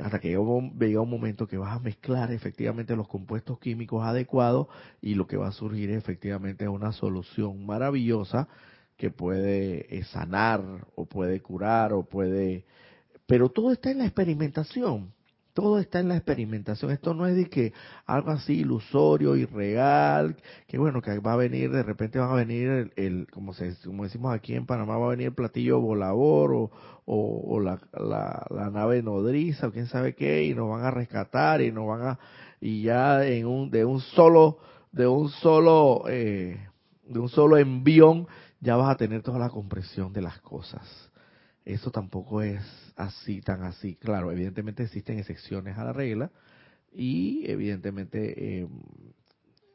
Hasta 0.01 0.21
que 0.21 0.29
llega 0.29 0.41
un, 0.41 1.11
momento 1.11 1.47
que 1.47 1.59
vas 1.59 1.77
a 1.77 1.81
mezclar 1.81 2.31
efectivamente 2.33 2.95
los 2.95 3.09
compuestos 3.09 3.59
químicos 3.59 4.05
adecuados 4.05 4.69
y 5.01 5.15
lo 5.17 5.27
que 5.27 5.37
va 5.37 5.49
a 5.49 5.53
surgir 5.53 5.91
efectivamente 5.91 6.65
es 6.65 6.71
una 6.71 6.93
solución 6.93 7.67
maravillosa 7.67 8.49
que 9.03 9.11
puede 9.11 9.99
eh, 9.99 10.05
sanar 10.05 10.63
o 10.95 11.07
puede 11.07 11.41
curar 11.41 11.93
o 11.93 12.05
puede... 12.05 12.65
Pero 13.27 13.49
todo 13.49 13.73
está 13.73 13.91
en 13.91 13.99
la 13.99 14.05
experimentación 14.05 15.13
todo 15.55 15.79
está 15.79 16.01
en 16.01 16.09
la 16.09 16.17
experimentación. 16.17 16.93
Esto 16.93 17.13
no 17.13 17.27
es 17.27 17.37
de 17.37 17.51
que 17.51 17.75
algo 18.07 18.31
así 18.31 18.61
ilusorio, 18.61 19.37
irreal, 19.37 20.37
que 20.67 20.79
bueno, 20.79 21.03
que 21.03 21.19
va 21.19 21.35
a 21.35 21.37
venir, 21.37 21.71
de 21.71 21.83
repente 21.83 22.19
va 22.19 22.33
a 22.33 22.37
venir 22.37 22.91
el, 22.97 23.27
como, 23.31 23.53
se, 23.53 23.77
como 23.85 24.05
decimos 24.05 24.35
aquí 24.35 24.55
en 24.55 24.65
Panamá, 24.65 24.97
va 24.97 25.09
a 25.09 25.11
venir 25.11 25.27
el 25.27 25.35
platillo 25.35 25.79
volador 25.79 26.55
o, 26.55 26.71
o, 27.05 27.61
la, 27.61 27.79
la, 27.93 28.71
nave 28.71 29.03
nodriza 29.03 29.67
o 29.67 29.73
quién 29.73 29.89
sabe 29.89 30.15
qué, 30.15 30.45
y 30.45 30.55
nos 30.55 30.71
van 30.71 30.87
a 30.87 30.91
rescatar 30.91 31.61
y 31.61 31.71
nos 31.71 31.87
van 31.87 32.03
a, 32.03 32.19
y 32.59 32.85
ya 32.85 33.27
en 33.27 33.45
un, 33.47 33.71
de 33.71 33.85
un 33.85 34.01
solo, 34.01 34.59
de 34.91 35.07
un 35.07 35.29
solo, 35.29 36.05
eh, 36.09 36.67
de 37.07 37.19
un 37.19 37.29
solo 37.29 37.59
envión, 37.59 38.27
ya 38.63 38.77
vas 38.77 38.95
a 38.95 38.97
tener 38.97 39.23
toda 39.23 39.41
la 39.41 39.51
compresión 39.51 40.13
de 40.13 40.23
las 40.23 40.41
cosas. 40.41 41.11
Eso 41.65 41.91
tampoco 41.91 42.43
es 42.43 42.63
así, 42.97 43.41
tan 43.41 43.65
así. 43.65 43.97
Claro, 43.97 44.31
evidentemente 44.31 44.85
existen 44.85 45.19
excepciones 45.19 45.77
a 45.77 45.85
la 45.85 45.93
regla 45.93 46.31
y 46.93 47.43
evidentemente 47.51 48.61
eh, 48.61 48.69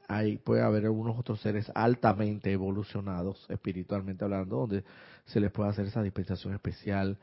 hay, 0.08 0.38
puede 0.38 0.62
haber 0.62 0.86
algunos 0.86 1.20
otros 1.20 1.42
seres 1.42 1.70
altamente 1.76 2.52
evolucionados, 2.52 3.46
espiritualmente 3.50 4.24
hablando, 4.24 4.56
donde 4.56 4.86
se 5.26 5.42
les 5.42 5.52
puede 5.52 5.70
hacer 5.70 5.86
esa 5.86 6.02
dispensación 6.02 6.54
especial 6.54 7.18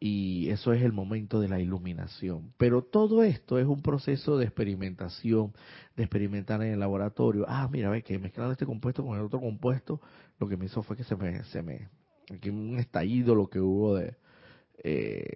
y 0.00 0.48
eso 0.50 0.72
es 0.72 0.82
el 0.82 0.92
momento 0.92 1.40
de 1.40 1.48
la 1.48 1.60
iluminación. 1.60 2.52
Pero 2.56 2.82
todo 2.82 3.24
esto 3.24 3.58
es 3.58 3.66
un 3.66 3.82
proceso 3.82 4.36
de 4.38 4.44
experimentación, 4.44 5.52
de 5.96 6.04
experimentar 6.04 6.62
en 6.62 6.72
el 6.72 6.80
laboratorio. 6.80 7.44
Ah, 7.48 7.68
mira, 7.70 7.90
ve 7.90 8.02
que 8.02 8.18
mezclando 8.18 8.52
este 8.52 8.66
compuesto 8.66 9.04
con 9.04 9.18
el 9.18 9.24
otro 9.24 9.40
compuesto, 9.40 10.00
lo 10.38 10.48
que 10.48 10.56
me 10.56 10.66
hizo 10.66 10.82
fue 10.82 10.96
que 10.96 11.04
se 11.04 11.16
me, 11.16 11.42
se 11.44 11.62
me, 11.62 11.88
aquí 12.32 12.50
un 12.50 12.78
estallido 12.78 13.34
lo 13.34 13.48
que 13.48 13.60
hubo 13.60 13.96
de... 13.96 14.16
Eh, 14.84 15.32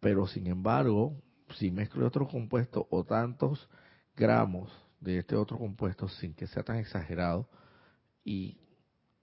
pero 0.00 0.26
sin 0.26 0.48
embargo, 0.48 1.16
si 1.56 1.70
mezclo 1.70 2.06
otro 2.06 2.26
compuesto 2.26 2.86
o 2.90 3.04
tantos 3.04 3.68
gramos 4.16 4.70
de 5.00 5.18
este 5.18 5.36
otro 5.36 5.58
compuesto 5.58 6.08
sin 6.08 6.34
que 6.34 6.46
sea 6.46 6.62
tan 6.62 6.76
exagerado 6.76 7.48
y 8.24 8.58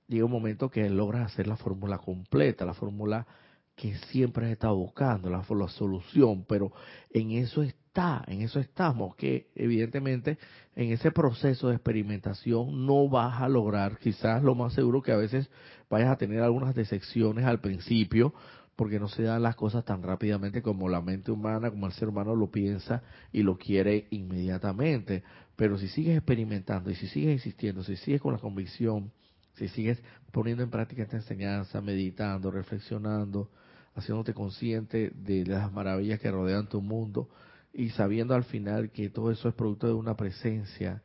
llega 0.08 0.26
un 0.26 0.32
momento 0.32 0.70
que 0.70 0.90
logras 0.90 1.32
hacer 1.32 1.48
la 1.48 1.58
fórmula 1.58 1.98
completa, 1.98 2.66
la 2.66 2.74
fórmula 2.74 3.28
que 3.76 3.96
siempre 4.12 4.46
has 4.46 4.52
estado 4.52 4.76
buscando, 4.76 5.30
la, 5.30 5.44
solución, 5.44 6.46
pero 6.48 6.72
en 7.10 7.32
eso 7.32 7.64
está, 7.64 8.24
en 8.28 8.42
eso 8.42 8.60
estamos, 8.60 9.16
que 9.16 9.50
evidentemente 9.56 10.38
en 10.76 10.92
ese 10.92 11.12
proceso 11.12 11.70
de 11.70 11.76
experimentación 11.76 12.86
no 12.86 13.10
vas 13.10 13.42
a 13.42 13.50
lograr, 13.50 13.98
quizás 13.98 14.44
lo 14.44 14.56
más 14.56 14.74
seguro 14.74 15.02
que 15.02 15.12
a 15.12 15.18
veces 15.18 15.50
vayas 15.90 16.10
a 16.10 16.18
tener 16.18 16.42
algunas 16.42 16.76
decepciones 16.76 17.46
al 17.46 17.60
principio, 17.60 18.34
porque 18.76 19.00
no 19.00 19.08
se 19.08 19.24
dan 19.24 19.44
las 19.44 19.56
cosas 19.56 19.86
tan 19.86 20.02
rápidamente 20.02 20.62
como 20.62 20.90
la 20.90 21.02
mente 21.02 21.32
humana, 21.32 21.70
como 21.70 21.88
el 21.88 21.94
ser 21.94 22.10
humano 22.10 22.36
lo 22.36 22.50
piensa 22.50 23.04
y 23.32 23.44
lo 23.44 23.58
quiere 23.58 24.08
inmediatamente. 24.10 25.24
Pero 25.56 25.78
si 25.78 25.88
sigues 25.88 26.18
experimentando 26.18 26.90
y 26.90 26.96
si 26.96 27.08
sigues 27.08 27.34
insistiendo, 27.34 27.84
si 27.84 27.96
sigues 27.98 28.22
con 28.22 28.34
la 28.34 28.40
convicción, 28.40 29.12
si 29.54 29.68
sigues 29.68 30.02
poniendo 30.32 30.64
en 30.64 30.72
práctica 30.72 31.04
esta 31.04 31.18
enseñanza, 31.18 31.82
meditando, 31.82 32.50
reflexionando, 32.50 33.52
haciéndote 33.96 34.34
consciente 34.34 35.12
de 35.16 35.46
las 35.46 35.72
maravillas 35.72 36.20
que 36.20 36.32
rodean 36.32 36.68
tu 36.68 36.82
mundo 36.82 37.30
y 37.74 37.90
sabiendo 37.90 38.36
al 38.36 38.44
final 38.44 38.92
que 38.92 39.10
todo 39.10 39.32
eso 39.32 39.50
es 39.50 39.56
producto 39.56 39.88
de 39.88 39.94
una 39.94 40.16
presencia, 40.16 41.02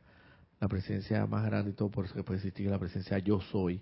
la 0.59 0.67
presencia 0.67 1.25
más 1.25 1.45
grande 1.45 1.71
y 1.71 1.73
todo 1.73 1.89
por 1.89 2.05
eso 2.05 2.15
que 2.15 2.23
puede 2.23 2.39
existir 2.39 2.69
la 2.69 2.79
presencia 2.79 3.19
yo 3.19 3.41
soy, 3.41 3.81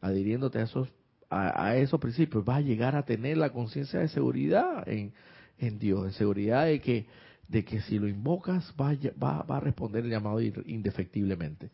adhiriéndote 0.00 0.58
a 0.58 0.62
esos 0.62 0.88
a, 1.30 1.74
esos 1.76 1.98
principios, 1.98 2.44
vas 2.44 2.58
a 2.58 2.60
llegar 2.60 2.94
a 2.94 3.04
tener 3.04 3.36
la 3.36 3.50
conciencia 3.50 3.98
de 3.98 4.06
seguridad 4.06 4.88
en, 4.88 5.12
en 5.58 5.80
Dios, 5.80 6.04
de 6.04 6.12
seguridad 6.12 6.66
de 6.66 6.80
que 6.80 7.06
de 7.48 7.64
que 7.64 7.80
si 7.82 7.98
lo 7.98 8.08
invocas 8.08 8.72
va, 8.80 8.94
va, 9.22 9.42
va 9.42 9.56
a 9.56 9.60
responder 9.60 10.04
el 10.04 10.10
llamado 10.10 10.40
indefectiblemente. 10.40 11.70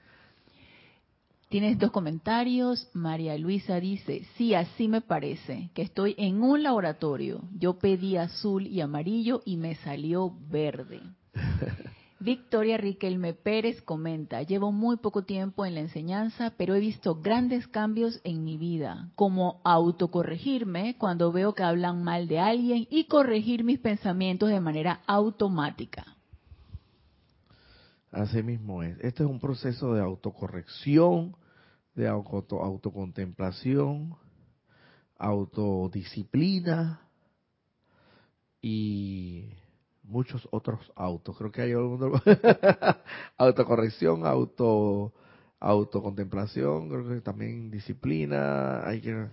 Tienes 1.51 1.81
dos 1.81 1.91
comentarios. 1.91 2.89
María 2.95 3.37
Luisa 3.37 3.81
dice, 3.81 4.25
sí, 4.37 4.55
así 4.55 4.87
me 4.87 5.01
parece, 5.01 5.71
que 5.75 5.83
estoy 5.83 6.15
en 6.17 6.45
un 6.45 6.63
laboratorio. 6.63 7.43
Yo 7.59 7.77
pedí 7.77 8.17
azul 8.17 8.69
y 8.69 8.81
amarillo 8.81 9.43
y 9.45 9.57
me 9.57 9.75
salió 9.75 10.33
verde. 10.49 11.01
Victoria 12.21 12.77
Riquelme 12.77 13.35
Pérez 13.35 13.83
comenta, 13.83 14.43
llevo 14.43 14.71
muy 14.71 14.99
poco 14.99 15.25
tiempo 15.25 15.67
en 15.67 15.75
la 15.75 15.81
enseñanza, 15.81 16.55
pero 16.57 16.77
he 16.77 16.81
visto 16.81 17.17
grandes 17.17 17.67
cambios 17.67 18.21
en 18.23 18.45
mi 18.45 18.57
vida, 18.57 19.11
como 19.17 19.61
autocorregirme 19.65 20.95
cuando 20.99 21.33
veo 21.33 21.55
que 21.55 21.65
hablan 21.65 22.05
mal 22.05 22.29
de 22.29 22.39
alguien 22.39 22.87
y 22.91 23.07
corregir 23.07 23.65
mis 23.65 23.81
pensamientos 23.81 24.51
de 24.51 24.61
manera 24.61 25.01
automática. 25.09 26.17
Así 28.13 28.41
mismo 28.43 28.85
es. 28.85 28.97
Este 29.01 29.25
es 29.25 29.29
un 29.29 29.41
proceso 29.41 29.95
de 29.95 30.01
autocorrección, 30.01 31.37
de 32.01 32.09
auto, 32.09 32.63
autocontemplación, 32.63 34.17
autodisciplina 35.19 37.03
y 38.63 39.51
muchos 40.03 40.49
otros 40.51 40.81
autos. 40.97 41.37
Creo 41.37 41.53
que 41.53 41.63
hay 41.63 41.73
autocorrección, 43.37 44.27
auto 44.27 45.13
autocontemplación, 45.61 46.89
creo 46.89 47.07
que 47.07 47.21
también 47.21 47.71
disciplina, 47.71 48.87
hay 48.89 49.03
que 49.03 49.29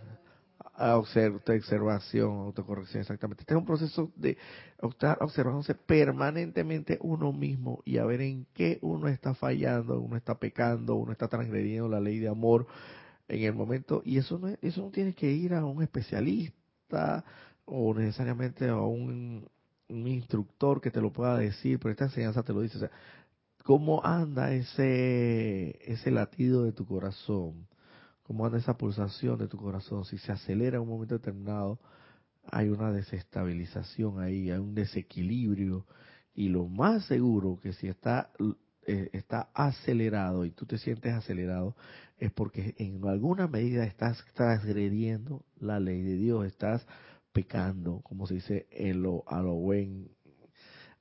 observación, 0.77 2.31
autocorrección, 2.39 3.01
exactamente. 3.01 3.41
Este 3.41 3.53
es 3.53 3.57
un 3.59 3.65
proceso 3.65 4.11
de 4.15 4.37
estar 4.81 5.17
observándose 5.21 5.75
permanentemente 5.75 6.97
uno 7.01 7.33
mismo 7.33 7.81
y 7.85 7.97
a 7.97 8.05
ver 8.05 8.21
en 8.21 8.45
qué 8.53 8.79
uno 8.81 9.07
está 9.07 9.33
fallando, 9.33 9.99
uno 9.99 10.17
está 10.17 10.39
pecando, 10.39 10.95
uno 10.95 11.11
está 11.11 11.27
transgrediendo 11.27 11.89
la 11.89 11.99
ley 11.99 12.19
de 12.19 12.29
amor 12.29 12.67
en 13.27 13.43
el 13.43 13.53
momento. 13.53 14.01
Y 14.05 14.17
eso 14.17 14.37
no, 14.39 14.49
eso 14.61 14.81
no 14.81 14.91
tiene 14.91 15.13
que 15.13 15.31
ir 15.31 15.53
a 15.53 15.65
un 15.65 15.83
especialista 15.83 17.25
o 17.65 17.93
necesariamente 17.93 18.67
a 18.69 18.77
un 18.77 19.47
un 19.89 20.07
instructor 20.07 20.81
que 20.81 20.91
te 20.91 21.01
lo 21.01 21.11
pueda 21.11 21.37
decir, 21.37 21.79
pero 21.79 21.91
esta 21.91 22.05
enseñanza 22.05 22.43
te 22.43 22.53
lo 22.53 22.61
dice. 22.61 22.77
O 22.77 22.79
sea, 22.81 22.91
¿cómo 23.63 24.03
anda 24.05 24.53
ese, 24.53 25.79
ese 25.91 26.11
latido 26.11 26.63
de 26.63 26.71
tu 26.73 26.85
corazón? 26.85 27.67
¿Cómo 28.27 28.45
anda 28.45 28.57
esa 28.57 28.77
pulsación 28.77 29.37
de 29.39 29.47
tu 29.47 29.55
corazón? 29.55 30.03
Si 30.03 30.17
se 30.17 30.33
acelera 30.33 30.75
en 30.75 30.83
un 30.83 30.89
momento 30.89 31.15
determinado, 31.15 31.79
hay 32.51 32.67
una 32.67 32.91
desestabilización 32.91 34.19
ahí, 34.19 34.51
hay 34.51 34.59
un 34.59 34.75
desequilibrio. 34.75 35.85
Y 36.35 36.49
lo 36.49 36.67
más 36.67 37.05
seguro 37.05 37.57
que 37.61 37.71
si 37.71 37.87
está, 37.87 38.31
eh, 38.85 39.09
está 39.13 39.49
acelerado 39.53 40.43
y 40.43 40.51
tú 40.51 40.65
te 40.65 40.77
sientes 40.77 41.13
acelerado, 41.13 41.77
es 42.17 42.29
porque 42.33 42.75
en 42.77 43.01
alguna 43.07 43.47
medida 43.47 43.85
estás 43.85 44.21
transgrediendo 44.33 45.45
la 45.55 45.79
ley 45.79 46.01
de 46.01 46.17
Dios, 46.17 46.45
estás 46.45 46.85
pecando, 47.31 48.01
como 48.01 48.27
se 48.27 48.33
dice 48.33 48.67
en 48.71 49.03
lo, 49.03 49.23
a 49.27 49.41
lo 49.41 49.53
buen, 49.53 50.11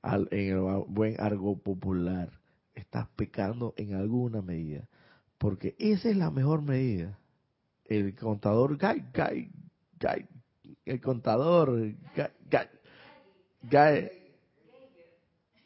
en 0.01 0.27
el 0.31 0.61
buen 0.87 1.19
argo 1.19 1.57
popular. 1.61 2.31
Estás 2.73 3.09
pecando 3.17 3.73
en 3.75 3.95
alguna 3.95 4.41
medida, 4.41 4.87
porque 5.37 5.75
esa 5.79 6.09
es 6.09 6.17
la 6.17 6.31
mejor 6.31 6.61
medida. 6.61 7.17
El 7.85 8.15
contador, 8.15 8.77
gay, 8.77 9.05
gay, 9.13 9.49
gay, 9.99 10.25
el 10.85 10.99
contador, 11.01 11.69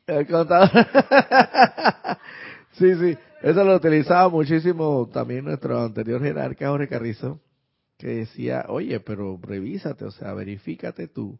el 0.08 0.28
contador. 0.28 0.70
sí, 2.74 2.96
sí, 2.96 3.18
eso 3.42 3.64
lo 3.64 3.76
utilizaba 3.76 4.30
muchísimo 4.30 5.10
también 5.12 5.46
nuestro 5.46 5.82
anterior 5.82 6.22
jerarca 6.22 6.70
Jorge 6.70 6.88
Carrizo 6.88 7.40
que 7.98 8.08
decía, 8.08 8.66
oye, 8.68 9.00
pero 9.00 9.40
revísate, 9.42 10.06
o 10.06 10.12
sea, 10.12 10.34
verifícate 10.34 11.08
tú 11.08 11.40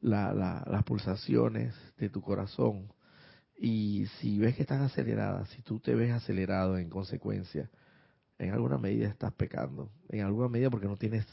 la, 0.00 0.34
las 0.34 0.84
pulsaciones 0.84 1.74
de 1.96 2.10
tu 2.10 2.20
corazón. 2.20 2.92
Y 3.58 4.06
si 4.20 4.38
ves 4.38 4.54
que 4.54 4.62
están 4.62 4.82
aceleradas, 4.82 5.48
si 5.50 5.62
tú 5.62 5.80
te 5.80 5.94
ves 5.94 6.12
acelerado 6.12 6.78
en 6.78 6.88
consecuencia, 6.88 7.68
en 8.38 8.52
alguna 8.52 8.78
medida 8.78 9.08
estás 9.08 9.32
pecando, 9.32 9.90
en 10.08 10.20
alguna 10.20 10.48
medida 10.48 10.70
porque 10.70 10.86
no 10.86 10.96
tienes, 10.96 11.26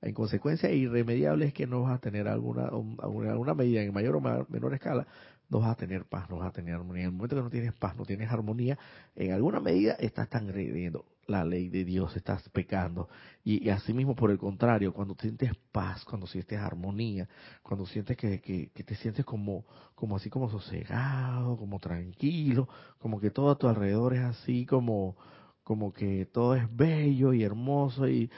en 0.00 0.14
consecuencia 0.14 0.70
irremediable 0.70 1.44
es 1.44 1.52
que 1.52 1.66
no 1.66 1.82
vas 1.82 1.98
a 1.98 2.00
tener 2.00 2.26
alguna, 2.26 2.70
alguna 2.70 3.54
medida 3.54 3.82
en 3.82 3.92
mayor 3.92 4.16
o 4.16 4.46
menor 4.48 4.72
escala, 4.72 5.06
no 5.50 5.60
vas 5.60 5.72
a 5.72 5.74
tener 5.74 6.06
paz, 6.06 6.30
no 6.30 6.38
vas 6.38 6.48
a 6.48 6.52
tener 6.52 6.74
armonía. 6.74 7.02
En 7.02 7.10
el 7.10 7.14
momento 7.14 7.36
que 7.36 7.42
no 7.42 7.50
tienes 7.50 7.74
paz, 7.74 7.96
no 7.96 8.06
tienes 8.06 8.30
armonía, 8.30 8.78
en 9.14 9.32
alguna 9.32 9.60
medida 9.60 9.92
estás 10.00 10.30
transgrediendo 10.30 11.04
la 11.28 11.44
ley 11.44 11.68
de 11.68 11.84
Dios, 11.84 12.16
estás 12.16 12.48
pecando. 12.48 13.08
Y, 13.44 13.64
y 13.64 13.70
asimismo, 13.70 14.16
por 14.16 14.30
el 14.30 14.38
contrario, 14.38 14.92
cuando 14.92 15.14
sientes 15.20 15.52
paz, 15.70 16.04
cuando 16.04 16.26
sientes 16.26 16.58
armonía, 16.58 17.28
cuando 17.62 17.86
sientes 17.86 18.16
que, 18.16 18.40
que, 18.40 18.84
te 18.84 18.94
sientes 18.96 19.24
como, 19.24 19.64
como 19.94 20.16
así 20.16 20.30
como 20.30 20.50
sosegado, 20.50 21.56
como 21.56 21.78
tranquilo, 21.78 22.68
como 22.98 23.20
que 23.20 23.30
todo 23.30 23.50
a 23.50 23.58
tu 23.58 23.68
alrededor 23.68 24.14
es 24.14 24.22
así 24.22 24.64
como, 24.66 25.16
como 25.62 25.92
que 25.92 26.26
todo 26.26 26.54
es 26.56 26.64
bello 26.74 27.32
y 27.34 27.44
hermoso 27.44 28.08
y 28.08 28.30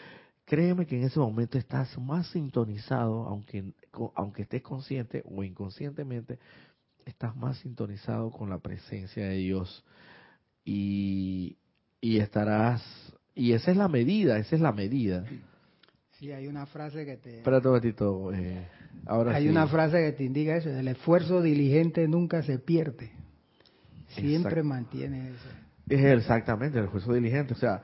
créeme 0.45 0.84
que 0.84 0.97
en 0.97 1.05
ese 1.05 1.20
momento 1.20 1.59
estás 1.59 1.97
más 1.97 2.26
sintonizado, 2.28 3.22
aunque, 3.28 3.72
aunque 4.16 4.43
estés 4.43 4.62
consciente 4.62 5.22
o 5.24 5.45
inconscientemente, 5.45 6.41
estás 7.07 7.36
más 7.36 7.59
sintonizado 7.59 8.32
con 8.32 8.51
la 8.51 8.59
presencia 8.59 9.24
de 9.26 9.36
Dios 9.36 9.84
y, 10.64 11.57
y 12.01 12.18
estarás, 12.18 12.82
y 13.34 13.53
esa 13.53 13.70
es 13.70 13.76
la 13.76 13.88
medida, 13.88 14.38
esa 14.38 14.57
es 14.57 14.62
la 14.62 14.72
medida. 14.72 15.24
Sí, 16.12 16.32
hay 16.32 16.46
una 16.46 16.66
frase 16.66 17.05
que 17.05 17.16
te... 17.16 17.38
Espérate 17.38 17.68
un 17.68 17.74
momentito, 17.74 18.32
eh, 18.32 18.66
ahora 19.07 19.34
Hay 19.34 19.48
una 19.48 19.66
frase 19.66 19.98
que 19.98 20.12
te 20.12 20.24
indica 20.24 20.57
eso, 20.57 20.70
el 20.70 20.88
esfuerzo 20.88 21.40
diligente 21.40 22.07
nunca 22.09 22.42
se 22.42 22.59
pierde, 22.59 23.12
siempre 24.09 24.62
mantiene 24.62 25.30
eso. 25.30 25.48
Es 25.88 26.05
exactamente, 26.05 26.78
el 26.78 26.84
esfuerzo 26.84 27.12
diligente, 27.12 27.55
o 27.55 27.57
sea, 27.57 27.82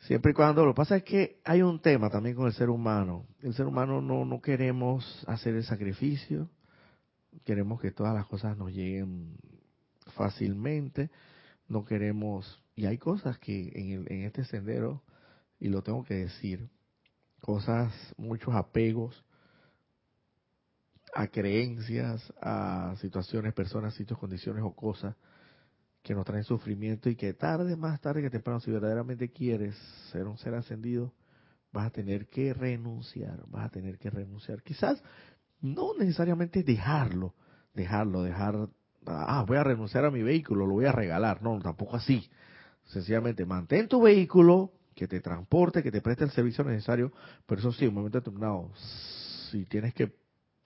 siempre 0.00 0.32
y 0.32 0.34
cuando, 0.34 0.64
lo 0.64 0.72
que 0.72 0.76
pasa 0.76 0.96
es 0.96 1.04
que 1.04 1.40
hay 1.44 1.62
un 1.62 1.80
tema 1.80 2.10
también 2.10 2.34
con 2.34 2.46
el 2.46 2.52
ser 2.52 2.70
humano, 2.70 3.26
el 3.42 3.54
ser 3.54 3.66
humano 3.66 4.00
no, 4.00 4.24
no 4.24 4.40
queremos 4.40 5.24
hacer 5.26 5.54
el 5.54 5.64
sacrificio, 5.64 6.48
queremos 7.44 7.80
que 7.80 7.90
todas 7.90 8.14
las 8.14 8.26
cosas 8.26 8.56
nos 8.56 8.72
lleguen 8.72 9.36
fácilmente, 10.14 11.10
no 11.68 11.84
queremos, 11.84 12.62
y 12.78 12.86
hay 12.86 12.96
cosas 12.96 13.36
que 13.40 13.72
en, 13.74 14.06
en 14.08 14.22
este 14.22 14.44
sendero, 14.44 15.02
y 15.58 15.68
lo 15.68 15.82
tengo 15.82 16.04
que 16.04 16.14
decir, 16.14 16.68
cosas, 17.40 17.92
muchos 18.16 18.54
apegos 18.54 19.24
a 21.12 21.26
creencias, 21.26 22.32
a 22.40 22.94
situaciones, 23.00 23.52
personas, 23.52 23.94
sitios, 23.94 24.16
condiciones 24.16 24.62
o 24.62 24.76
cosas 24.76 25.16
que 26.04 26.14
nos 26.14 26.24
traen 26.24 26.44
sufrimiento 26.44 27.10
y 27.10 27.16
que 27.16 27.34
tarde, 27.34 27.74
más 27.74 28.00
tarde 28.00 28.22
que 28.22 28.30
temprano, 28.30 28.60
si 28.60 28.70
verdaderamente 28.70 29.28
quieres 29.32 29.74
ser 30.12 30.28
un 30.28 30.38
ser 30.38 30.54
ascendido, 30.54 31.12
vas 31.72 31.86
a 31.86 31.90
tener 31.90 32.28
que 32.28 32.54
renunciar, 32.54 33.42
vas 33.48 33.64
a 33.64 33.70
tener 33.70 33.98
que 33.98 34.08
renunciar. 34.08 34.62
Quizás 34.62 35.02
no 35.60 35.94
necesariamente 35.98 36.62
dejarlo, 36.62 37.34
dejarlo, 37.74 38.22
dejar, 38.22 38.68
ah, 39.04 39.44
voy 39.48 39.56
a 39.56 39.64
renunciar 39.64 40.04
a 40.04 40.12
mi 40.12 40.22
vehículo, 40.22 40.64
lo 40.64 40.74
voy 40.74 40.84
a 40.84 40.92
regalar, 40.92 41.42
no, 41.42 41.58
tampoco 41.58 41.96
así. 41.96 42.30
Sencillamente 42.88 43.46
mantén 43.46 43.88
tu 43.88 44.02
vehículo, 44.02 44.72
que 44.94 45.06
te 45.06 45.20
transporte, 45.20 45.82
que 45.82 45.92
te 45.92 46.00
preste 46.00 46.24
el 46.24 46.30
servicio 46.30 46.64
necesario, 46.64 47.12
pero 47.46 47.60
eso 47.60 47.72
sí, 47.72 47.86
un 47.86 47.94
momento 47.94 48.18
determinado, 48.18 48.70
si 49.50 49.64
tienes 49.66 49.94
que, 49.94 50.12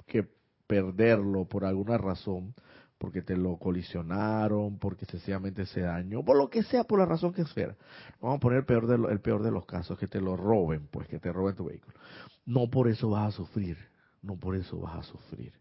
que 0.07 0.27
perderlo 0.67 1.45
por 1.45 1.65
alguna 1.65 1.99
razón, 1.99 2.55
porque 2.97 3.21
te 3.21 3.37
lo 3.37 3.57
colisionaron, 3.57 4.79
porque 4.79 5.05
sencillamente 5.07 5.67
se 5.67 5.81
dañó, 5.81 6.25
por 6.25 6.37
lo 6.37 6.49
que 6.49 6.63
sea, 6.63 6.85
por 6.85 7.01
la 7.01 7.05
razón 7.05 7.33
que 7.33 7.45
sea. 7.45 7.77
Vamos 8.21 8.37
a 8.37 8.41
poner 8.41 8.59
el 8.61 8.65
peor, 8.65 8.87
de 8.87 9.13
el 9.13 9.21
peor 9.21 9.43
de 9.43 9.51
los 9.51 9.67
casos, 9.67 9.99
que 9.99 10.07
te 10.07 10.21
lo 10.21 10.37
roben, 10.37 10.87
pues 10.87 11.09
que 11.09 11.19
te 11.19 11.33
roben 11.33 11.57
tu 11.57 11.65
vehículo. 11.65 11.99
No 12.47 12.71
por 12.71 12.89
eso 12.89 13.11
vas 13.11 13.35
a 13.35 13.37
sufrir, 13.37 13.77
no 14.23 14.37
por 14.37 14.55
eso 14.55 14.79
vas 14.79 15.01
a 15.01 15.03
sufrir. 15.03 15.53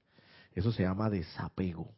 Eso 0.53 0.72
se 0.72 0.84
llama 0.84 1.09
desapego. 1.09 1.89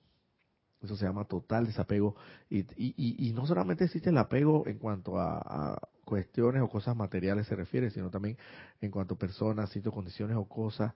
Eso 0.84 0.96
se 0.96 1.06
llama 1.06 1.26
total 1.26 1.66
desapego. 1.66 2.16
Y, 2.50 2.60
y, 2.76 3.28
y, 3.28 3.34
no 3.34 3.46
solamente 3.46 3.86
existe 3.86 4.10
el 4.10 4.18
apego 4.18 4.68
en 4.68 4.78
cuanto 4.78 5.20
a, 5.20 5.80
cuestiones 6.04 6.62
o 6.62 6.70
cosas 6.70 6.96
materiales 6.96 7.48
se 7.48 7.56
refiere, 7.56 7.90
sino 7.90 8.10
también 8.10 8.38
en 8.82 8.92
cuanto 8.92 9.16
a 9.16 9.18
personas, 9.18 9.70
sitios, 9.70 9.94
condiciones 9.94 10.36
o 10.36 10.46
cosas 10.46 10.94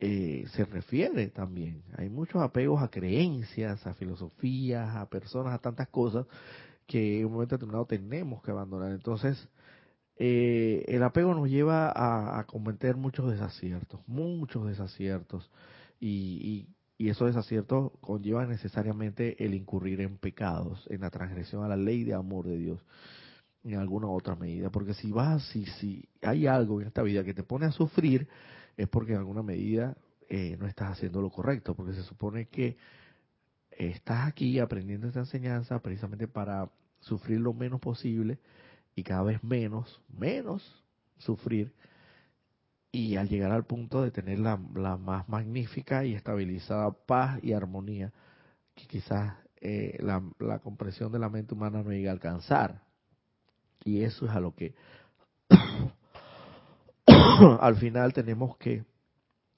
eh, 0.00 0.44
se 0.52 0.64
refiere 0.64 1.28
también. 1.28 1.82
Hay 1.96 2.10
muchos 2.10 2.42
apegos 2.42 2.82
a 2.82 2.88
creencias, 2.88 3.86
a 3.86 3.94
filosofías, 3.94 4.96
a 4.96 5.08
personas, 5.08 5.54
a 5.54 5.58
tantas 5.58 5.88
cosas 5.88 6.26
que 6.86 7.20
en 7.20 7.26
un 7.26 7.32
momento 7.34 7.54
determinado 7.54 7.86
tenemos 7.86 8.42
que 8.42 8.50
abandonar. 8.50 8.90
Entonces, 8.90 9.48
eh, 10.18 10.84
el 10.88 11.02
apego 11.02 11.34
nos 11.34 11.48
lleva 11.48 11.92
a, 11.94 12.44
cometer 12.44 12.96
muchos 12.96 13.30
desaciertos, 13.30 14.00
muchos 14.06 14.66
desaciertos, 14.66 15.50
y, 16.00 16.66
y, 16.98 17.08
esos 17.08 17.28
desaciertos 17.28 17.92
conllevan 18.00 18.48
necesariamente 18.48 19.42
el 19.44 19.54
incurrir 19.54 20.00
en 20.00 20.18
pecados, 20.18 20.86
en 20.90 21.00
la 21.00 21.10
transgresión 21.10 21.64
a 21.64 21.68
la 21.68 21.76
ley 21.76 22.04
de 22.04 22.14
amor 22.14 22.46
de 22.46 22.56
Dios, 22.56 22.84
en 23.64 23.78
alguna 23.78 24.08
otra 24.08 24.36
medida, 24.36 24.70
porque 24.70 24.94
si 24.94 25.10
vas, 25.10 25.42
si, 25.48 25.66
si 25.66 26.08
hay 26.22 26.46
algo 26.46 26.80
en 26.80 26.86
esta 26.86 27.02
vida 27.02 27.24
que 27.24 27.34
te 27.34 27.42
pone 27.42 27.66
a 27.66 27.72
sufrir, 27.72 28.28
es 28.76 28.88
porque 28.88 29.12
en 29.12 29.18
alguna 29.18 29.42
medida 29.42 29.96
eh, 30.28 30.56
no 30.58 30.66
estás 30.66 30.92
haciendo 30.92 31.20
lo 31.20 31.30
correcto, 31.30 31.74
porque 31.74 31.94
se 31.94 32.02
supone 32.02 32.46
que 32.46 32.76
estás 33.70 34.26
aquí 34.26 34.58
aprendiendo 34.58 35.06
esta 35.06 35.20
enseñanza 35.20 35.80
precisamente 35.80 36.28
para 36.28 36.70
sufrir 37.00 37.40
lo 37.40 37.52
menos 37.52 37.80
posible 37.80 38.38
y 38.94 39.02
cada 39.02 39.22
vez 39.22 39.42
menos, 39.44 40.02
menos 40.08 40.84
sufrir 41.18 41.72
y 42.92 43.16
al 43.16 43.28
llegar 43.28 43.52
al 43.52 43.64
punto 43.64 44.02
de 44.02 44.10
tener 44.10 44.38
la, 44.38 44.56
más 44.56 45.28
magnífica 45.28 46.04
y 46.04 46.14
estabilizada 46.14 46.90
paz 46.90 47.38
y 47.42 47.52
armonía 47.52 48.12
que 48.74 48.86
quizás 48.86 49.34
eh, 49.60 49.98
la, 50.00 50.22
la 50.38 50.58
comprensión 50.60 51.12
de 51.12 51.18
la 51.18 51.28
mente 51.28 51.54
humana 51.54 51.82
no 51.82 51.90
llega 51.90 52.10
a 52.10 52.14
alcanzar. 52.14 52.82
Y 53.84 54.02
eso 54.02 54.26
es 54.26 54.32
a 54.32 54.40
lo 54.40 54.54
que 54.54 54.74
al 57.60 57.76
final 57.76 58.12
tenemos 58.12 58.56
que 58.56 58.84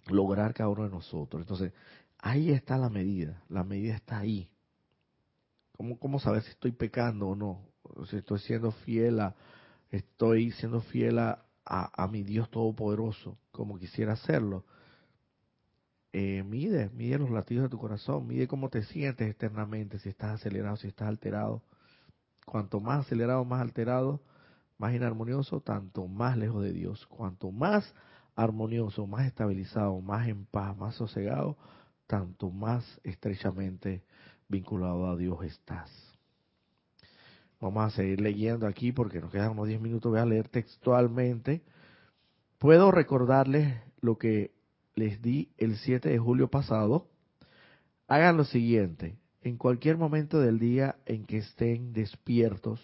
lograr 0.07 0.55
cada 0.55 0.69
uno 0.69 0.85
de 0.85 0.91
nosotros. 0.91 1.41
Entonces, 1.41 1.73
ahí 2.19 2.51
está 2.51 2.77
la 2.77 2.91
medida, 2.91 3.43
la 3.49 3.65
medida 3.65 3.95
está 3.95 4.19
ahí. 4.19 4.51
¿Cómo, 5.77 5.99
cómo 5.99 6.19
saber 6.19 6.43
si 6.43 6.51
estoy 6.51 6.73
pecando 6.73 7.29
o 7.29 7.37
no? 7.37 7.63
Si 8.11 8.17
estoy 8.17 8.41
siendo 8.41 8.73
fiel 8.73 9.21
a, 9.21 9.35
estoy 9.91 10.51
siendo 10.53 10.81
fiel 10.81 11.19
a, 11.19 11.45
a, 11.69 12.09
mi 12.09 12.23
Dios 12.23 12.51
Todopoderoso, 12.51 13.37
como 13.53 13.79
quisiera 13.79 14.15
hacerlo. 14.15 14.65
Eh, 16.13 16.43
mide, 16.43 16.89
mide 16.91 17.19
los 17.19 17.31
latidos 17.31 17.65
de 17.65 17.69
tu 17.69 17.79
corazón, 17.79 18.27
mide 18.27 18.49
cómo 18.49 18.71
te 18.71 18.83
sientes 18.83 19.29
externamente, 19.29 19.99
si 19.99 20.09
estás 20.09 20.41
acelerado, 20.41 20.77
si 20.77 20.89
estás 20.89 21.09
alterado. 21.09 21.63
Cuanto 22.47 22.81
más 22.81 23.07
acelerado, 23.07 23.45
más 23.45 23.61
alterado, 23.61 24.23
más 24.79 24.95
inarmonioso, 24.95 25.61
tanto 25.61 26.07
más 26.09 26.39
lejos 26.39 26.63
de 26.63 26.73
Dios. 26.73 27.07
Cuanto 27.07 27.51
más 27.51 27.95
armonioso, 28.35 29.07
más 29.07 29.27
estabilizado, 29.27 30.01
más 30.01 30.29
en 30.29 30.47
paz, 30.47 30.75
más 30.77 30.95
sosegado, 30.95 31.59
tanto 32.07 32.51
más 32.51 33.01
estrechamente 33.05 34.03
vinculado 34.49 35.11
a 35.11 35.17
Dios 35.17 35.45
estás. 35.45 36.08
Vamos 37.61 37.85
a 37.85 37.91
seguir 37.97 38.21
leyendo 38.21 38.67
aquí 38.67 38.93
porque 38.93 39.21
nos 39.21 39.33
quedan 39.33 39.51
unos 39.51 39.67
10 39.67 39.81
minutos. 39.81 40.11
Voy 40.11 40.21
a 40.21 40.27
leer 40.27 40.49
textualmente. 40.49 41.63
Puedo 42.59 42.91
recordarles 42.93 43.77
lo 44.01 44.17
que 44.17 44.53
les 44.95 45.21
di 45.23 45.51
el 45.59 45.77
7 45.77 46.09
de 46.09 46.19
julio 46.19 46.49
pasado. 46.49 47.09
Hagan 48.07 48.37
lo 48.37 48.45
siguiente. 48.45 49.19
En 49.43 49.57
cualquier 49.57 49.97
momento 49.97 50.41
del 50.41 50.59
día 50.59 50.97
en 51.07 51.25
que 51.25 51.39
estén 51.39 51.93
despiertos, 51.93 52.81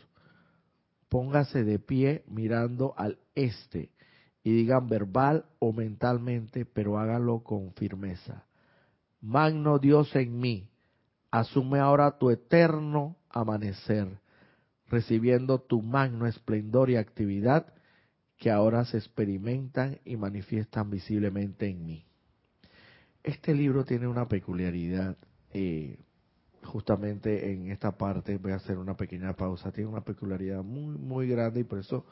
póngase 1.09 1.63
de 1.63 1.79
pie 1.79 2.25
mirando 2.27 2.95
al 2.97 3.19
este 3.35 3.91
y 4.43 4.53
digan 4.53 4.89
verbal 4.89 5.47
o 5.59 5.73
mentalmente, 5.73 6.65
pero 6.65 6.99
háganlo 6.99 7.41
con 7.41 7.73
firmeza. 7.75 8.45
Magno 9.21 9.79
Dios 9.79 10.15
en 10.17 10.39
mí, 10.39 10.69
asume 11.31 11.79
ahora 11.79 12.19
tu 12.19 12.31
eterno 12.31 13.17
amanecer 13.31 14.21
recibiendo 14.95 15.59
tu 15.61 15.83
magno 15.83 16.27
esplendor 16.27 16.89
y 16.89 16.97
actividad 16.97 17.75
que 18.39 18.51
ahora 18.51 18.85
se 18.85 18.99
experimentan 18.99 19.99
y 20.05 20.17
manifiestan 20.17 20.89
visiblemente 20.89 21.69
en 21.69 21.85
mí. 21.85 22.07
Este 23.23 23.55
libro 23.55 23.85
tiene 23.85 24.07
una 24.07 24.29
peculiaridad, 24.29 25.17
eh, 25.53 25.99
justamente 26.63 27.53
en 27.53 27.71
esta 27.71 27.97
parte 27.97 28.39
voy 28.39 28.53
a 28.53 28.57
hacer 28.57 28.79
una 28.79 28.97
pequeña 28.97 29.35
pausa, 29.35 29.73
tiene 29.73 29.91
una 29.91 30.05
peculiaridad 30.05 30.63
muy, 30.63 30.97
muy 30.97 31.29
grande 31.29 31.61
y 31.61 31.65
por 31.65 31.81
eso, 31.81 32.07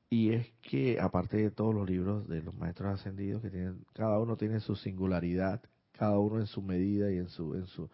Y 0.09 0.31
es 0.31 0.47
que, 0.63 1.01
aparte 1.01 1.39
de 1.39 1.51
todos 1.51 1.75
los 1.75 1.91
libros 1.91 2.29
de 2.29 2.41
los 2.41 2.55
maestros 2.55 3.01
ascendidos, 3.01 3.43
que 3.43 3.51
tienen, 3.51 3.85
cada 3.95 4.21
uno 4.21 4.37
tiene 4.37 4.61
su 4.61 4.77
singularidad, 4.77 5.61
cada 5.91 6.21
uno 6.21 6.39
en 6.39 6.47
su 6.47 6.63
medida 6.63 7.11
y 7.11 7.17
en 7.17 7.29
su, 7.29 7.55
en 7.57 7.67
su, 7.67 7.91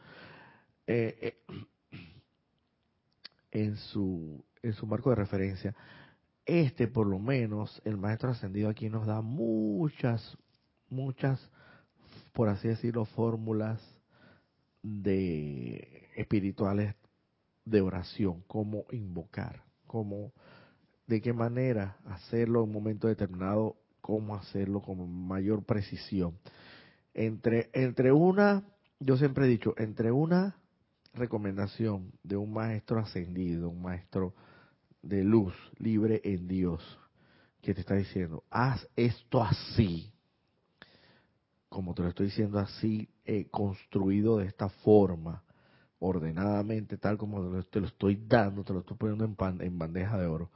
eh, 0.87 1.37
eh, 1.49 1.57
en, 3.51 3.77
su, 3.77 4.45
en 4.63 4.73
su 4.73 4.87
marco 4.87 5.11
de 5.11 5.17
referencia. 5.17 5.75
Este, 6.45 6.89
por 6.89 7.07
lo 7.07 7.19
menos, 7.19 7.81
el 7.85 7.97
maestro 7.97 8.31
ascendido 8.31 8.69
aquí 8.69 8.89
nos 8.89 9.07
da 9.07 9.21
muchas, 9.21 10.37
muchas, 10.89 11.41
por 12.33 12.49
así 12.49 12.69
decirlo, 12.69 13.05
fórmulas 13.05 13.81
de 14.83 16.09
espirituales 16.17 16.97
de 17.65 17.81
oración, 17.81 18.43
cómo 18.49 18.87
invocar, 18.91 19.63
cómo, 19.87 20.33
de 21.07 21.21
qué 21.21 21.33
manera 21.33 21.97
hacerlo 22.07 22.61
en 22.61 22.71
un 22.71 22.73
momento 22.73 23.07
determinado, 23.07 23.77
cómo 24.01 24.35
hacerlo 24.35 24.83
con 24.83 25.09
mayor 25.27 25.65
precisión. 25.65 26.39
Entre, 27.15 27.71
entre 27.73 28.11
una, 28.11 28.65
yo 28.99 29.17
siempre 29.17 29.45
he 29.45 29.49
dicho, 29.49 29.75
entre 29.79 30.11
una 30.11 30.57
recomendación 31.15 32.13
de 32.23 32.37
un 32.37 32.53
maestro 32.53 33.01
ascendido, 33.01 33.69
un 33.69 33.83
maestro 33.83 34.35
de 35.03 35.25
luz, 35.25 35.55
libre 35.79 36.21
en 36.25 36.49
Dios, 36.49 36.83
que 37.61 37.75
te 37.75 37.81
está 37.81 37.95
diciendo, 37.95 38.45
haz 38.51 38.87
esto 38.97 39.43
así, 39.43 40.13
como 41.69 41.95
te 41.95 42.03
lo 42.03 42.09
estoy 42.09 42.27
diciendo 42.27 42.59
así, 42.59 43.09
eh, 43.25 43.47
construido 43.51 44.39
de 44.39 44.47
esta 44.47 44.69
forma, 44.69 45.43
ordenadamente, 45.99 46.99
tal 46.99 47.17
como 47.17 47.63
te 47.65 47.81
lo 47.81 47.87
estoy 47.87 48.25
dando, 48.27 48.65
te 48.65 48.73
lo 48.73 48.81
estoy 48.81 48.97
poniendo 48.97 49.25
en, 49.25 49.61
en 49.61 49.79
bandeja 49.79 50.19
de 50.19 50.27
oro, 50.27 50.51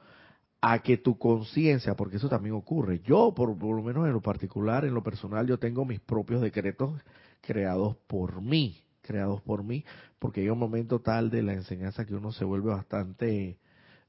a 0.60 0.80
que 0.80 0.96
tu 0.96 1.16
conciencia, 1.18 1.94
porque 1.94 2.16
eso 2.16 2.28
también 2.28 2.54
ocurre, 2.54 3.00
yo 3.04 3.32
por, 3.34 3.56
por 3.56 3.76
lo 3.76 3.82
menos 3.82 4.06
en 4.06 4.12
lo 4.12 4.20
particular, 4.20 4.84
en 4.84 4.94
lo 4.94 5.02
personal, 5.02 5.46
yo 5.46 5.58
tengo 5.58 5.84
mis 5.84 6.00
propios 6.00 6.40
decretos 6.40 7.00
creados 7.40 7.96
por 8.08 8.42
mí, 8.42 8.82
creados 9.06 9.40
por 9.42 9.62
mí, 9.64 9.84
porque 10.18 10.42
hay 10.42 10.48
un 10.50 10.58
momento 10.58 11.00
tal 11.00 11.30
de 11.30 11.42
la 11.42 11.54
enseñanza 11.54 12.04
que 12.04 12.14
uno 12.14 12.32
se 12.32 12.44
vuelve 12.44 12.70
bastante 12.70 13.58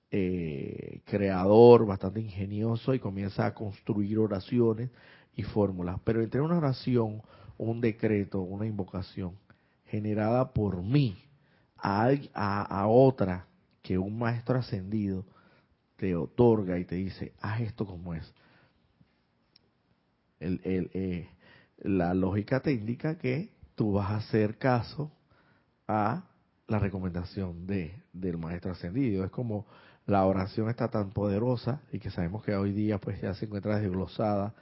eh, 0.10 1.02
creador, 1.06 1.86
bastante 1.86 2.22
ingenioso 2.22 2.94
y 2.94 3.00
comienza 3.00 3.46
a 3.46 3.54
construir 3.54 4.20
oraciones 4.20 4.90
y 5.36 5.44
fórmulas. 5.44 6.00
Pero 6.04 6.22
entre 6.22 6.42
una 6.42 6.58
oración, 6.58 7.22
un 7.58 7.82
decreto, 7.82 8.42
una 8.42 8.66
invocación 8.66 9.38
generada 9.86 10.54
por 10.54 10.82
mí 10.82 11.18
a, 11.78 12.10
a, 12.34 12.88
otra 12.88 13.48
que 13.82 13.98
un 13.98 14.18
maestro 14.18 14.60
ascendido 14.60 15.26
te 15.96 16.16
otorga 16.16 16.80
y 16.80 16.86
te 16.86 16.96
dice, 16.96 17.34
haz 17.40 17.62
esto 17.62 17.86
como 17.86 18.14
es. 18.14 18.34
Eh, 20.40 21.30
la 21.80 22.14
lógica 22.14 22.62
te 22.62 22.72
indica 22.72 23.18
que 23.18 23.57
tú 23.78 23.94
vas 23.94 24.10
a 24.10 24.18
hacer 24.18 24.58
caso 24.58 25.12
a 25.88 26.24
la 26.68 26.80
recomendación 26.80 27.68
de, 27.68 27.94
del 28.12 28.40
maestro 28.40 28.72
ascendido. 28.72 29.24
Es 29.24 29.30
como 29.30 29.68
la 30.08 30.26
oración 30.26 30.68
está 30.68 30.90
tan 30.90 31.12
poderosa 31.12 31.84
y 31.92 32.00
que 32.00 32.10
sabemos 32.10 32.44
que 32.44 32.56
hoy 32.56 32.72
día 32.72 32.98
pues 32.98 33.22
ya 33.22 33.36
se 33.36 33.46
encuentra 33.46 33.78
desglosada 33.78 34.56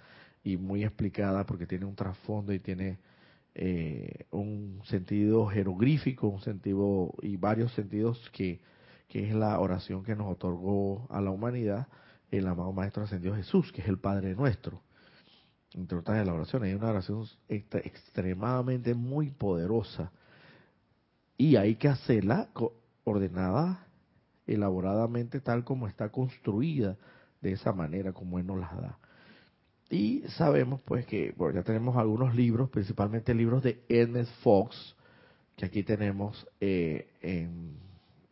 y 0.43 0.57
muy 0.57 0.83
explicada 0.83 1.45
porque 1.45 1.65
tiene 1.65 1.85
un 1.85 1.95
trasfondo 1.95 2.51
y 2.51 2.59
tiene 2.59 2.99
eh, 3.53 4.25
un 4.31 4.81
sentido 4.83 5.47
jeroglífico, 5.47 6.27
un 6.27 6.41
sentido 6.41 7.13
y 7.21 7.37
varios 7.37 7.71
sentidos 7.73 8.29
que, 8.33 8.59
que 9.07 9.29
es 9.29 9.33
la 9.33 9.57
oración 9.61 10.03
que 10.03 10.13
nos 10.17 10.27
otorgó 10.29 11.07
a 11.09 11.21
la 11.21 11.31
humanidad 11.31 11.87
el 12.31 12.47
amado 12.47 12.73
Maestro 12.73 13.03
Ascendido 13.03 13.33
Jesús, 13.33 13.71
que 13.71 13.81
es 13.81 13.87
el 13.87 13.97
Padre 13.97 14.35
nuestro. 14.35 14.81
Entre 15.75 15.97
otras 15.97 16.17
de 16.17 16.25
la 16.25 16.33
oración, 16.33 16.63
hay 16.63 16.73
una 16.73 16.89
oración 16.89 17.25
extremadamente 17.49 18.93
muy 18.93 19.29
poderosa 19.29 20.11
y 21.37 21.57
hay 21.57 21.75
que 21.75 21.89
hacerla 21.89 22.47
ordenada, 23.03 23.85
elaboradamente, 24.47 25.41
tal 25.41 25.65
como 25.65 25.87
está 25.87 26.09
construida, 26.09 26.97
de 27.41 27.51
esa 27.51 27.73
manera 27.73 28.13
como 28.13 28.39
Él 28.39 28.47
nos 28.47 28.59
las 28.59 28.75
da. 28.77 28.97
Y 29.89 30.23
sabemos 30.37 30.81
pues 30.85 31.05
que, 31.05 31.33
bueno, 31.37 31.59
ya 31.59 31.63
tenemos 31.63 31.95
algunos 31.97 32.33
libros, 32.35 32.69
principalmente 32.69 33.33
libros 33.33 33.61
de 33.61 33.83
Ernest 33.89 34.31
Fox, 34.41 34.95
que 35.55 35.65
aquí 35.65 35.83
tenemos 35.83 36.47
eh, 36.59 37.09
en, 37.21 37.77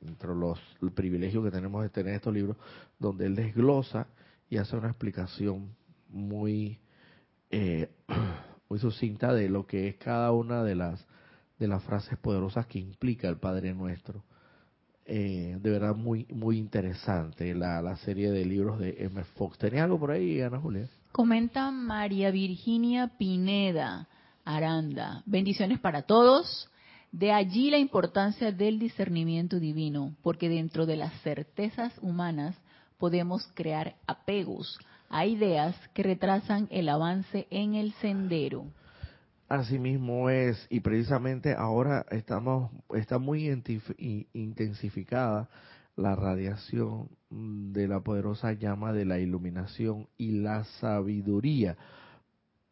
entre 0.02 0.34
los 0.34 0.60
el 0.82 0.92
privilegio 0.92 1.44
que 1.44 1.52
tenemos 1.52 1.84
de 1.84 1.90
tener 1.90 2.16
estos 2.16 2.34
libros, 2.34 2.58
donde 2.98 3.26
él 3.26 3.36
desglosa 3.36 4.08
y 4.50 4.58
hace 4.58 4.76
una 4.76 4.90
explicación 4.90 5.76
muy, 6.10 6.80
eh, 7.54 7.90
muy 8.70 8.80
sucinta 8.80 9.32
de 9.32 9.48
lo 9.48 9.68
que 9.68 9.88
es 9.88 9.96
cada 9.98 10.32
una 10.32 10.64
de 10.64 10.76
las 10.76 11.06
de 11.60 11.68
las 11.68 11.84
frases 11.84 12.18
poderosas 12.18 12.66
que 12.66 12.80
implica 12.80 13.30
el 13.30 13.38
Padre 13.38 13.74
Nuestro. 13.76 14.24
Eh, 15.06 15.58
de 15.62 15.70
verdad 15.70 15.96
muy 15.96 16.26
muy 16.34 16.58
interesante 16.58 17.54
la, 17.54 17.82
la 17.82 17.96
serie 17.98 18.32
de 18.32 18.44
libros 18.44 18.80
de 18.80 18.96
M. 19.00 19.24
Fox. 19.36 19.60
¿Tenía 19.60 19.84
algo 19.84 20.00
por 20.00 20.12
ahí, 20.12 20.42
Ana 20.42 20.60
Julia? 20.60 20.90
Comenta 21.12 21.70
María 21.70 22.32
Virginia 22.32 23.12
Pineda 23.20 24.08
Aranda. 24.44 25.22
Bendiciones 25.28 25.80
para 25.80 26.02
todos. 26.02 26.70
De 27.12 27.32
allí 27.32 27.70
la 27.70 27.78
importancia 27.78 28.52
del 28.52 28.80
discernimiento 28.80 29.60
divino, 29.60 30.16
porque 30.24 30.50
dentro 30.50 30.88
de 30.88 30.96
las 30.96 31.14
certezas 31.22 31.94
humanas 32.02 32.56
podemos 32.98 33.48
crear 33.54 33.96
apegos 34.08 34.80
a 35.14 35.28
ideas 35.28 35.76
que 35.94 36.02
retrasan 36.02 36.68
el 36.72 36.90
avance 36.90 37.48
en 37.52 37.76
el 37.76 37.94
sendero. 37.94 38.66
Así 39.48 39.78
mismo 39.78 40.32
es, 40.32 40.66
y 40.72 40.80
precisamente 40.80 41.54
ahora 41.54 42.04
estamos, 42.10 42.72
está 42.96 43.20
muy 43.20 43.48
intensificada 44.34 45.48
la 45.96 46.16
radiación 46.16 47.10
de 47.30 47.88
la 47.88 48.00
poderosa 48.00 48.54
llama 48.54 48.92
de 48.92 49.06
la 49.06 49.20
iluminación 49.20 50.08
y 50.18 50.32
la 50.32 50.64
sabiduría, 50.64 51.78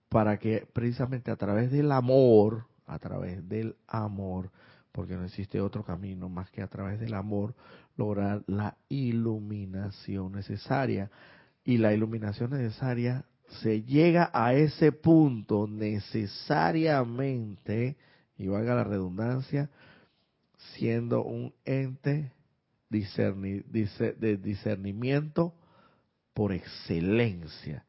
para 0.09 0.39
que 0.39 0.67
precisamente 0.73 1.29
a 1.29 1.35
través 1.35 1.69
del 1.69 1.91
amor, 1.91 2.65
a 2.87 2.97
través 2.97 3.47
del 3.47 3.75
amor, 3.87 4.49
porque 4.91 5.15
no 5.15 5.25
existe 5.25 5.61
otro 5.61 5.83
camino 5.83 6.27
más 6.27 6.49
que 6.49 6.63
a 6.63 6.67
través 6.67 6.99
del 6.99 7.13
amor, 7.13 7.53
lograr 7.97 8.43
la 8.47 8.75
iluminación 8.89 10.31
necesaria. 10.31 11.11
Y 11.63 11.77
la 11.77 11.93
iluminación 11.93 12.49
necesaria 12.51 13.25
se 13.61 13.83
llega 13.83 14.29
a 14.33 14.53
ese 14.53 14.91
punto 14.91 15.67
necesariamente, 15.67 17.95
y 18.37 18.47
valga 18.47 18.75
la 18.75 18.83
redundancia, 18.83 19.69
siendo 20.75 21.23
un 21.23 21.53
ente 21.65 22.31
de 22.89 24.37
discernimiento 24.37 25.55
por 26.33 26.53
excelencia, 26.53 27.85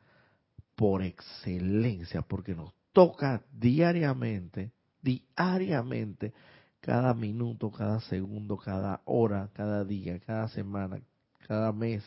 por 0.77 1.03
excelencia, 1.03 2.23
porque 2.23 2.55
nos 2.55 2.73
toca 2.93 3.43
diariamente, 3.53 4.73
diariamente, 5.01 6.33
cada 6.81 7.15
minuto, 7.15 7.71
cada 7.71 8.01
segundo, 8.01 8.57
cada 8.57 9.01
hora, 9.05 9.51
cada 9.55 9.85
día, 9.85 10.19
cada 10.21 10.49
semana, 10.49 11.01
cada 11.47 11.73
mes, 11.73 12.03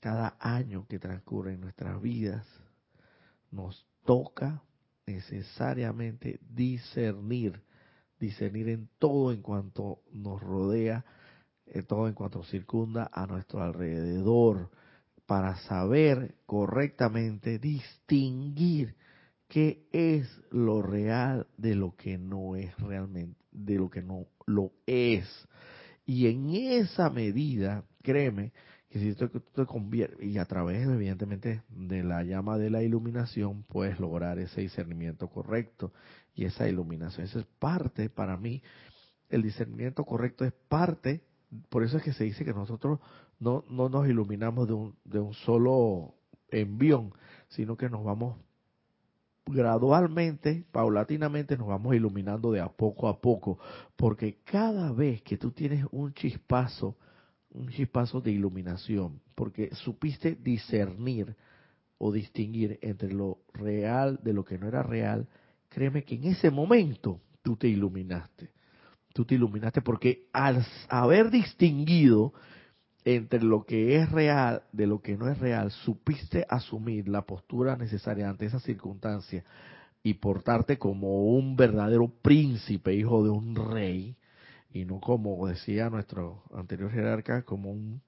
cada 0.00 0.36
año 0.40 0.86
que 0.88 0.98
transcurre 0.98 1.54
en 1.54 1.60
nuestras 1.60 2.00
vidas, 2.00 2.46
nos 3.50 3.86
toca 4.04 4.62
necesariamente 5.06 6.38
discernir, 6.48 7.62
discernir 8.18 8.68
en 8.68 8.88
todo 8.98 9.32
en 9.32 9.42
cuanto 9.42 10.02
nos 10.12 10.40
rodea 10.40 11.04
eh, 11.70 11.82
todo 11.82 12.08
en 12.08 12.14
cuanto 12.14 12.42
circunda 12.44 13.10
a 13.12 13.26
nuestro 13.26 13.62
alrededor, 13.62 14.70
para 15.26 15.56
saber 15.58 16.36
correctamente 16.46 17.58
distinguir 17.58 18.94
qué 19.46 19.86
es 19.92 20.26
lo 20.50 20.80
real 20.80 21.46
de 21.58 21.74
lo 21.74 21.94
que 21.94 22.16
no 22.16 22.56
es 22.56 22.74
realmente, 22.78 23.38
de 23.52 23.74
lo 23.74 23.90
que 23.90 24.00
no 24.00 24.26
lo 24.46 24.72
es. 24.86 25.28
Y 26.06 26.28
en 26.28 26.54
esa 26.54 27.10
medida, 27.10 27.84
créeme, 28.02 28.52
que 28.90 28.98
si 28.98 29.14
y 30.20 30.38
a 30.38 30.44
través 30.46 30.88
evidentemente 30.88 31.62
de 31.68 32.02
la 32.02 32.22
llama 32.22 32.56
de 32.56 32.70
la 32.70 32.82
iluminación, 32.82 33.64
puedes 33.64 34.00
lograr 34.00 34.38
ese 34.38 34.62
discernimiento 34.62 35.28
correcto. 35.28 35.92
Y 36.34 36.44
esa 36.44 36.68
iluminación, 36.68 37.26
esa 37.26 37.40
es 37.40 37.46
parte 37.58 38.08
para 38.08 38.36
mí, 38.36 38.62
el 39.28 39.42
discernimiento 39.42 40.04
correcto 40.04 40.44
es 40.44 40.52
parte 40.68 41.22
por 41.68 41.82
eso 41.82 41.96
es 41.96 42.02
que 42.02 42.12
se 42.12 42.24
dice 42.24 42.44
que 42.44 42.52
nosotros 42.52 43.00
no, 43.40 43.64
no 43.68 43.88
nos 43.88 44.08
iluminamos 44.08 44.66
de 44.66 44.74
un, 44.74 44.96
de 45.04 45.18
un 45.18 45.34
solo 45.34 46.14
envión, 46.50 47.12
sino 47.48 47.76
que 47.76 47.88
nos 47.88 48.04
vamos 48.04 48.36
gradualmente, 49.46 50.66
paulatinamente, 50.72 51.56
nos 51.56 51.68
vamos 51.68 51.94
iluminando 51.94 52.52
de 52.52 52.60
a 52.60 52.68
poco 52.68 53.08
a 53.08 53.20
poco, 53.20 53.58
porque 53.96 54.40
cada 54.44 54.92
vez 54.92 55.22
que 55.22 55.38
tú 55.38 55.52
tienes 55.52 55.86
un 55.90 56.12
chispazo, 56.12 56.96
un 57.50 57.68
chispazo 57.68 58.20
de 58.20 58.30
iluminación, 58.30 59.20
porque 59.34 59.74
supiste 59.74 60.36
discernir 60.36 61.36
o 61.98 62.12
distinguir 62.12 62.78
entre 62.82 63.12
lo 63.12 63.38
real 63.52 64.20
de 64.22 64.32
lo 64.32 64.44
que 64.44 64.58
no 64.58 64.68
era 64.68 64.82
real, 64.82 65.28
créeme 65.68 66.04
que 66.04 66.14
en 66.14 66.24
ese 66.24 66.50
momento 66.50 67.20
tú 67.42 67.56
te 67.56 67.68
iluminaste. 67.68 68.50
Tú 69.12 69.24
te 69.24 69.34
iluminaste 69.34 69.82
porque 69.82 70.28
al 70.32 70.64
haber 70.88 71.30
distinguido 71.30 72.32
entre 73.04 73.42
lo 73.42 73.64
que 73.64 73.96
es 73.96 74.10
real 74.12 74.62
de 74.72 74.86
lo 74.86 75.00
que 75.00 75.16
no 75.16 75.28
es 75.28 75.38
real, 75.38 75.70
supiste 75.70 76.44
asumir 76.48 77.08
la 77.08 77.22
postura 77.22 77.76
necesaria 77.76 78.28
ante 78.28 78.46
esa 78.46 78.60
circunstancia 78.60 79.44
y 80.02 80.14
portarte 80.14 80.78
como 80.78 81.24
un 81.34 81.56
verdadero 81.56 82.08
príncipe, 82.22 82.94
hijo 82.94 83.24
de 83.24 83.30
un 83.30 83.56
rey, 83.56 84.16
y 84.70 84.84
no 84.84 85.00
como 85.00 85.46
decía 85.46 85.90
nuestro 85.90 86.42
anterior 86.54 86.90
jerarca, 86.90 87.42
como 87.42 87.70
un, 87.70 88.02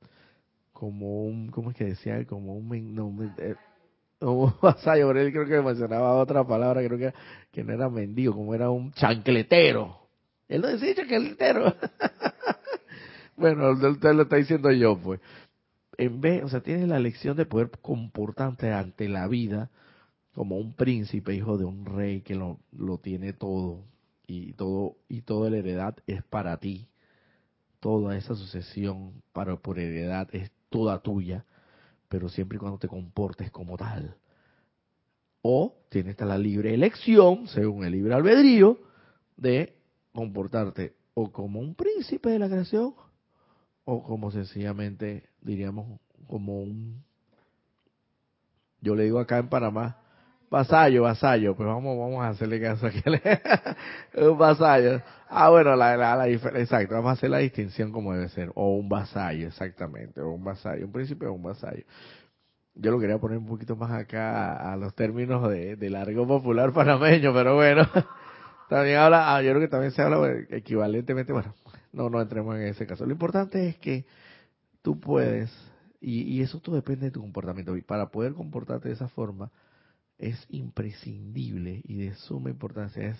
como 0.72 1.24
un, 1.24 1.48
¿cómo 1.48 1.70
es 1.70 1.76
que 1.76 1.84
decía? 1.84 2.24
Como 2.26 2.54
un, 2.54 2.94
no, 2.94 3.14
eh, 3.38 3.56
un 4.20 4.52
él 5.16 5.32
creo 5.32 5.46
que 5.46 5.60
mencionaba 5.62 6.14
otra 6.16 6.44
palabra, 6.46 6.82
creo 6.86 6.98
que, 6.98 7.14
que 7.52 7.64
no 7.64 7.72
era 7.72 7.88
mendigo, 7.88 8.34
como 8.34 8.54
era 8.54 8.70
un 8.70 8.92
chancletero, 8.92 10.00
él 10.48 10.62
no 10.62 10.68
decía 10.68 10.94
entero. 11.08 11.74
bueno, 13.36 13.70
usted 13.70 14.14
lo 14.14 14.22
está 14.22 14.36
diciendo 14.36 14.70
yo, 14.72 14.98
pues. 14.98 15.20
En 15.96 16.20
vez, 16.20 16.42
o 16.42 16.48
sea, 16.48 16.60
tienes 16.60 16.88
la 16.88 16.98
lección 16.98 17.36
de 17.36 17.46
poder 17.46 17.70
comportarte 17.80 18.72
ante 18.72 19.08
la 19.08 19.28
vida 19.28 19.70
como 20.34 20.56
un 20.56 20.74
príncipe, 20.74 21.34
hijo 21.34 21.56
de 21.56 21.66
un 21.66 21.84
rey 21.84 22.22
que 22.22 22.34
lo, 22.34 22.58
lo 22.72 22.98
tiene 22.98 23.32
todo 23.32 23.84
y 24.30 24.52
todo 24.52 24.96
y 25.08 25.22
toda 25.22 25.50
la 25.50 25.56
heredad 25.58 25.96
es 26.06 26.22
para 26.22 26.56
ti. 26.58 26.88
Toda 27.80 28.16
esa 28.16 28.36
sucesión 28.36 29.22
para 29.32 29.56
por 29.56 29.78
heredad 29.78 30.28
es 30.32 30.52
toda 30.68 31.00
tuya, 31.00 31.44
pero 32.08 32.28
siempre 32.28 32.56
y 32.56 32.58
cuando 32.60 32.78
te 32.78 32.86
comportes 32.86 33.50
como 33.50 33.76
tal. 33.76 34.16
O 35.42 35.74
tienes 35.88 36.20
la 36.20 36.38
libre 36.38 36.74
elección, 36.74 37.48
según 37.48 37.84
el 37.84 37.92
libre 37.92 38.14
albedrío, 38.14 38.78
de 39.36 39.76
comportarte 40.12 40.94
o 41.14 41.32
como 41.32 41.58
un 41.58 41.74
príncipe 41.74 42.30
de 42.30 42.38
la 42.38 42.48
creación 42.48 42.94
o 43.84 44.02
como 44.04 44.30
sencillamente 44.30 45.30
diríamos 45.40 45.98
como 46.28 46.60
un 46.60 47.02
yo 48.80 48.94
le 48.94 49.04
digo 49.04 49.18
acá 49.18 49.38
en 49.38 49.48
Panamá 49.48 49.99
vasallo, 50.50 51.04
vasallo, 51.04 51.54
pues 51.54 51.66
vamos 51.66 51.96
vamos 51.96 52.22
a 52.24 52.28
hacerle 52.28 52.60
caso 52.60 52.86
a 52.86 52.90
que 52.90 53.02
un 54.28 54.36
vasallo. 54.36 55.00
Ah, 55.28 55.48
bueno, 55.48 55.76
la, 55.76 55.96
la, 55.96 56.28
exacto, 56.28 56.94
vamos 56.94 57.10
a 57.10 57.12
hacer 57.12 57.30
la 57.30 57.38
distinción 57.38 57.92
como 57.92 58.12
debe 58.12 58.28
ser 58.30 58.50
o 58.56 58.74
un 58.74 58.88
vasallo, 58.88 59.46
exactamente, 59.46 60.20
o 60.20 60.30
un 60.30 60.42
vasallo, 60.42 60.84
un 60.84 60.92
príncipe 60.92 61.26
o 61.26 61.32
un 61.32 61.42
vasallo. 61.44 61.84
Yo 62.74 62.90
lo 62.90 62.98
quería 62.98 63.18
poner 63.18 63.38
un 63.38 63.46
poquito 63.46 63.76
más 63.76 63.92
acá 63.92 64.72
a, 64.72 64.76
los 64.76 64.94
términos 64.94 65.48
de, 65.48 65.76
del 65.76 65.92
largo 65.92 66.26
popular 66.26 66.72
panameño, 66.72 67.32
pero 67.32 67.54
bueno, 67.54 67.86
también 68.68 68.98
habla, 68.98 69.36
ah, 69.36 69.42
yo 69.42 69.50
creo 69.50 69.60
que 69.60 69.68
también 69.68 69.92
se 69.92 70.02
habla 70.02 70.32
equivalentemente, 70.50 71.32
bueno, 71.32 71.54
no, 71.92 72.10
no 72.10 72.20
entremos 72.20 72.56
en 72.56 72.62
ese 72.62 72.86
caso. 72.86 73.06
Lo 73.06 73.12
importante 73.12 73.68
es 73.68 73.76
que 73.76 74.04
tú 74.82 74.98
puedes, 74.98 75.52
y, 76.00 76.22
y 76.22 76.42
eso 76.42 76.60
todo 76.60 76.74
depende 76.74 77.06
de 77.06 77.12
tu 77.12 77.20
comportamiento, 77.20 77.76
y 77.76 77.82
para 77.82 78.08
poder 78.08 78.34
comportarte 78.34 78.88
de 78.88 78.94
esa 78.94 79.08
forma, 79.08 79.50
es 80.20 80.46
imprescindible 80.50 81.80
y 81.84 81.96
de 81.96 82.14
suma 82.14 82.50
importancia, 82.50 83.08
es 83.08 83.18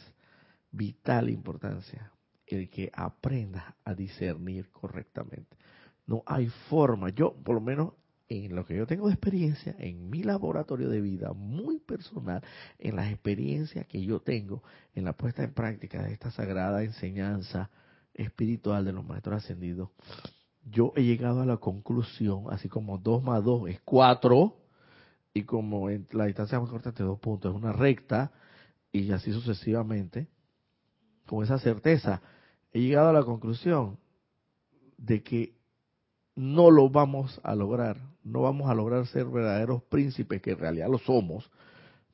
vital 0.70 1.30
importancia 1.30 2.12
el 2.46 2.68
que 2.68 2.90
aprendas 2.94 3.64
a 3.84 3.94
discernir 3.94 4.70
correctamente. 4.70 5.57
No 6.07 6.22
hay 6.26 6.48
forma, 6.68 7.11
yo 7.11 7.34
por 7.34 7.55
lo 7.55 7.61
menos 7.61 7.92
en 8.28 8.55
lo 8.55 8.64
que 8.64 8.76
yo 8.76 8.86
tengo 8.86 9.09
de 9.09 9.14
experiencia, 9.14 9.74
en 9.78 10.09
mi 10.09 10.22
laboratorio 10.22 10.88
de 10.88 11.01
vida 11.01 11.32
muy 11.32 11.78
personal, 11.78 12.42
en 12.78 12.96
las 12.96 13.11
experiencias 13.11 13.86
que 13.86 14.03
yo 14.05 14.20
tengo 14.20 14.62
en 14.94 15.05
la 15.05 15.14
puesta 15.14 15.42
en 15.42 15.53
práctica 15.53 16.03
de 16.03 16.12
esta 16.12 16.30
sagrada 16.30 16.84
enseñanza 16.84 17.70
espiritual 18.14 18.84
de 18.84 18.92
los 18.92 19.05
maestros 19.05 19.42
ascendidos, 19.42 19.90
yo 20.64 20.92
he 20.96 21.03
llegado 21.03 21.40
a 21.40 21.46
la 21.46 21.57
conclusión, 21.57 22.44
así 22.51 22.68
como 22.68 22.98
2 22.98 23.22
más 23.22 23.42
2 23.42 23.70
es 23.70 23.80
4, 23.80 24.59
y 25.32 25.44
como 25.44 25.88
la 25.88 26.26
distancia 26.26 26.58
más 26.58 26.70
corta 26.70 26.90
entre 26.90 27.04
dos 27.04 27.18
puntos 27.18 27.52
es 27.54 27.56
una 27.56 27.72
recta, 27.72 28.32
y 28.92 29.12
así 29.12 29.32
sucesivamente, 29.32 30.28
con 31.26 31.44
esa 31.44 31.58
certeza, 31.58 32.20
he 32.72 32.80
llegado 32.80 33.10
a 33.10 33.12
la 33.12 33.22
conclusión 33.22 33.98
de 34.98 35.22
que 35.22 35.54
no 36.34 36.70
lo 36.70 36.88
vamos 36.88 37.40
a 37.44 37.54
lograr, 37.54 37.96
no 38.24 38.42
vamos 38.42 38.70
a 38.70 38.74
lograr 38.74 39.06
ser 39.06 39.26
verdaderos 39.26 39.82
príncipes, 39.84 40.42
que 40.42 40.52
en 40.52 40.58
realidad 40.58 40.88
lo 40.88 40.98
somos, 40.98 41.50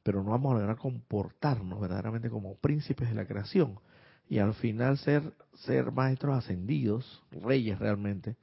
pero 0.02 0.22
no 0.22 0.30
vamos 0.30 0.52
a 0.52 0.58
lograr 0.58 0.76
comportarnos 0.76 1.80
verdaderamente 1.80 2.30
como 2.30 2.56
príncipes 2.56 3.08
de 3.08 3.14
la 3.14 3.26
creación 3.26 3.80
y 4.28 4.38
al 4.38 4.54
final 4.54 4.98
ser 4.98 5.32
ser 5.54 5.90
maestros 5.92 6.36
ascendidos, 6.36 7.22
reyes 7.30 7.78
realmente, 7.78 8.36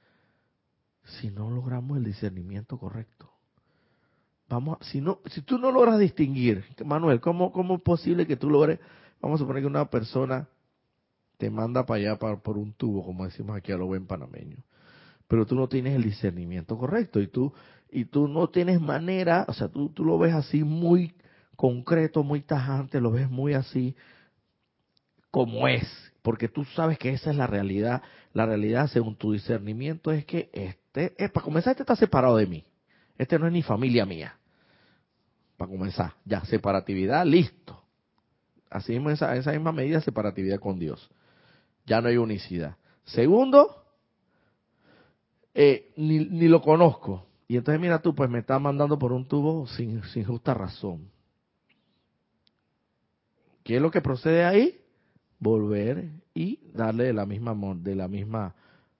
si 1.03 1.29
no 1.29 1.49
logramos 1.49 1.97
el 1.97 2.05
discernimiento 2.05 2.77
correcto. 2.77 3.32
Vamos, 4.49 4.77
si 4.81 5.01
no, 5.01 5.19
si 5.25 5.41
tú 5.41 5.57
no 5.57 5.71
logras 5.71 5.99
distinguir, 5.99 6.63
Manuel, 6.85 7.19
¿cómo, 7.19 7.51
cómo 7.51 7.75
es 7.75 7.81
posible 7.81 8.27
que 8.27 8.35
tú 8.35 8.49
logres, 8.49 8.79
vamos 9.21 9.39
a 9.39 9.43
suponer 9.43 9.63
que 9.63 9.67
una 9.67 9.89
persona 9.89 10.47
te 11.37 11.49
manda 11.49 11.85
para 11.85 11.99
allá 11.99 12.17
por 12.17 12.57
un 12.57 12.73
tubo, 12.73 13.03
como 13.05 13.25
decimos 13.25 13.55
aquí 13.57 13.71
a 13.71 13.77
lo 13.77 13.87
buen 13.87 14.05
panameño, 14.05 14.57
pero 15.27 15.45
tú 15.45 15.55
no 15.55 15.67
tienes 15.67 15.95
el 15.95 16.03
discernimiento 16.03 16.77
correcto 16.77 17.19
y 17.19 17.27
tú 17.27 17.53
y 17.93 18.05
tú 18.05 18.27
no 18.27 18.49
tienes 18.49 18.81
manera, 18.81 19.45
o 19.47 19.53
sea, 19.53 19.67
tú, 19.67 19.89
tú 19.89 20.03
lo 20.03 20.17
ves 20.17 20.33
así 20.33 20.63
muy 20.63 21.13
concreto, 21.55 22.23
muy 22.23 22.41
tajante, 22.41 22.99
lo 22.99 23.11
ves 23.11 23.29
muy 23.29 23.53
así 23.53 23.95
como 25.29 25.67
es, 25.67 25.87
porque 26.23 26.47
tú 26.47 26.65
sabes 26.75 26.97
que 26.97 27.09
esa 27.09 27.31
es 27.31 27.37
la 27.37 27.47
realidad. 27.47 28.01
La 28.33 28.45
realidad, 28.47 28.87
según 28.87 29.15
tu 29.15 29.31
discernimiento, 29.31 30.11
es 30.11 30.25
que 30.25 30.49
este, 30.53 31.13
es, 31.17 31.31
para 31.31 31.43
comenzar, 31.43 31.71
este 31.71 31.83
está 31.83 31.95
separado 31.95 32.37
de 32.37 32.47
mí. 32.47 32.63
Este 33.17 33.37
no 33.39 33.47
es 33.47 33.53
ni 33.53 33.61
familia 33.61 34.05
mía. 34.05 34.37
Para 35.57 35.71
comenzar, 35.71 36.13
ya, 36.25 36.43
separatividad, 36.45 37.25
listo. 37.25 37.81
Así 38.69 38.93
mismo, 38.93 39.11
esa, 39.11 39.35
esa 39.35 39.51
misma 39.51 39.71
medida, 39.71 40.01
separatividad 40.01 40.59
con 40.59 40.79
Dios. 40.79 41.09
Ya 41.85 42.01
no 42.01 42.09
hay 42.09 42.17
unicidad. 42.17 42.75
Segundo, 43.05 43.83
eh, 45.53 45.91
ni, 45.95 46.25
ni 46.25 46.47
lo 46.47 46.61
conozco. 46.61 47.27
Y 47.47 47.57
entonces 47.57 47.79
mira 47.79 48.01
tú, 48.01 48.15
pues 48.15 48.29
me 48.29 48.39
está 48.39 48.57
mandando 48.57 48.97
por 48.97 49.11
un 49.11 49.27
tubo 49.27 49.67
sin, 49.67 50.03
sin 50.05 50.23
justa 50.23 50.53
razón. 50.53 51.11
¿Qué 53.63 53.77
es 53.77 53.81
lo 53.81 53.91
que 53.91 54.01
procede 54.01 54.43
ahí? 54.43 54.81
Volver 55.39 56.09
y 56.33 56.59
darle 56.73 57.05
de 57.05 57.13
la 57.13 57.25
misma 57.25 57.55
de 57.75 57.95
la 57.95 58.07
misma 58.07 58.55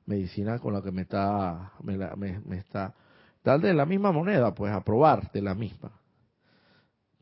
medicina 0.05 0.59
con 0.59 0.74
la 0.74 0.82
que 0.82 0.91
me 0.91 1.03
está 1.03 1.74
me, 1.82 1.97
me, 2.45 2.57
está 2.57 2.93
darle 3.44 3.70
de 3.70 3.74
la 3.74 3.86
misma 3.86 4.12
moneda, 4.12 4.54
pues 4.54 4.72
aprobar 4.74 5.32
de 5.32 5.41
la 5.41 5.56
misma. 5.56 6.00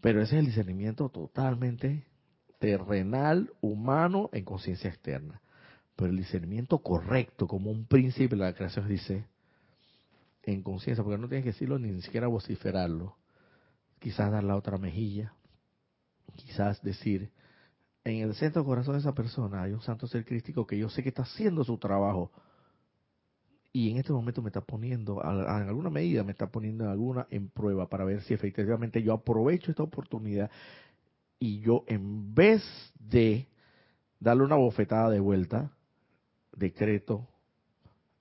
Pero 0.02 0.22
ese 0.22 0.36
es 0.36 0.40
el 0.40 0.46
discernimiento 0.48 1.10
totalmente 1.10 2.06
terrenal, 2.60 3.52
humano, 3.62 4.30
en 4.34 4.46
conciencia 4.46 4.90
externa. 4.90 5.42
Pero 5.96 6.12
el 6.12 6.18
discernimiento 6.18 6.80
correcto, 6.80 7.48
como 7.48 7.72
un 7.72 7.86
príncipe 7.86 8.36
de 8.36 8.42
la 8.42 8.54
creación 8.54 8.88
dice, 8.88 9.28
en 10.44 10.64
conciencia, 10.64 11.04
porque 11.04 11.20
no 11.20 11.28
tienes 11.28 11.44
que 11.44 11.52
decirlo 11.52 11.78
ni 11.78 12.02
siquiera 12.02 12.28
vociferarlo. 12.28 13.18
Quizás 14.00 14.32
dar 14.32 14.44
la 14.44 14.56
otra 14.56 14.78
mejilla, 14.78 15.36
quizás 16.36 16.82
decir, 16.82 17.32
en 18.04 18.18
el 18.18 18.34
centro 18.34 18.64
del 18.64 18.68
corazón 18.68 18.96
de 18.96 19.02
esa 19.02 19.14
persona 19.14 19.62
hay 19.62 19.74
un 19.74 19.82
santo 19.82 20.08
ser 20.08 20.26
crístico 20.26 20.66
que 20.66 20.78
yo 20.78 20.90
sé 20.90 21.04
que 21.04 21.10
está 21.10 21.22
haciendo 21.22 21.64
su 21.64 21.78
trabajo 21.78 22.32
y 23.74 23.90
en 23.90 23.98
este 23.98 24.12
momento 24.12 24.42
me 24.42 24.50
está 24.50 24.62
poniendo, 24.62 25.22
en 25.24 25.48
alguna 25.50 25.90
medida 25.90 26.24
me 26.24 26.32
está 26.32 26.52
poniendo 26.52 26.90
alguna 26.90 27.28
en 27.30 27.50
prueba 27.50 27.88
para 27.88 28.04
ver 28.04 28.22
si 28.24 28.34
efectivamente 28.34 29.02
yo 29.02 29.14
aprovecho 29.14 29.72
esta 29.72 29.84
oportunidad 29.84 30.52
y 31.40 31.60
yo 31.62 31.86
en 31.88 32.34
vez 32.36 32.64
de 33.00 33.48
darle 34.20 34.44
una 34.44 34.56
bofetada 34.56 35.10
de 35.10 35.20
vuelta, 35.20 35.72
decreto 36.56 37.28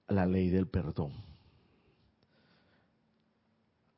la 0.09 0.27
ley 0.27 0.51
del 0.51 0.69
perdón. 0.69 1.30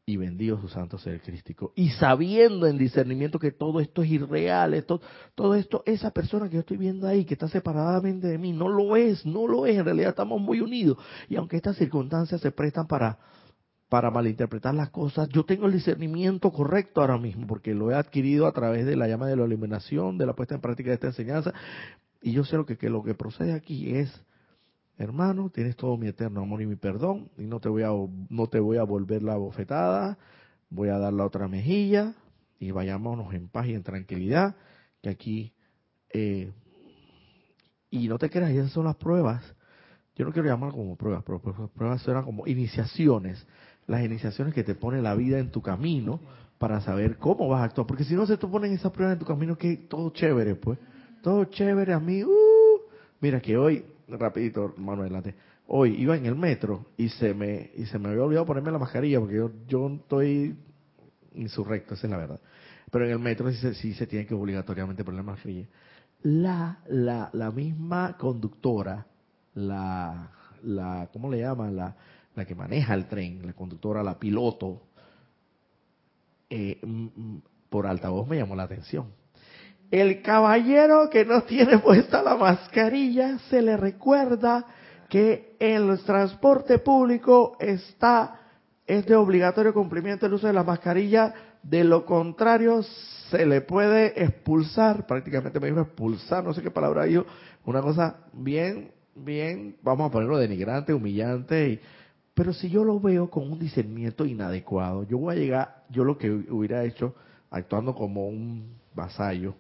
Y 0.05 0.17
bendigo 0.17 0.61
su 0.61 0.67
santo 0.67 0.99
ser 0.99 1.21
crístico. 1.21 1.73
Y 1.77 1.91
sabiendo 1.91 2.67
en 2.67 2.77
discernimiento 2.77 3.39
que 3.39 3.53
todo 3.53 3.79
esto 3.79 4.03
es 4.03 4.11
irreal, 4.11 4.75
esto, 4.75 5.01
todo 5.37 5.55
esto, 5.55 5.85
esa 5.87 6.11
persona 6.11 6.49
que 6.49 6.55
yo 6.55 6.61
estoy 6.61 6.77
viendo 6.77 7.07
ahí, 7.07 7.25
que 7.25 7.35
está 7.35 7.47
separadamente 7.47 8.27
de 8.27 8.37
mí, 8.37 8.53
no 8.53 8.69
lo 8.69 8.97
es, 8.97 9.25
no 9.25 9.47
lo 9.47 9.65
es. 9.65 9.79
En 9.79 9.85
realidad 9.85 10.11
estamos 10.11 10.41
muy 10.41 10.61
unidos. 10.61 10.99
Y 11.29 11.37
aunque 11.37 11.57
estas 11.57 11.77
circunstancias 11.77 12.41
se 12.41 12.51
prestan 12.51 12.89
para, 12.89 13.17
para 13.89 14.11
malinterpretar 14.11 14.75
las 14.75 14.91
cosas, 14.91 15.29
yo 15.29 15.45
tengo 15.45 15.67
el 15.67 15.73
discernimiento 15.73 16.51
correcto 16.51 17.01
ahora 17.01 17.17
mismo, 17.17 17.47
porque 17.47 17.73
lo 17.73 17.93
he 17.93 17.95
adquirido 17.95 18.49
a 18.49 18.53
través 18.53 18.85
de 18.87 18.97
la 18.97 19.07
llama 19.07 19.29
de 19.29 19.37
la 19.37 19.45
iluminación, 19.45 20.19
de 20.19 20.27
la 20.27 20.35
puesta 20.35 20.57
en 20.57 20.61
práctica 20.61 20.91
de 20.91 20.95
esta 20.95 21.07
enseñanza. 21.07 21.55
Y 22.21 22.33
yo 22.33 22.43
sé 22.43 22.57
lo 22.57 22.67
que, 22.67 22.77
que 22.77 22.91
lo 22.91 23.05
que 23.05 23.15
procede 23.15 23.53
aquí 23.53 23.95
es 23.95 24.11
hermano, 24.99 25.51
tienes 25.51 25.77
todo 25.77 25.97
mi 25.97 26.09
eterno 26.09 26.43
amor 26.43 26.63
y 26.63 26.67
mi 26.67 26.77
perdón, 26.77 27.31
y 27.39 27.43
no 27.43 27.61
te 27.61 27.69
voy 27.69 27.83
a, 27.83 27.91
no 28.29 28.47
te 28.49 28.61
voy 28.61 28.77
a 28.77 28.85
volver 28.85 29.23
la 29.23 29.37
bofetada, 29.37 30.19
voy 30.71 30.89
a 30.89 30.99
dar 30.99 31.13
la 31.13 31.25
otra 31.25 31.49
mejilla, 31.49 32.15
y 32.59 32.71
vayámonos 32.71 33.35
en 33.35 33.49
paz 33.49 33.67
y 33.67 33.75
en 33.75 33.83
tranquilidad, 33.83 34.55
que 35.03 35.11
aquí, 35.11 35.53
eh, 36.11 36.53
y 37.91 38.09
no 38.09 38.19
te 38.19 38.31
creas, 38.31 38.51
esas 38.51 38.73
son 38.73 38.85
las 38.85 38.97
pruebas, 38.97 39.43
yo 40.15 40.25
no 40.25 40.33
quiero 40.33 40.49
llamar 40.49 40.73
como 40.73 40.97
pruebas, 40.97 41.25
pero 41.25 41.41
pruebas 41.75 42.07
eran 42.07 42.25
como 42.25 42.47
iniciaciones, 42.47 43.47
las 43.87 44.05
iniciaciones 44.05 44.55
que 44.55 44.63
te 44.63 44.75
pone 44.75 45.03
la 45.03 45.15
vida 45.15 45.39
en 45.39 45.51
tu 45.51 45.63
camino 45.63 46.21
para 46.59 46.81
saber 46.81 47.17
cómo 47.17 47.49
vas 47.49 47.63
a 47.63 47.65
actuar, 47.65 47.87
porque 47.87 48.05
si 48.05 48.15
no 48.15 48.27
se 48.27 48.37
te 48.37 48.47
ponen 48.47 48.73
esas 48.73 48.93
pruebas 48.93 49.15
en 49.15 49.19
tu 49.19 49.27
camino, 49.27 49.59
que 49.59 49.77
todo 49.77 50.11
chévere, 50.11 50.55
pues, 50.55 50.79
todo 51.23 51.45
chévere 51.47 51.93
a 51.93 51.99
mí, 51.99 52.23
uh, 52.23 52.31
mira 53.21 53.41
que 53.41 53.57
hoy 53.57 53.85
rapidito, 54.19 54.75
mano 54.77 55.03
adelante. 55.03 55.35
Hoy 55.69 55.95
iba 56.01 56.17
en 56.17 56.27
el 56.27 56.35
metro 56.35 56.87
y 56.97 57.09
se 57.09 57.35
me 57.35 57.71
y 57.77 57.87
se 57.87 57.99
me 57.99 58.09
había 58.09 58.23
olvidado 58.23 58.47
ponerme 58.47 58.71
la 58.71 58.79
mascarilla 58.79 59.21
porque 59.21 59.37
yo 59.37 59.51
yo 59.67 59.89
estoy 59.89 60.57
insurrecto, 61.35 61.95
esa 61.95 62.07
es 62.07 62.11
la 62.11 62.17
verdad. 62.17 62.41
Pero 62.91 63.07
en 63.07 63.13
el 63.13 63.19
metro 63.19 63.51
sí 63.51 63.59
se, 63.59 63.75
sí 63.75 63.95
se 63.95 64.07
tiene 64.07 64.27
que 64.27 64.35
obligatoriamente 64.35 65.05
poner 65.05 65.25
la 65.25 65.33
mascarilla. 65.33 65.67
La 66.23 66.79
la 66.89 67.31
la 67.33 67.51
misma 67.51 68.17
conductora, 68.19 69.07
la 69.55 70.31
la 70.63 71.09
¿cómo 71.13 71.31
le 71.31 71.41
llaman? 71.41 71.77
La 71.77 71.97
la 72.35 72.45
que 72.45 72.55
maneja 72.55 72.95
el 72.95 73.07
tren, 73.07 73.47
la 73.47 73.53
conductora, 73.53 74.03
la 74.03 74.19
piloto, 74.19 74.83
eh, 76.49 76.81
por 77.69 77.87
altavoz 77.87 78.29
me 78.29 78.37
llamó 78.37 78.57
la 78.57 78.65
atención 78.65 79.22
el 79.93 80.23
caballero 80.23 81.11
que 81.11 81.27
no 81.27 81.43
tiene 81.43 81.79
puesta 81.79 82.23
la 82.23 82.35
mascarilla 82.35 83.39
se 83.51 83.61
le 83.61 83.77
recuerda 83.77 84.65
que 85.11 85.55
el 85.61 86.01
transporte 86.05 86.79
público 86.79 87.57
está 87.61 88.41
es 88.87 89.07
de 89.07 89.15
obligatorio 89.15 89.75
cumplimiento 89.75 90.27
el 90.27 90.33
uso 90.33 90.47
de 90.47 90.55
la 90.55 90.65
mascarilla, 90.65 91.35
de 91.63 91.85
lo 91.85 92.05
contrario 92.05 92.83
se 93.31 93.45
le 93.47 93.61
puede 93.61 94.23
expulsar, 94.23 95.07
prácticamente 95.07 95.61
me 95.61 95.69
dijo 95.69 95.83
expulsar, 95.83 96.43
no 96.43 96.55
sé 96.55 96.63
qué 96.63 96.71
palabra 96.71 97.07
yo, 97.07 97.25
una 97.67 97.81
cosa 97.83 98.17
bien, 98.33 98.93
bien, 99.15 99.77
vamos 99.83 100.09
a 100.09 100.13
ponerlo 100.13 100.39
denigrante, 100.39 100.95
humillante, 100.95 101.69
y, 101.69 101.81
pero 102.35 102.55
si 102.55 102.71
yo 102.71 102.83
lo 102.83 102.99
veo 102.99 103.31
con 103.31 103.51
un 103.53 103.59
discernimiento 103.59 104.25
inadecuado, 104.25 105.05
yo 105.05 105.19
voy 105.19 105.37
a 105.37 105.39
llegar, 105.39 105.85
yo 105.91 106.03
lo 106.03 106.17
que 106.19 106.31
hubiera 106.31 106.85
hecho, 106.85 107.15
actuando 107.51 107.95
como 107.95 108.27
un 108.27 108.79
vasallo, 108.95 109.55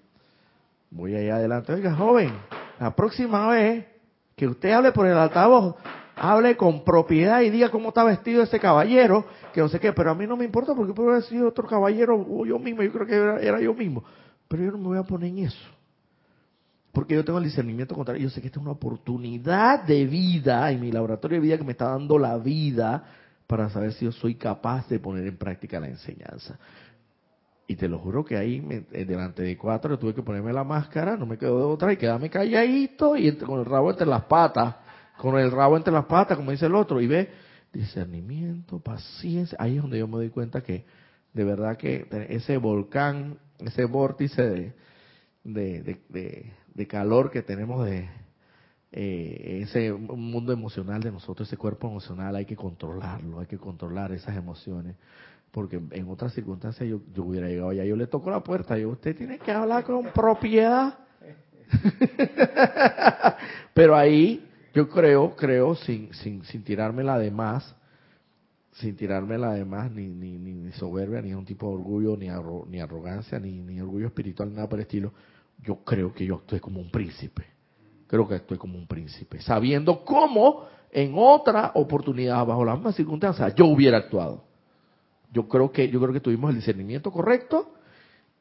voy 0.92 1.16
allá 1.16 1.36
adelante. 1.36 1.72
Oiga, 1.72 1.94
joven, 1.94 2.30
la 2.78 2.94
próxima 2.94 3.48
vez 3.48 3.86
que 4.36 4.46
usted 4.46 4.70
hable 4.70 4.92
por 4.92 5.06
el 5.06 5.16
altavoz, 5.16 5.74
hable 6.16 6.56
con 6.56 6.84
propiedad 6.84 7.40
y 7.40 7.50
diga 7.50 7.70
cómo 7.70 7.88
está 7.88 8.04
vestido 8.04 8.42
ese 8.42 8.60
caballero, 8.60 9.24
que 9.52 9.60
no 9.60 9.68
sé 9.68 9.80
qué, 9.80 9.92
pero 9.92 10.10
a 10.10 10.14
mí 10.14 10.26
no 10.26 10.36
me 10.36 10.44
importa 10.44 10.74
porque 10.74 10.92
puede 10.92 11.10
haber 11.10 11.22
sido 11.24 11.48
otro 11.48 11.66
caballero 11.66 12.16
o 12.16 12.46
yo 12.46 12.58
mismo, 12.58 12.82
yo 12.82 12.92
creo 12.92 13.06
que 13.06 13.46
era, 13.46 13.60
yo 13.60 13.74
mismo, 13.74 14.04
pero 14.48 14.64
yo 14.64 14.70
no 14.70 14.78
me 14.78 14.84
voy 14.84 14.98
a 14.98 15.02
poner 15.02 15.30
en 15.30 15.38
eso. 15.38 15.68
porque 16.92 17.14
yo 17.14 17.24
tengo 17.24 17.38
el 17.38 17.44
discernimiento 17.44 17.94
contrario. 17.94 18.22
Yo 18.22 18.30
sé 18.30 18.40
que 18.40 18.48
esta 18.48 18.60
es 18.60 18.62
una 18.62 18.72
oportunidad 18.72 19.84
de 19.84 20.04
vida 20.06 20.70
en 20.70 20.80
mi 20.80 20.92
laboratorio 20.92 21.38
de 21.38 21.42
vida 21.42 21.56
que 21.56 21.64
me 21.64 21.72
está 21.72 21.86
dando 21.86 22.18
la 22.18 22.36
vida 22.36 23.02
para 23.46 23.70
saber 23.70 23.92
si 23.94 24.04
yo 24.04 24.12
soy 24.12 24.34
capaz 24.34 24.88
de 24.88 24.98
poner 24.98 25.26
en 25.26 25.36
práctica 25.38 25.80
la 25.80 25.88
enseñanza. 25.88 26.58
Y 27.72 27.76
te 27.76 27.88
lo 27.88 27.98
juro 27.98 28.22
que 28.22 28.36
ahí, 28.36 28.62
eh, 28.92 29.06
delante 29.06 29.42
de 29.42 29.56
cuatro, 29.56 29.98
tuve 29.98 30.12
que 30.12 30.22
ponerme 30.22 30.52
la 30.52 30.62
máscara, 30.62 31.16
no 31.16 31.24
me 31.24 31.38
quedó 31.38 31.56
de 31.56 31.64
otra, 31.64 31.90
y 31.90 31.96
quedarme 31.96 32.28
calladito 32.28 33.16
y 33.16 33.34
con 33.36 33.60
el 33.60 33.64
rabo 33.64 33.90
entre 33.90 34.06
las 34.06 34.24
patas, 34.24 34.76
con 35.16 35.38
el 35.38 35.50
rabo 35.50 35.78
entre 35.78 35.90
las 35.90 36.04
patas, 36.04 36.36
como 36.36 36.50
dice 36.50 36.66
el 36.66 36.74
otro, 36.74 37.00
y 37.00 37.06
ve, 37.06 37.30
discernimiento, 37.72 38.78
paciencia, 38.78 39.56
ahí 39.58 39.76
es 39.76 39.80
donde 39.80 39.98
yo 39.98 40.06
me 40.06 40.18
doy 40.18 40.28
cuenta 40.28 40.60
que 40.60 40.84
de 41.32 41.44
verdad 41.44 41.78
que 41.78 42.06
ese 42.28 42.58
volcán, 42.58 43.38
ese 43.58 43.86
vórtice 43.86 44.74
de, 45.42 45.98
de, 46.74 46.86
calor 46.86 47.30
que 47.30 47.40
tenemos 47.40 47.86
de 47.86 48.06
eh, 48.90 49.60
ese 49.62 49.94
mundo 49.94 50.52
emocional 50.52 51.02
de 51.02 51.10
nosotros, 51.10 51.48
ese 51.48 51.56
cuerpo 51.56 51.88
emocional, 51.88 52.36
hay 52.36 52.44
que 52.44 52.54
controlarlo, 52.54 53.40
hay 53.40 53.46
que 53.46 53.56
controlar 53.56 54.12
esas 54.12 54.36
emociones 54.36 54.94
porque 55.52 55.80
en 55.90 56.08
otras 56.08 56.32
circunstancias 56.32 56.88
yo, 56.88 57.00
yo 57.14 57.24
hubiera 57.24 57.46
llegado 57.46 57.72
ya, 57.72 57.84
yo 57.84 57.94
le 57.94 58.06
toco 58.06 58.30
la 58.30 58.40
puerta, 58.40 58.78
y 58.78 58.86
usted 58.86 59.14
tiene 59.14 59.38
que 59.38 59.52
hablar 59.52 59.84
con 59.84 60.06
propiedad. 60.06 60.98
Pero 63.74 63.94
ahí 63.94 64.48
yo 64.74 64.88
creo, 64.88 65.36
creo, 65.36 65.74
sin, 65.76 66.12
sin, 66.14 66.42
sin 66.44 66.64
tirármela 66.64 67.18
de 67.18 67.30
más, 67.30 67.76
sin 68.72 68.96
tirármela 68.96 69.52
de 69.52 69.66
más, 69.66 69.90
ni, 69.92 70.08
ni, 70.08 70.38
ni, 70.38 70.72
soberbia, 70.72 71.20
ni 71.20 71.34
un 71.34 71.44
tipo 71.44 71.68
de 71.68 71.74
orgullo, 71.74 72.16
ni, 72.16 72.28
ni 72.70 72.80
arrogancia, 72.80 73.38
ni, 73.38 73.60
ni 73.60 73.78
orgullo 73.78 74.06
espiritual, 74.06 74.52
nada 74.54 74.68
por 74.68 74.78
el 74.78 74.84
estilo, 74.84 75.12
yo 75.62 75.84
creo 75.84 76.14
que 76.14 76.24
yo 76.24 76.36
estoy 76.36 76.60
como 76.60 76.80
un 76.80 76.90
príncipe. 76.90 77.44
Creo 78.06 78.26
que 78.26 78.36
estoy 78.36 78.56
como 78.56 78.78
un 78.78 78.86
príncipe, 78.86 79.40
sabiendo 79.42 80.02
cómo 80.02 80.66
en 80.90 81.12
otra 81.14 81.72
oportunidad, 81.74 82.44
bajo 82.46 82.64
las 82.64 82.76
mismas 82.76 82.94
circunstancias, 82.94 83.54
yo 83.54 83.66
hubiera 83.66 83.98
actuado. 83.98 84.51
Yo 85.32 85.48
creo 85.48 85.72
que 85.72 85.88
yo 85.88 86.00
creo 86.00 86.12
que 86.12 86.20
tuvimos 86.20 86.50
el 86.50 86.56
discernimiento 86.56 87.10
correcto 87.10 87.74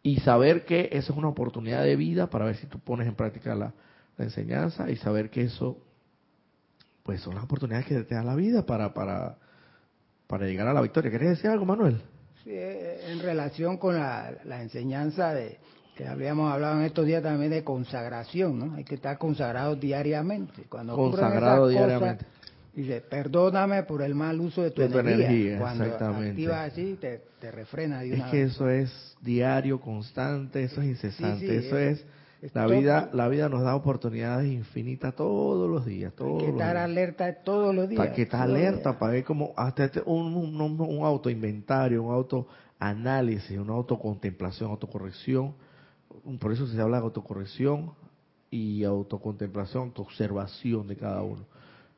y 0.04 0.20
saber 0.20 0.66
que 0.66 0.90
eso 0.92 1.14
es 1.14 1.18
una 1.18 1.30
oportunidad 1.30 1.84
de 1.84 1.96
vida 1.96 2.30
para 2.30 2.46
ver 2.46 2.58
si 2.58 2.68
tú 2.68 2.80
pones 2.80 3.08
en 3.08 3.16
práctica 3.16 3.56
la, 3.56 3.74
enseñanza 4.18 4.88
y 4.92 4.98
saber 4.98 5.32
que 5.32 5.42
eso 5.42 5.80
pues 7.02 7.22
son 7.22 7.34
las 7.34 7.44
oportunidades 7.44 7.88
que 7.88 8.04
te 8.04 8.14
da 8.14 8.24
la 8.24 8.36
vida 8.36 8.68
para 8.68 8.94
para 8.94 9.38
para 10.28 10.46
llegar 10.46 10.68
a 10.68 10.74
la 10.74 10.82
victoria. 10.82 11.10
¿Quieres 11.10 11.30
decir 11.30 11.50
algo, 11.50 11.66
Manuel? 11.66 12.02
Sí, 12.44 12.52
en 12.54 13.20
relación 13.20 13.78
con 13.78 13.96
la, 13.96 14.62
enseñanza 14.62 15.34
de 15.34 15.60
que 15.96 16.08
habíamos 16.08 16.52
hablado 16.52 16.80
en 16.80 16.86
estos 16.86 17.06
días 17.06 17.22
también 17.22 17.52
de 17.52 17.64
consagración, 17.64 18.60
¿no? 18.60 18.76
Hay 18.76 18.84
que 18.84 18.96
estar 18.96 19.18
consagrado 19.18 19.76
diariamente. 19.76 20.64
Cuando 20.70 20.96
consagrado 20.96 21.68
diariamente. 21.68 22.26
Dice, 22.74 23.02
perdóname 23.02 23.84
por 23.84 24.02
el 24.02 24.16
mal 24.16 24.40
uso 24.40 24.62
de 24.62 24.72
tu, 24.72 24.82
energía. 24.82 25.60
Cuando 25.60 25.84
exactamente. 25.84 26.54
así, 26.54 26.98
te, 27.00 27.22
te, 27.40 27.52
refrena 27.52 28.00
de 28.00 28.14
una 28.14 28.26
Es 28.26 28.32
que 28.32 28.44
eso 28.44 28.70
es 28.70 29.18
diario, 29.22 29.82
constante, 29.82 30.64
eso 30.64 30.82
es 30.82 30.88
incesante, 30.88 31.58
eso 31.58 31.78
es... 31.78 32.06
la 32.54 32.68
vida, 32.68 33.10
la 33.12 33.28
vida 33.28 33.50
nos 33.50 33.62
da 33.64 33.76
oportunidades 33.76 34.50
infinitas 34.50 35.14
todos 35.16 35.70
los 35.70 35.86
días, 35.86 36.14
todos 36.14 36.42
Hay 36.42 36.46
que 36.46 36.52
estar 36.52 36.78
alerta 36.78 37.34
todos 37.44 37.76
los 37.76 37.90
días. 37.90 37.98
Para 37.98 38.14
que 38.14 38.22
estar 38.22 38.42
alerta, 38.42 38.98
para 38.98 39.12
ver 39.12 39.26
como 39.26 39.54
hasta 39.58 39.84
este, 39.84 40.02
un, 40.06 40.34
un, 40.34 40.80
un 40.80 41.06
autoinventario, 41.06 42.02
un 42.02 42.14
autoanálisis, 42.14 43.58
una 43.58 43.74
autocontemplación, 43.74 44.72
autocorrección. 44.72 45.56
Por 46.40 46.54
eso 46.54 46.66
se 46.68 46.80
habla 46.80 47.00
de 47.00 47.04
autocorrección 47.04 47.92
y 48.50 48.86
autocontemplación, 48.86 49.90
autoobservación 49.90 50.88
de 50.88 50.96
cada 50.96 51.22
uno 51.22 51.51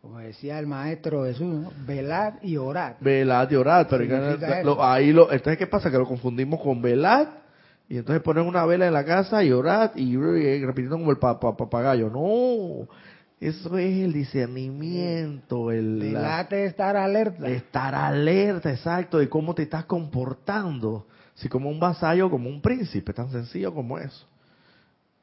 como 0.04 0.20
decía 0.20 0.60
el 0.60 0.68
maestro 0.68 1.24
Jesús, 1.24 1.66
velar 1.88 2.38
y 2.41 2.58
orar. 2.58 2.97
Velar 2.99 3.47
y 3.49 3.56
orar, 3.56 3.88
pero 3.88 4.84
ahí 4.84 5.14
lo, 5.14 5.32
entonces 5.32 5.58
qué 5.58 5.66
pasa 5.66 5.89
que 5.89 5.97
lo 5.97 6.06
confundimos 6.06 6.60
con 6.60 6.82
velar 6.82 7.41
y 7.88 7.99
entonces 7.99 8.22
poner 8.22 8.43
una 8.43 8.66
vela 8.66 8.86
en 8.86 8.91
la 8.91 9.06
casa 9.06 9.41
y 9.45 9.54
orar 9.54 9.93
y, 9.95 10.18
repitiendo 10.18 10.97
como 10.97 11.10
el 11.10 11.20
papagayo. 11.20 12.10
No, 12.10 12.86
eso 13.39 13.78
es 13.78 14.04
el 14.04 14.12
discernimiento, 14.12 15.72
el 15.72 15.99
velar 15.99 16.54
es 16.54 16.72
estar 16.72 16.97
alerta. 16.97 17.47
Estar 17.47 17.95
alerta, 17.95 18.72
exacto, 18.72 19.20
de 19.20 19.30
cómo 19.30 19.56
te 19.56 19.64
estás 19.64 19.86
comportando, 19.86 21.08
si 21.34 21.47
como 21.47 21.70
un 21.70 21.80
vasallo, 21.80 22.30
como 22.30 22.49
un 22.49 22.62
príncipe, 22.62 23.14
tan 23.14 23.32
sencillo 23.32 23.74
como 23.74 23.97
eso. 23.97 24.28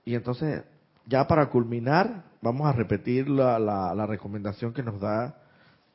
Y 0.07 0.15
entonces 0.15 0.63
ya 1.11 1.27
para 1.27 1.51
culminar, 1.51 2.23
vamos 2.41 2.69
a 2.69 2.73
repetir 2.73 3.29
la, 3.29 3.59
la, 3.59 4.07
recomendación 4.07 4.73
que 4.73 4.85
nos 4.85 5.01
da 5.01 5.37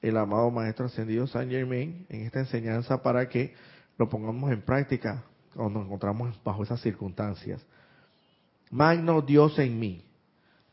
el 0.02 0.18
amado 0.18 0.52
Maestro 0.52 0.88
Ascendido 0.88 1.26
Saint 1.26 1.50
Germain 1.50 2.06
en 2.10 2.26
esta 2.26 2.40
enseñanza 2.40 3.02
para 3.02 3.30
que 3.30 3.56
lo 3.98 4.10
pongamos 4.10 4.52
en 4.52 4.62
práctica 4.62 5.24
cuando 5.56 5.80
nos 5.80 5.86
encontramos 5.88 6.38
bajo 6.44 6.64
esas 6.64 6.82
circunstancias. 6.82 7.66
Magno 8.70 9.22
Dios 9.22 9.58
en 9.58 9.80
mí, 9.80 10.04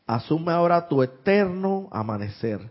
asume 0.05 0.51
ahora 0.51 0.89
tu 0.89 1.01
eterno 1.01 1.87
amanecer, 1.93 2.69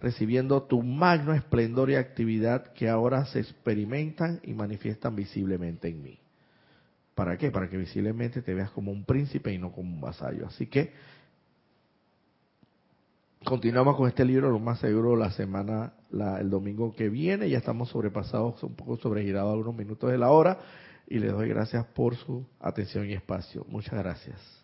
recibiendo 0.00 0.62
tu 0.62 0.82
magno 0.82 1.34
esplendor 1.34 1.90
y 1.90 1.96
actividad 1.96 2.72
que 2.72 2.88
ahora 2.88 3.26
se 3.26 3.40
experimentan 3.40 4.40
y 4.42 4.54
manifiestan 4.54 5.14
visiblemente 5.16 5.88
en 5.88 6.02
mí. 6.02 6.18
¿Para 7.20 7.36
qué? 7.36 7.50
Para 7.50 7.68
que 7.68 7.76
visiblemente 7.76 8.40
te 8.40 8.54
veas 8.54 8.70
como 8.70 8.90
un 8.90 9.04
príncipe 9.04 9.52
y 9.52 9.58
no 9.58 9.72
como 9.72 9.90
un 9.92 10.00
vasallo. 10.00 10.46
Así 10.46 10.68
que 10.68 10.94
continuamos 13.44 13.94
con 13.98 14.08
este 14.08 14.24
libro, 14.24 14.48
lo 14.48 14.58
más 14.58 14.78
seguro 14.78 15.14
la 15.16 15.30
semana, 15.30 15.92
el 16.10 16.48
domingo 16.48 16.94
que 16.94 17.10
viene. 17.10 17.50
Ya 17.50 17.58
estamos 17.58 17.90
sobrepasados, 17.90 18.62
un 18.62 18.74
poco 18.74 18.96
sobregirados 18.96 19.52
algunos 19.52 19.76
minutos 19.76 20.10
de 20.10 20.16
la 20.16 20.30
hora. 20.30 20.60
Y 21.08 21.18
les 21.18 21.30
doy 21.30 21.50
gracias 21.50 21.84
por 21.88 22.16
su 22.16 22.46
atención 22.58 23.06
y 23.06 23.12
espacio. 23.12 23.66
Muchas 23.68 23.98
gracias. 23.98 24.59